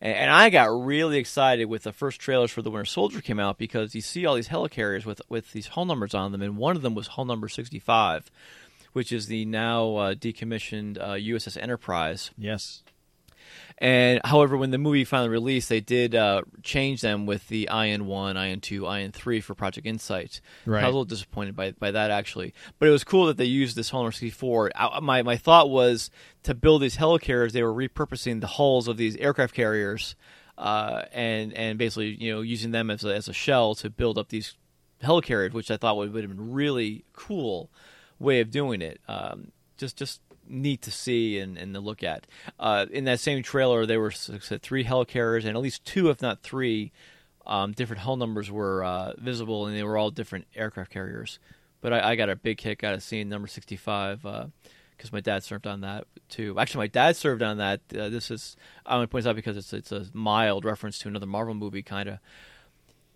[0.00, 3.38] And, and I got really excited with the first trailers for the Winter Soldier came
[3.38, 6.56] out because you see all these helicarriers with with these hull numbers on them, and
[6.56, 8.30] one of them was hull number 65,
[8.92, 12.32] which is the now uh, decommissioned uh, USS Enterprise.
[12.36, 12.82] yes,
[13.78, 18.06] And however, when the movie finally released, they did uh, change them with the IN
[18.06, 20.40] one, IN two, IN three for Project Insight.
[20.66, 20.84] Right.
[20.84, 23.46] I was a little disappointed by by that actually, but it was cool that they
[23.46, 24.72] used this Hull 64.
[24.74, 26.10] I, my my thought was
[26.42, 30.14] to build these helicarriers, they were repurposing the hulls of these aircraft carriers,
[30.58, 34.18] uh, and and basically you know using them as a, as a shell to build
[34.18, 34.56] up these
[35.02, 37.70] helicarriers, which I thought would, would have been really cool
[38.18, 39.00] way of doing it.
[39.08, 40.20] Um, just just
[40.50, 42.26] neat to see and, and to look at.
[42.58, 46.42] Uh, in that same trailer, there were three helicarriers, and at least two, if not
[46.42, 46.92] three,
[47.46, 51.38] um, different hull numbers were uh, visible, and they were all different aircraft carriers.
[51.80, 54.22] But I, I got a big kick out of seeing number 65
[55.00, 56.58] because my dad served on that too.
[56.58, 57.80] Actually, my dad served on that.
[57.96, 61.08] Uh, this is I only point this out because it's it's a mild reference to
[61.08, 62.18] another Marvel movie, kind of.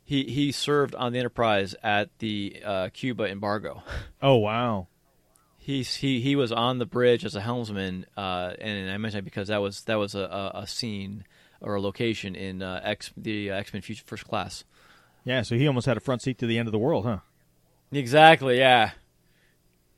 [0.02, 3.82] He he served on the Enterprise at the uh, Cuba embargo.
[4.22, 4.86] Oh wow.
[5.64, 9.24] He's he he was on the bridge as a helmsman, uh, and I mentioned that
[9.24, 11.24] because that was that was a, a, a scene
[11.62, 14.64] or a location in uh, X the uh, X Men Future First Class.
[15.24, 17.20] Yeah, so he almost had a front seat to the end of the world, huh?
[17.90, 18.58] Exactly.
[18.58, 18.90] Yeah.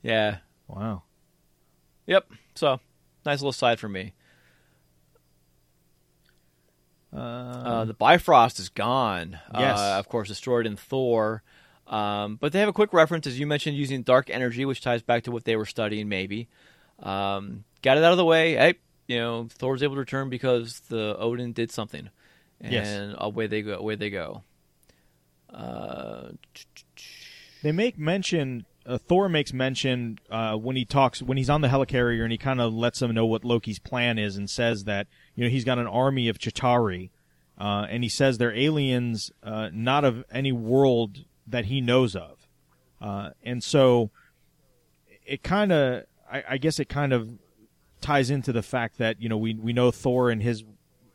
[0.02, 0.38] Yeah.
[0.68, 1.02] Wow.
[2.06, 2.30] Yep.
[2.54, 2.78] So
[3.24, 4.12] nice little side for me.
[7.12, 9.40] Uh, Uh, the Bifrost is gone.
[9.52, 9.78] Yes.
[9.80, 11.42] Uh, of course, destroyed in Thor.
[11.86, 15.02] Um, but they have a quick reference, as you mentioned, using dark energy, which ties
[15.02, 16.48] back to what they were studying, maybe.
[17.00, 18.54] Um, got it out of the way.
[18.54, 18.74] Hey,
[19.06, 22.08] you know, Thor's able to return because the Odin did something.
[22.60, 23.14] And Yes.
[23.18, 23.74] away they go.
[23.74, 24.42] Away they go.
[25.52, 26.30] Uh,
[27.62, 28.66] They make mention.
[28.84, 32.38] Uh, Thor makes mention uh, when he talks when he's on the helicarrier and he
[32.38, 35.64] kind of lets them know what Loki's plan is and says that you know he's
[35.64, 37.10] got an army of Chitauri,
[37.58, 42.46] uh, and he says they're aliens uh, not of any world that he knows of,
[43.00, 44.10] uh, and so
[45.24, 47.38] it kind of I, I guess it kind of
[48.00, 50.64] ties into the fact that you know we we know Thor and his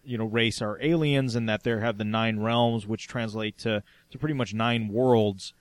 [0.04, 3.84] you know race are aliens and that they have the nine realms which translate to
[4.10, 5.54] to pretty much nine worlds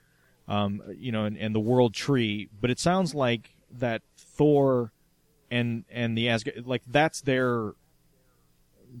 [0.51, 2.49] um, you know, and, and the world tree.
[2.59, 4.91] But it sounds like that Thor
[5.49, 7.73] and and the Asgard, like that's their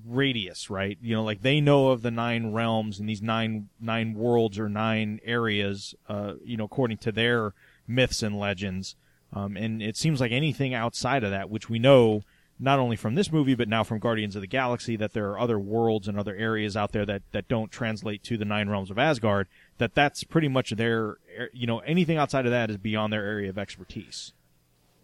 [0.05, 0.97] radius, right?
[1.01, 4.69] You know, like they know of the nine realms and these nine nine worlds or
[4.69, 7.53] nine areas, uh, you know, according to their
[7.87, 8.95] myths and legends.
[9.33, 12.23] Um, and it seems like anything outside of that, which we know
[12.59, 15.39] not only from this movie but now from Guardians of the Galaxy, that there are
[15.39, 18.91] other worlds and other areas out there that that don't translate to the nine realms
[18.91, 19.47] of Asgard.
[19.77, 21.17] That that's pretty much their,
[21.53, 24.33] you know, anything outside of that is beyond their area of expertise.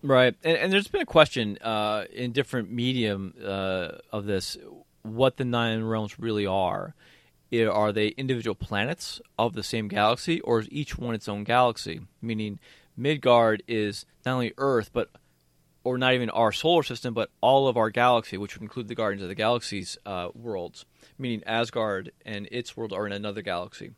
[0.03, 4.57] Right, and, and there's been a question uh, in different medium uh, of this:
[5.01, 6.93] what the nine realms really are.
[7.51, 11.43] I- Are they individual planets of the same galaxy, or is each one its own
[11.43, 12.01] galaxy?
[12.21, 12.59] Meaning,
[12.95, 15.09] Midgard is not only Earth, but
[15.83, 18.95] or not even our solar system, but all of our galaxy, which would include the
[18.95, 20.85] Guardians of the Galaxy's uh, worlds.
[21.17, 23.91] Meaning, Asgard and its world are in another galaxy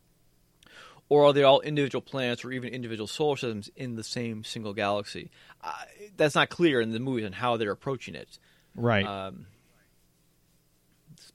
[1.10, 4.74] or are they all individual planets or even individual solar systems in the same single
[4.74, 5.32] galaxy?
[5.64, 5.74] Uh,
[6.16, 8.38] that's not clear in the movies and how they're approaching it.
[8.76, 9.06] Right.
[9.06, 9.48] Um,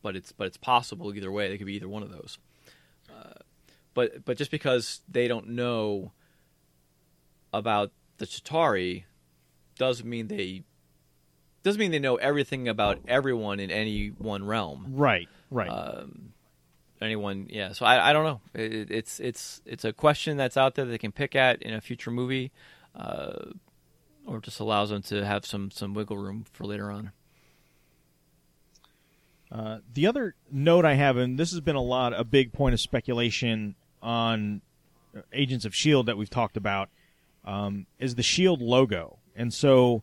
[0.03, 1.49] but it's but it's possible either way.
[1.49, 2.39] They could be either one of those.
[3.11, 3.35] Uh,
[3.95, 6.13] but but just because they don't know
[7.53, 9.05] about the Chitauri
[9.79, 10.65] doesn't mean they
[11.63, 15.29] doesn't mean they know everything about everyone in any one realm right.
[15.51, 15.69] Right.
[15.69, 16.34] um,
[17.05, 17.73] anyone yeah.
[17.73, 18.41] So i, I don't know.
[18.55, 21.75] It, it's it's it's a question that's out there that they can pick at in
[21.75, 22.53] a future movie
[22.97, 23.51] uh,
[24.27, 27.13] or just allows them to have some some wiggle room for later on.
[29.53, 32.73] Uh, the other note I have, and this has been a lot, a big point
[32.73, 34.63] of speculation on
[35.33, 36.89] Agents of Shield that we've talked about,
[37.45, 39.19] um, is the Shield logo.
[39.37, 40.03] And so,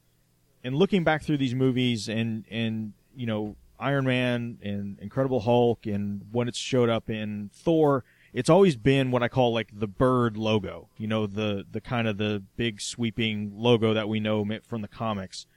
[0.63, 5.85] in looking back through these movies, and and you know Iron Man and Incredible Hulk,
[5.85, 9.87] and when it's showed up in Thor, it's always been what I call like the
[9.87, 10.89] bird logo.
[10.97, 14.87] You know, the the kind of the big sweeping logo that we know from the
[14.87, 15.47] comics.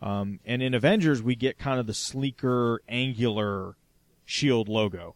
[0.00, 3.76] Um, and in Avengers, we get kind of the sleeker, angular
[4.24, 5.14] shield logo.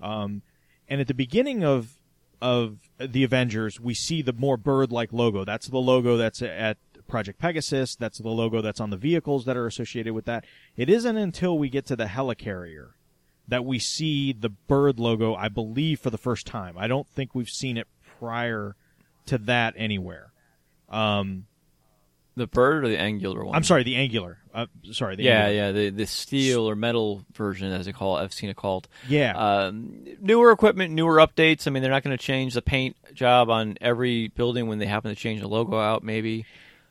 [0.00, 0.42] Um,
[0.88, 1.98] and at the beginning of
[2.40, 5.44] of the Avengers, we see the more bird-like logo.
[5.44, 6.76] That's the logo that's at
[7.06, 7.96] Project Pegasus.
[7.96, 10.44] That's the logo that's on the vehicles that are associated with that.
[10.76, 12.90] It isn't until we get to the helicarrier
[13.48, 15.34] that we see the bird logo.
[15.34, 16.76] I believe for the first time.
[16.78, 17.86] I don't think we've seen it
[18.18, 18.76] prior
[19.26, 20.32] to that anywhere.
[20.88, 21.46] Um,
[22.36, 24.38] the bird or the angular one I'm sorry, the angular.
[24.54, 25.66] Uh, sorry, the yeah angular.
[25.66, 28.88] yeah the the steel or metal version as they call it i've seen it called
[29.08, 29.32] yeah.
[29.36, 33.50] um, newer equipment newer updates i mean they're not going to change the paint job
[33.50, 36.44] on every building when they happen to change the logo out maybe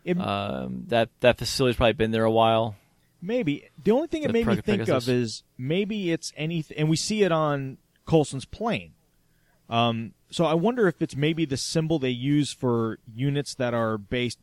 [0.05, 2.75] It- um, that that facility's probably been there a while
[3.25, 5.07] Maybe the only thing it made me think Pegasus.
[5.07, 8.91] of is maybe it's anything, and we see it on Coulson's plane.
[9.67, 13.97] Um, so I wonder if it's maybe the symbol they use for units that are
[13.97, 14.37] based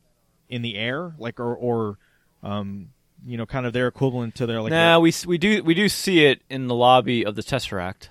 [0.49, 1.99] in the air, like or or
[2.43, 2.89] um,
[3.25, 4.71] you know, kind of their equivalent to their like.
[4.71, 8.09] nah, we we do we do see it in the lobby of the Tesseract.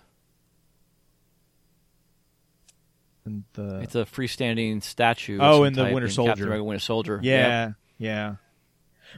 [3.26, 5.38] And the, It's a freestanding statue.
[5.41, 6.30] Oh, in the Winter in Soldier.
[6.31, 7.19] Captain America Winter Soldier.
[7.23, 7.73] yeah, Yep.
[7.99, 8.35] yeah.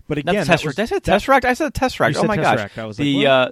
[0.07, 0.65] But Not again, the that Tesseract.
[0.65, 1.45] was- Did I say Tesseract?
[1.45, 2.09] I said Tesseract.
[2.17, 2.59] Oh said my gosh.
[2.59, 2.77] Tesseract.
[2.81, 3.51] I was like, the uh,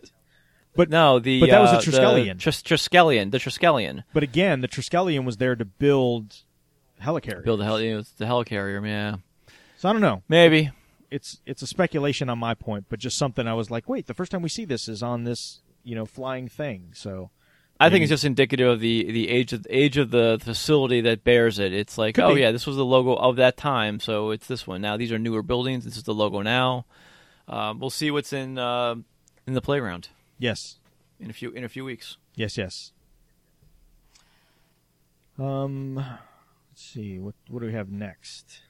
[0.75, 2.39] But no, the but that was a uh, the Triskelion.
[2.39, 3.31] Tris- Triskelion.
[3.31, 4.03] The Triskelion.
[4.13, 6.37] But again, the Triskelion was there to build
[7.01, 7.43] helicarrier.
[7.43, 7.65] Build the.
[7.83, 8.85] You know, the helicarrier.
[8.87, 9.17] Yeah,
[9.77, 10.23] So I don't know.
[10.27, 10.71] maybe.
[11.11, 14.13] It's it's a speculation on my point, but just something I was like, wait, the
[14.13, 16.91] first time we see this is on this you know flying thing.
[16.93, 17.31] So
[17.81, 21.23] I think it's just indicative of the the age of age of the facility that
[21.23, 21.73] bears it.
[21.73, 22.41] It's like, Could oh be.
[22.41, 24.81] yeah, this was the logo of that time, so it's this one.
[24.81, 25.83] Now these are newer buildings.
[25.85, 26.85] This is the logo now.
[27.47, 28.95] Um, we'll see what's in uh,
[29.47, 30.77] in the playground yes,
[31.19, 32.17] in a few in a few weeks.
[32.35, 32.91] yes, yes.
[35.39, 36.15] Um, let's
[36.75, 38.61] see what what do we have next.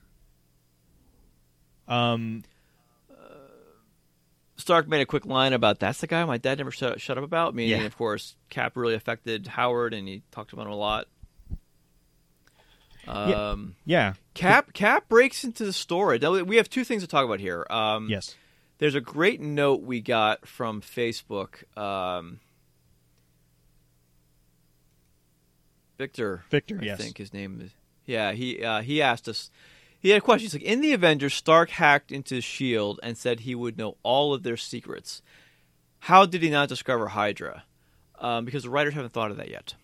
[1.88, 2.44] Um,
[4.62, 7.24] Stark made a quick line about that's the guy my dad never shut, shut up
[7.24, 7.54] about.
[7.54, 7.86] Meaning, Yeah.
[7.88, 11.08] of course, Cap really affected Howard, and he talked about him a lot.
[13.08, 13.50] Yeah.
[13.50, 16.20] Um, yeah, Cap Cap breaks into the story.
[16.20, 17.66] We have two things to talk about here.
[17.70, 18.36] Um, yes,
[18.78, 21.64] There's a great note we got from Facebook.
[21.78, 22.40] Um,
[25.98, 27.00] Victor, Victor, I yes.
[27.00, 27.72] think his name is.
[28.06, 29.50] Yeah, he uh, he asked us.
[30.02, 30.46] He had a question.
[30.46, 34.34] He's like, in the Avengers, Stark hacked into Shield and said he would know all
[34.34, 35.22] of their secrets.
[36.00, 37.64] How did he not discover Hydra?
[38.20, 39.76] Um, because the writers haven't thought of that yet.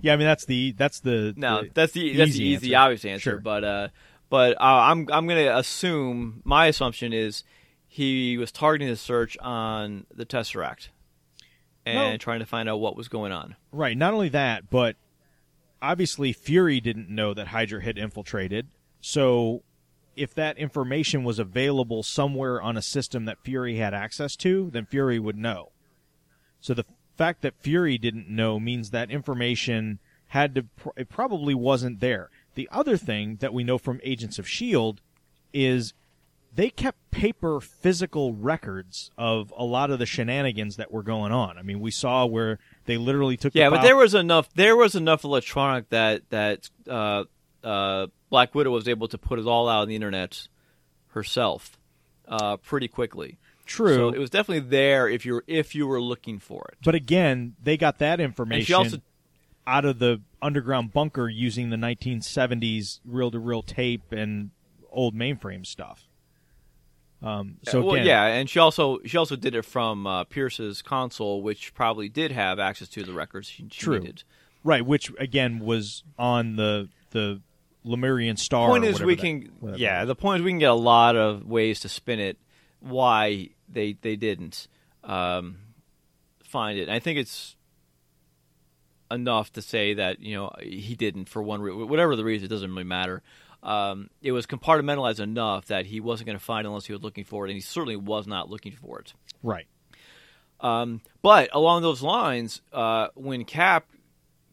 [0.00, 0.12] yeah.
[0.12, 2.84] I mean, that's the that's the No, the that's the that's the easy answer.
[2.84, 3.30] obvious answer.
[3.32, 3.40] Sure.
[3.40, 3.88] But uh,
[4.30, 7.44] but uh, I'm I'm going to assume my assumption is
[7.86, 10.88] he was targeting the search on the Tesseract
[11.86, 12.16] and No.
[12.18, 13.56] trying to find out what was going on.
[13.72, 13.96] Right.
[13.96, 14.96] Not only that, but
[15.80, 18.66] obviously Fury didn't know that Hydra had infiltrated.
[19.00, 19.62] So
[20.16, 24.84] if that information was available somewhere on a system that Fury had access to, then
[24.86, 25.70] Fury would know.
[26.60, 26.84] So the
[27.16, 29.98] fact that Fury didn't know means that information
[30.28, 30.66] had to
[30.96, 32.30] it probably wasn't there.
[32.54, 35.00] The other thing that we know from Agents of Shield
[35.52, 35.94] is
[36.54, 41.56] they kept paper physical records of a lot of the shenanigans that were going on.
[41.56, 44.52] I mean, we saw where they literally took the Yeah, but file- there was enough.
[44.54, 47.24] There was enough electronic that that uh,
[47.62, 50.48] uh, Black Widow was able to put it all out on the internet
[51.08, 51.78] herself
[52.26, 53.38] uh, pretty quickly.
[53.66, 53.94] true.
[53.94, 56.78] So it was definitely there if you were if you were looking for it.
[56.84, 58.98] but again, they got that information And she also
[59.66, 64.50] out of the underground bunker using the 1970s reel-to-reel tape and
[64.90, 66.06] old mainframe stuff.
[67.20, 70.82] Um, so well, again, yeah, and she also she also did it from uh, Pierce's
[70.82, 73.98] console, which probably did have access to the records she, she True.
[73.98, 74.22] needed.
[74.62, 77.40] right, which again was on the the
[77.88, 78.68] Lemurian star.
[78.68, 79.78] point is, we that- can whatever.
[79.80, 80.04] yeah.
[80.04, 82.38] The point is, we can get a lot of ways to spin it.
[82.80, 84.68] Why they they didn't
[85.02, 85.56] um,
[86.44, 86.82] find it?
[86.82, 87.56] And I think it's
[89.10, 92.46] enough to say that you know he didn't for one re- whatever the reason.
[92.46, 93.22] It doesn't really matter.
[93.62, 97.02] Um, it was compartmentalized enough that he wasn't going to find it unless he was
[97.02, 99.14] looking for it, and he certainly was not looking for it.
[99.42, 99.66] right.
[100.60, 103.86] Um, but along those lines, uh, when Cap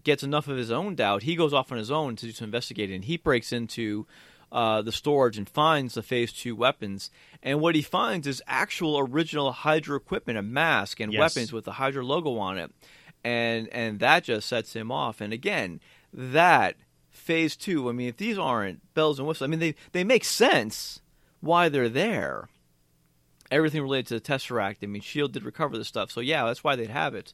[0.06, 2.46] gets enough of his own doubt, he goes off on his own to do some
[2.46, 3.02] investigating.
[3.02, 4.08] He breaks into
[4.52, 7.12] uh, the storage and finds the Phase Two weapons.
[7.44, 11.20] And what he finds is actual original Hydra equipment, a mask and Yes.
[11.20, 12.72] weapons with the Hydra logo on it.
[13.26, 15.20] And and that just sets him off.
[15.20, 15.82] And again,
[16.14, 16.76] that
[17.10, 17.90] Phase Two.
[17.90, 21.02] I mean, if these aren't bells and whistles, I mean they they make sense
[21.42, 22.48] why they're there
[23.52, 24.78] everything related to the Tesseract.
[24.82, 27.34] I mean, Shield did recover the stuff, so yeah, that's why they'd have it.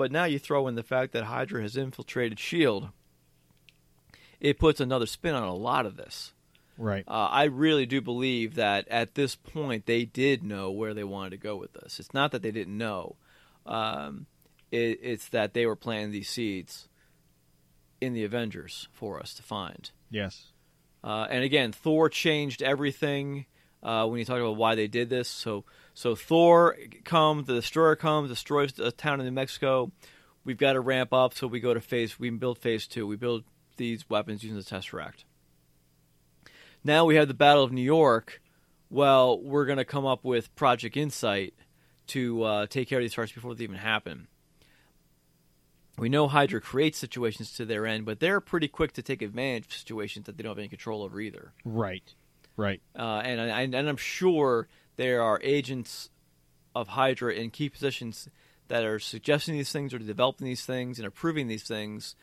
[0.00, 2.88] But now you throw in the fact that Hydra has infiltrated Shield.
[4.40, 6.32] It puts another spin on a lot of this.
[6.78, 7.04] Right.
[7.06, 11.32] Uh, I really do believe that at this point they did know where they wanted
[11.32, 12.00] to go with this.
[12.00, 13.16] It's not that they didn't know;
[13.66, 14.24] um,
[14.70, 16.88] it, it's that they were planting these seeds
[18.00, 19.90] in the Avengers for us to find.
[20.08, 20.46] Yes.
[21.04, 23.44] Uh, and again, Thor changed everything
[23.82, 25.28] uh, when you talk about why they did this.
[25.28, 29.90] So, so Thor comes, the destroyer comes, destroys the town in New Mexico.
[30.44, 32.18] We've got to ramp up, so we go to phase.
[32.18, 33.06] We build phase two.
[33.06, 33.44] We build
[33.76, 35.24] these weapons using the Tesseract.
[36.82, 38.40] Now we have the Battle of New York.
[38.88, 41.54] Well, we're going to come up with Project Insight
[42.08, 44.26] to uh, take care of these threats before they even happen.
[45.98, 49.66] We know Hydra creates situations to their end, but they're pretty quick to take advantage
[49.66, 51.52] of situations that they don't have any control over either.
[51.64, 52.14] Right.
[52.56, 52.80] Right.
[52.98, 54.66] Uh, and I, and I'm sure
[55.00, 56.10] there are agents
[56.74, 58.28] of Hydra in key positions
[58.68, 62.16] that are suggesting these things or developing these things and approving these things,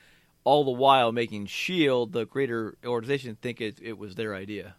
[0.43, 4.75] all the while making Shield, the greater organization, think it, it was their idea,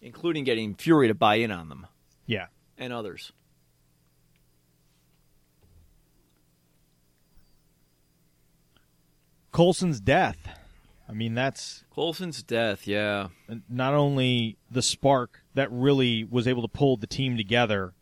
[0.00, 1.86] including getting Fury to buy in on them
[2.26, 2.46] Yeah.
[2.76, 3.30] and others.
[9.52, 10.61] Coulson's death.
[11.12, 13.28] I mean, that's Coulson's death, yeah.
[13.68, 17.92] not only the spark that really was able to pull the team together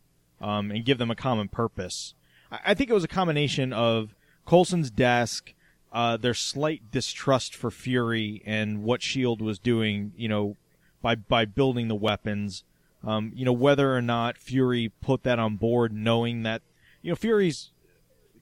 [0.40, 2.14] um, and give them a common purpose.
[2.52, 4.14] I, I think it was a combination of
[4.46, 5.54] Coulson's desk,
[5.92, 10.56] uh, their slight distrust for Fury and what Shield was doing, you know,
[11.02, 12.62] by by building the weapons.
[13.02, 16.62] Um, you know, whether or not Fury put that on board, knowing that
[17.02, 17.72] you know Fury's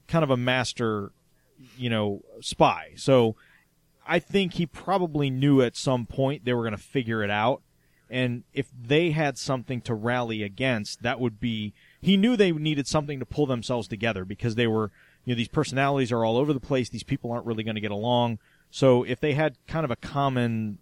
[0.07, 1.11] kind of a master,
[1.75, 2.91] you know, spy.
[2.97, 3.35] So
[4.09, 7.61] I think he probably knew at some point they were going to figure it out.
[8.09, 12.87] And if they had something to rally against, that would be, he knew they needed
[12.87, 14.91] something to pull themselves together because they were,
[15.25, 16.89] you know, these personalities are all over the place.
[16.89, 18.39] These people aren't really going to get along.
[18.71, 20.79] So if they had kind of a common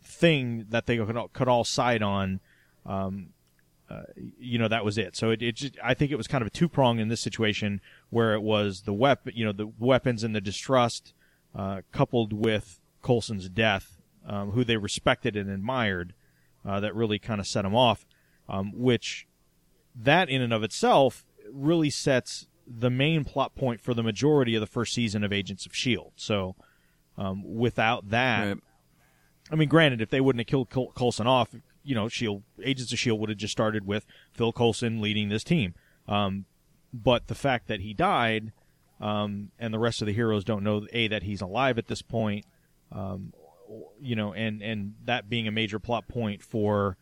[0.00, 2.38] thing that they could all, could all side on,
[2.86, 3.30] um,
[3.90, 4.02] uh,
[4.38, 5.16] you know, that was it.
[5.16, 7.20] So it, it just, I think it was kind of a two prong in this
[7.20, 7.80] situation
[8.10, 11.12] where it was the weapon, you know, the weapons and the distrust,
[11.54, 16.14] uh, coupled with Coulson's death, um, who they respected and admired,
[16.64, 18.06] uh, that really kind of set him off.
[18.48, 19.28] Um, which
[19.94, 24.60] that in and of itself really sets the main plot point for the majority of
[24.60, 26.12] the first season of Agents of Shield.
[26.16, 26.56] So
[27.16, 28.56] um, without that, Right.
[29.52, 32.92] I mean, granted, if they wouldn't have killed Col- Coulson off, you know, Shield Agents
[32.92, 35.74] of Shield would have just started with Phil Coulson leading this team.
[36.06, 36.44] Um,
[36.92, 38.52] but the fact that he died,
[39.00, 42.02] um, and the rest of the heroes don't know a that he's alive at this
[42.02, 42.44] point,
[42.92, 43.32] um,
[44.00, 46.96] you know, and and that being a major plot point for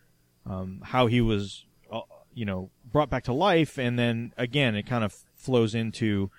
[0.46, 2.00] um, how he was, uh,
[2.32, 6.30] you know, brought back to life, and then again, it kind of flows into.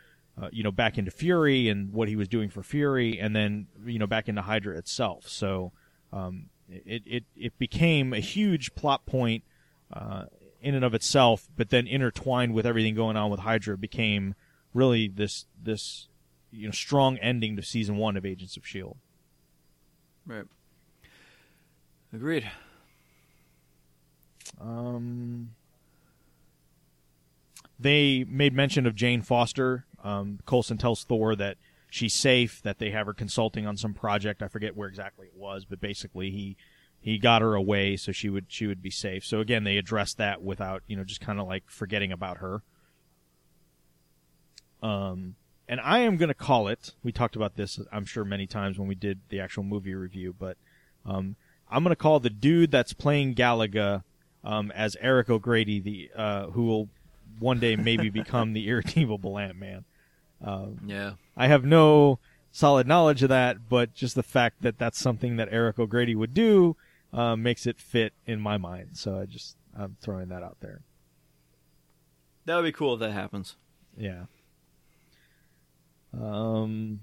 [0.42, 3.68] Uh, you know, back into Fury and what he was doing for Fury, and then
[3.86, 5.28] you know back into Hydra itself.
[5.28, 5.74] So,
[6.14, 9.44] um, it, it it became a huge plot point
[9.92, 10.28] uh,
[10.62, 14.34] in and of itself, but then intertwined with everything going on with Hydra, became
[14.74, 16.08] really this this
[16.52, 18.98] you know strong ending to season one of Agents of Shield.
[20.26, 20.46] Right.
[22.14, 22.50] Agreed.
[24.60, 25.52] Um,
[27.80, 29.86] they made mention of Jane Foster.
[30.04, 31.58] Um, Coulson tells Thor that
[31.90, 34.42] she's safe, that they have her consulting on some project.
[34.42, 36.58] I forget where exactly it was, but basically he
[37.02, 39.26] he got her away so she would she would be safe.
[39.26, 42.64] So again, they addressed that without you know just kind of like forgetting about her.
[44.82, 45.36] Um,
[45.68, 46.94] and I am going to call it.
[47.04, 50.36] We talked about this, I'm sure, many times when we did the actual movie review,
[50.38, 50.58] but
[51.06, 51.36] um,
[51.70, 54.04] I'm going to call the dude that's playing Galaga
[54.44, 56.90] um, as Eric O'Grady, the uh, who will
[57.40, 59.86] one day maybe become the irredeemable Ant Man.
[60.86, 61.14] Yeah.
[61.38, 62.20] I have no
[62.52, 66.34] solid knowledge of that, but just the fact that that's something that Eric O'Grady would
[66.34, 66.76] do
[67.14, 68.92] uh, makes it fit in my mind.
[68.94, 70.82] So I just I'm throwing that out there.
[72.46, 73.56] That would be cool if that happens.
[73.98, 74.24] Yeah.
[76.14, 77.02] Um.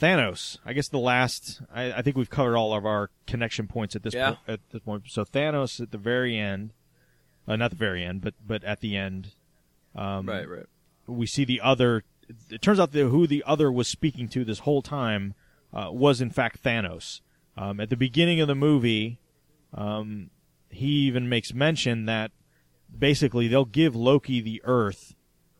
[0.00, 0.58] Thanos.
[0.64, 1.60] I guess the last.
[1.72, 4.32] I, I think we've covered all of our connection points at this Yeah.
[4.46, 5.04] po- at this point.
[5.08, 6.72] So Thanos at the very end,
[7.46, 9.34] uh, not the very end, but but at the end,
[9.94, 10.66] um, Right, right.
[11.06, 12.02] we see the other.
[12.50, 15.34] It turns out that who the other was speaking to this whole time
[15.72, 17.20] uh, was in fact Thanos.
[17.56, 19.20] Um, at the beginning of the movie,
[19.72, 20.30] um,
[20.70, 22.32] he even makes mention that
[22.98, 25.14] basically they'll give Loki the Earth,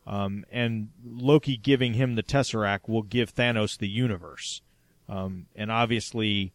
[0.07, 4.61] um, and Loki giving him the Tesseract will give Thanos the universe.
[5.09, 6.53] Um, and obviously,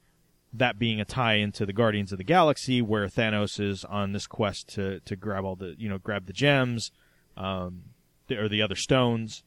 [0.52, 4.26] that being a tie into the Guardians of the Galaxy, where Thanos is on this
[4.26, 6.90] quest to to grab all the you know grab the gems,
[7.36, 7.82] um,
[8.28, 9.42] the, or the other stones,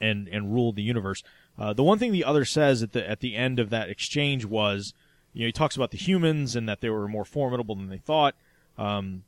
[0.00, 1.22] and and rule the universe.
[1.58, 4.44] Uh, the one thing the other says at the at the end of that exchange
[4.44, 4.94] was,
[5.32, 7.98] you know, he talks about the humans and that they were more formidable than they
[7.98, 8.34] thought.
[8.78, 9.24] Um,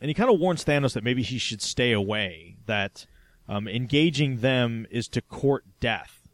[0.00, 2.56] and he kind of warns Thanos that maybe he should stay away.
[2.66, 3.06] That
[3.48, 6.28] um, engaging them is to court death.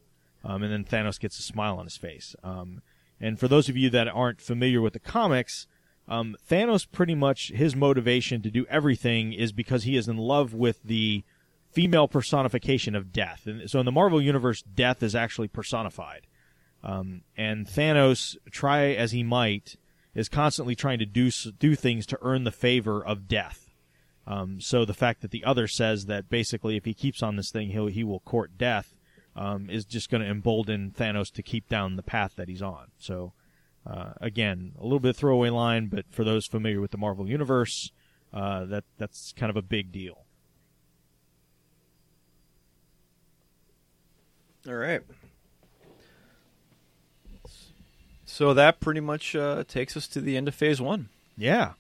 [0.45, 2.35] Um, and then Thanos gets a smile on his face.
[2.43, 2.83] Um,
[3.21, 5.69] and for those of you that aren't familiar with the comics,
[6.09, 10.53] um, Thanos pretty much his motivation to do everything is because he is in love
[10.53, 11.23] with the
[11.71, 13.47] female personification of death.
[13.47, 16.27] And so in the Marvel universe, death is actually personified.
[16.83, 19.77] Um, and Thanos, try as he might,
[20.15, 23.71] is constantly trying to do do things to earn the favor of death.
[24.27, 27.51] Um, so the fact that the other says that basically if he keeps on this
[27.51, 28.95] thing, he'll he will court death,
[29.35, 32.93] um, is just going to embolden Thanos to keep down the path that he's on.
[32.99, 33.33] So
[33.85, 37.29] Uh, again, a little bit of throwaway line, but for those familiar with the Marvel
[37.29, 37.91] Universe,
[38.33, 40.25] uh, that that's kind of a big deal.
[44.69, 45.03] All right.
[48.33, 51.11] So that pretty much uh, takes us to the end of phase one.
[51.37, 51.73] Yeah.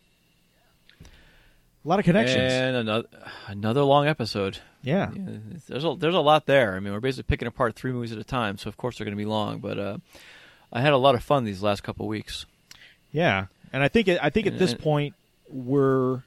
[1.00, 2.52] A lot of connections.
[2.52, 3.08] And another
[3.48, 4.58] another long episode.
[4.82, 5.10] yeah.
[5.14, 6.74] Yeah, there's a there's a lot there.
[6.76, 9.06] I mean, we're basically picking apart three movies at a time, so of course they're
[9.06, 9.60] going to be long.
[9.60, 9.96] But uh,
[10.70, 12.44] I had a lot of fun these last couple weeks.
[13.10, 15.14] Yeah, and I think I think at this And- point
[15.48, 16.22] we're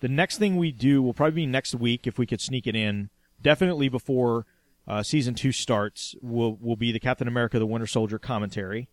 [0.00, 2.76] the next thing we do will probably be next week if we could sneak it
[2.76, 3.08] in.
[3.40, 4.44] Definitely before
[4.86, 8.86] uh, season two starts will will be the Captain America: The Winter Soldier commentary,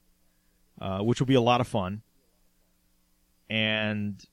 [0.79, 2.01] uh, which will be a lot of fun.
[3.49, 4.23] And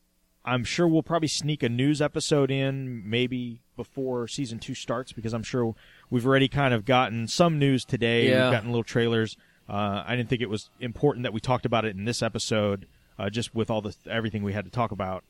[0.45, 5.33] I'm sure we'll probably sneak a news episode in maybe before season two starts because
[5.33, 5.75] I'm sure
[6.11, 8.29] we've already kind of gotten some news today.
[8.29, 8.45] Yeah.
[8.45, 9.37] We've gotten little trailers.
[9.69, 12.87] Uh, I didn't think it was important that we talked about it in this episode,
[13.19, 15.25] uh, just with all the everything we had to talk about.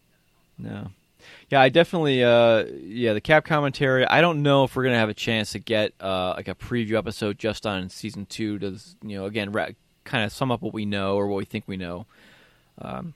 [0.58, 0.88] No.
[1.48, 2.22] Yeah, I definitely.
[2.22, 4.06] Uh, yeah, the cap commentary.
[4.06, 6.98] I don't know if we're gonna have a chance to get uh, like a preview
[6.98, 9.70] episode just on season two to you know again ra-
[10.06, 12.06] kind of sum up what we know or what we think we know.
[12.80, 13.14] Um,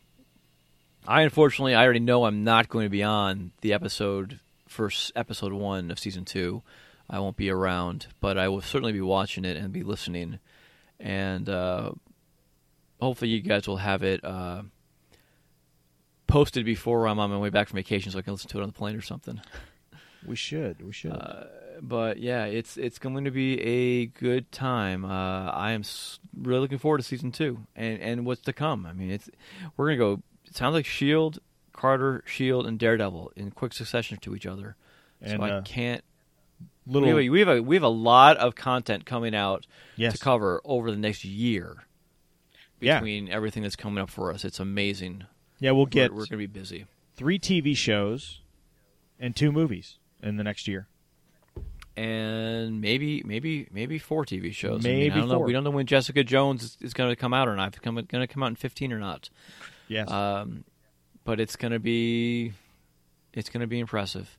[1.06, 5.52] I unfortunately I already know I'm not going to be on the episode first episode
[5.52, 6.62] one of season two.
[7.08, 10.38] I won't be around, but I will certainly be watching it and be listening,
[11.00, 11.92] and uh,
[13.00, 14.24] hopefully you guys will have it.
[14.24, 14.62] Uh,
[16.30, 18.62] posted before I'm on my way back from vacation, so I can listen to it
[18.62, 19.40] on the plane or something.
[20.24, 20.80] We should.
[20.84, 21.12] We should.
[21.82, 25.04] But yeah, it's it's going to be a good time.
[25.04, 28.84] Uh, I am s- really looking forward to season two and and what's to come.
[28.86, 29.30] I mean, it's
[29.76, 30.22] we're gonna go.
[30.46, 31.38] It sounds like Shield,
[31.72, 34.76] Carter, Shield, and Daredevil in quick succession to each other.
[35.22, 36.02] And, so I uh, can't.
[36.86, 37.08] Little.
[37.08, 39.66] We have, a, we have a we have a lot of content coming out
[39.96, 40.12] Yes.
[40.14, 41.84] to cover over the next year.
[42.80, 42.98] Yeah.
[42.98, 45.24] Between everything that's coming up for us, it's amazing.
[45.60, 46.86] yeah, we'll We're, get we're going to be busy.
[47.14, 48.40] three TV shows
[49.18, 50.88] and two movies in the next year.
[51.96, 54.84] And maybe maybe maybe four TV shows.
[54.84, 55.36] I, mean, Maybe I don't know.
[55.36, 55.46] four.
[55.46, 57.68] We don't know when Jessica Jones is, is going to come out or not.
[57.68, 59.28] If it's going to come out in fifteen or not.
[59.88, 60.10] Yes.
[60.10, 60.64] Um,
[61.24, 62.52] but it's going to be
[63.32, 64.38] it's going to be impressive.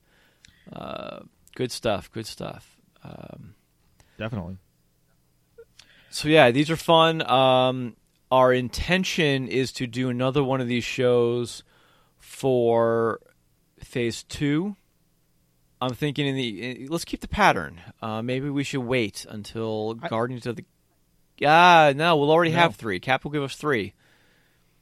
[0.72, 1.19] Uh,
[1.56, 2.11] good stuff.
[2.11, 2.78] Good stuff.
[3.03, 3.56] Um,
[4.18, 4.57] Definitely.
[6.10, 7.22] so yeah, these are fun.
[7.30, 7.95] Um,
[8.32, 11.64] our intention is to do another one of these shows
[12.19, 13.19] for
[13.80, 14.76] phase two.
[15.81, 17.81] I'm thinking in the let's keep the pattern.
[18.01, 20.65] Uh, maybe we should wait until I- Guardians of the.
[21.43, 22.57] Ah, no, we'll already No.
[22.59, 22.99] have three.
[22.99, 23.93] Cap will give us three.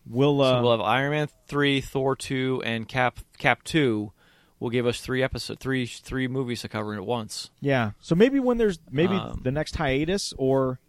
[0.05, 0.41] We'll.
[0.41, 4.11] Uh, so we'll have Iron Man three, Thor two, and Cap Cap two.
[4.59, 7.49] Will give us three episode, three three movies to cover in at once.
[7.61, 7.91] Yeah.
[8.01, 10.79] So maybe when there's maybe Um, the next hiatus or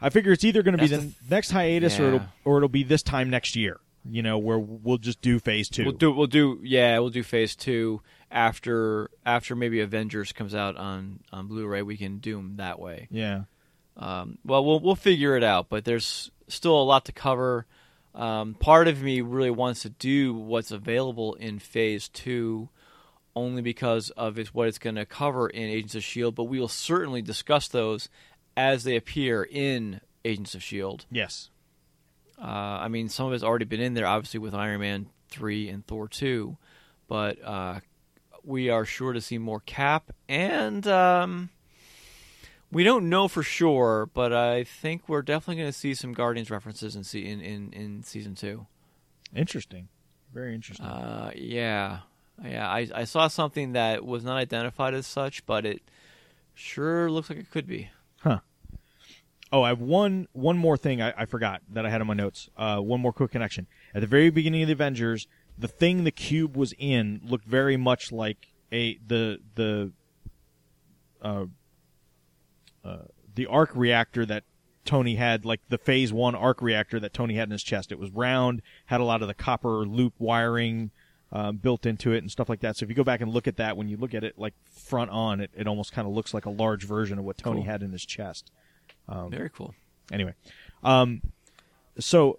[0.00, 2.82] I figure it's either going to be the next hiatus or it'll or it'll be
[2.82, 3.80] this time next year.
[4.08, 5.82] You know, where we'll just do phase 2.
[5.84, 8.00] We'll do we'll do yeah we'll do phase two
[8.30, 11.82] after after maybe Avengers comes out on on Blu-ray.
[11.82, 13.08] We can do 'em that way.
[13.10, 13.42] yeah.
[13.96, 17.66] Um, well, we'll we'll figure it out, but there's still a lot to cover.
[18.14, 22.68] Um, part of me really wants to do what's available in Phase Two,
[23.34, 26.34] only because of it's what it's going to cover in Agents of Shield.
[26.34, 28.08] But we will certainly discuss those
[28.56, 31.06] as they appear in Agents of Shield.
[31.10, 31.48] Yes.
[32.38, 35.68] Uh, I mean, some of it's already been in there, obviously with Iron Man three
[35.70, 36.58] and Thor two,
[37.08, 37.80] but uh,
[38.46, 41.50] we are sure to see more Cap, and um,
[42.70, 46.50] we don't know for sure, but I think we're definitely going to see some Guardians
[46.50, 48.66] references in se- in, in, in season two.
[49.34, 49.88] Interesting.
[50.32, 50.86] Very interesting.
[50.86, 52.00] Uh, yeah,
[52.44, 52.68] yeah.
[52.68, 55.82] I I saw something that was not identified as such, but it
[56.54, 57.90] sure looks like it could be.
[58.20, 58.40] Huh.
[59.52, 62.14] Oh, I have one one more thing I, I forgot that I had on my
[62.14, 62.50] notes.
[62.56, 63.66] Uh, one more quick connection.
[63.94, 65.28] At the very beginning of the Avengers,
[65.58, 69.92] the thing the cube was in looked very much like a the the
[71.22, 71.46] uh,
[72.84, 72.98] uh,
[73.34, 74.44] the arc reactor that
[74.84, 77.90] Tony had, like the Phase One arc reactor that Tony had in his chest.
[77.90, 80.90] It was round, had a lot of the copper loop wiring
[81.32, 82.76] uh, built into it and stuff like that.
[82.76, 84.54] So if you go back and look at that, when you look at it like
[84.72, 87.62] front on, it, it almost kind of looks like a large version of what Tony
[87.62, 87.70] Cool.
[87.70, 88.52] had in his chest
[89.08, 89.74] Very cool.
[90.12, 90.34] anyway
[90.84, 91.20] um
[91.98, 92.38] so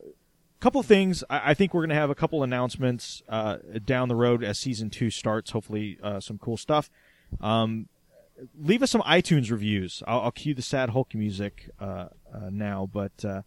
[0.59, 4.15] couple things I, I think we're going to have a couple announcements uh, down the
[4.15, 6.89] road as season two starts hopefully uh, some cool stuff
[7.41, 7.87] um,
[8.59, 12.89] leave us some itunes reviews i'll, I'll cue the sad hulk music uh, uh, now
[12.91, 13.41] but uh,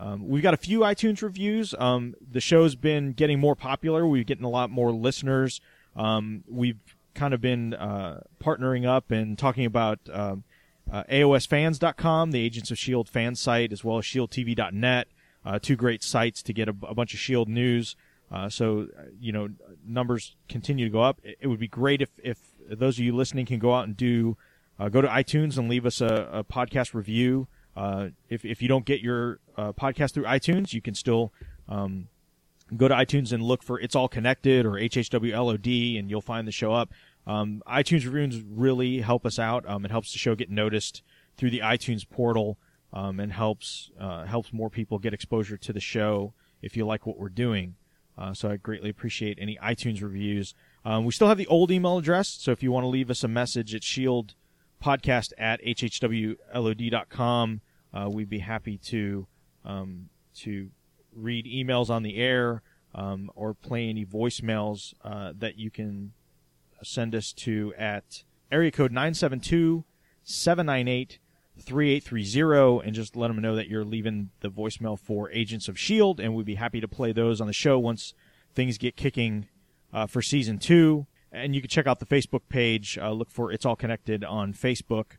[0.00, 1.74] um, we've got a few iTunes reviews.
[1.78, 4.06] Um, the show's been getting more popular.
[4.06, 5.60] We're getting a lot more listeners.
[5.94, 6.78] Um, we've
[7.14, 10.44] kind of been uh, partnering up and talking about um,
[10.90, 13.10] uh, AOSfans.com, the Agents of S.H.I.E.L.D.
[13.10, 15.08] fan site, as well as ShieldTV.net.
[15.44, 17.96] uh, two great sites to get a, a bunch of Shield news.
[18.30, 19.48] Uh, so uh, you know
[19.84, 21.20] numbers continue to go up.
[21.22, 22.38] It, it would be great if if
[22.68, 24.36] those of you listening can go out and do
[24.78, 27.48] uh, go to iTunes and leave us a, a podcast review.
[27.76, 31.32] Uh, if if you don't get your podcast through iTunes, you can still
[31.68, 32.08] um,
[32.76, 36.52] go to iTunes and look for "It's All Connected" or HHWLOD, and you'll find the
[36.52, 36.92] show up.
[37.26, 39.68] Um, iTunes reviews really help us out.
[39.68, 41.02] Um, it helps the show get noticed
[41.36, 42.58] through the iTunes portal,
[42.92, 47.06] um, and helps uh, helps more people get exposure to the show if you like
[47.06, 47.76] what we're doing.
[48.18, 50.54] Uh, so I greatly appreciate any iTunes reviews.
[50.84, 53.24] Um, we still have the old email address, so if you want to leave us
[53.24, 56.40] a message at shieldpodcast at hhwlod.com,
[57.94, 59.26] uh, we'd be happy to
[59.64, 60.70] um, to
[61.14, 62.62] read emails on the air
[62.94, 66.12] um, or play any voicemails uh, that you can
[66.82, 69.84] send us to at area code 972
[70.22, 71.18] 798
[71.60, 76.22] 3830 and just let them know that you're leaving the voicemail for Agents of S.H.I.E.L.D.
[76.22, 78.14] and we'd be happy to play those on the show once
[78.54, 79.46] things get kicking
[79.92, 81.06] uh, for season two.
[81.32, 84.52] And you can check out the Facebook page, uh, look for It's All Connected on
[84.52, 85.12] Facebook,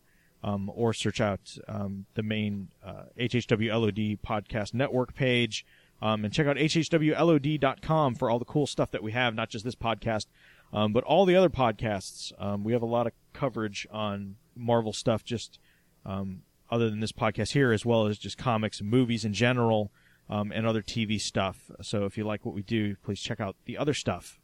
[0.44, 5.66] um, or search out um, the main uh, HHWLOD podcast network page.
[6.02, 9.64] Um, and check out hhwlod.com for all the cool stuff that we have, not just
[9.64, 10.26] this podcast,
[10.74, 12.34] um, but all the other podcasts.
[12.42, 15.60] Um, we have a lot of coverage on Marvel stuff, just
[16.06, 19.92] um, other than this podcast here, as well as just comics and movies in general,
[20.30, 21.70] um, and other TV stuff.
[21.82, 24.40] So if you like what we do, please check out the other stuff.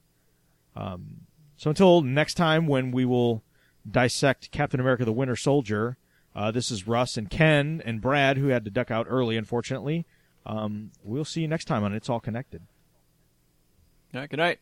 [0.76, 1.22] Um,
[1.56, 3.44] so until next time, when we will
[3.90, 5.98] dissect Captain America: The Winter Soldier,
[6.36, 10.06] uh, this is Russ and Ken and Brad, who had to duck out early, unfortunately.
[10.46, 12.62] Um, we'll see you next time on It's All Connected.
[14.14, 14.60] All right, good night.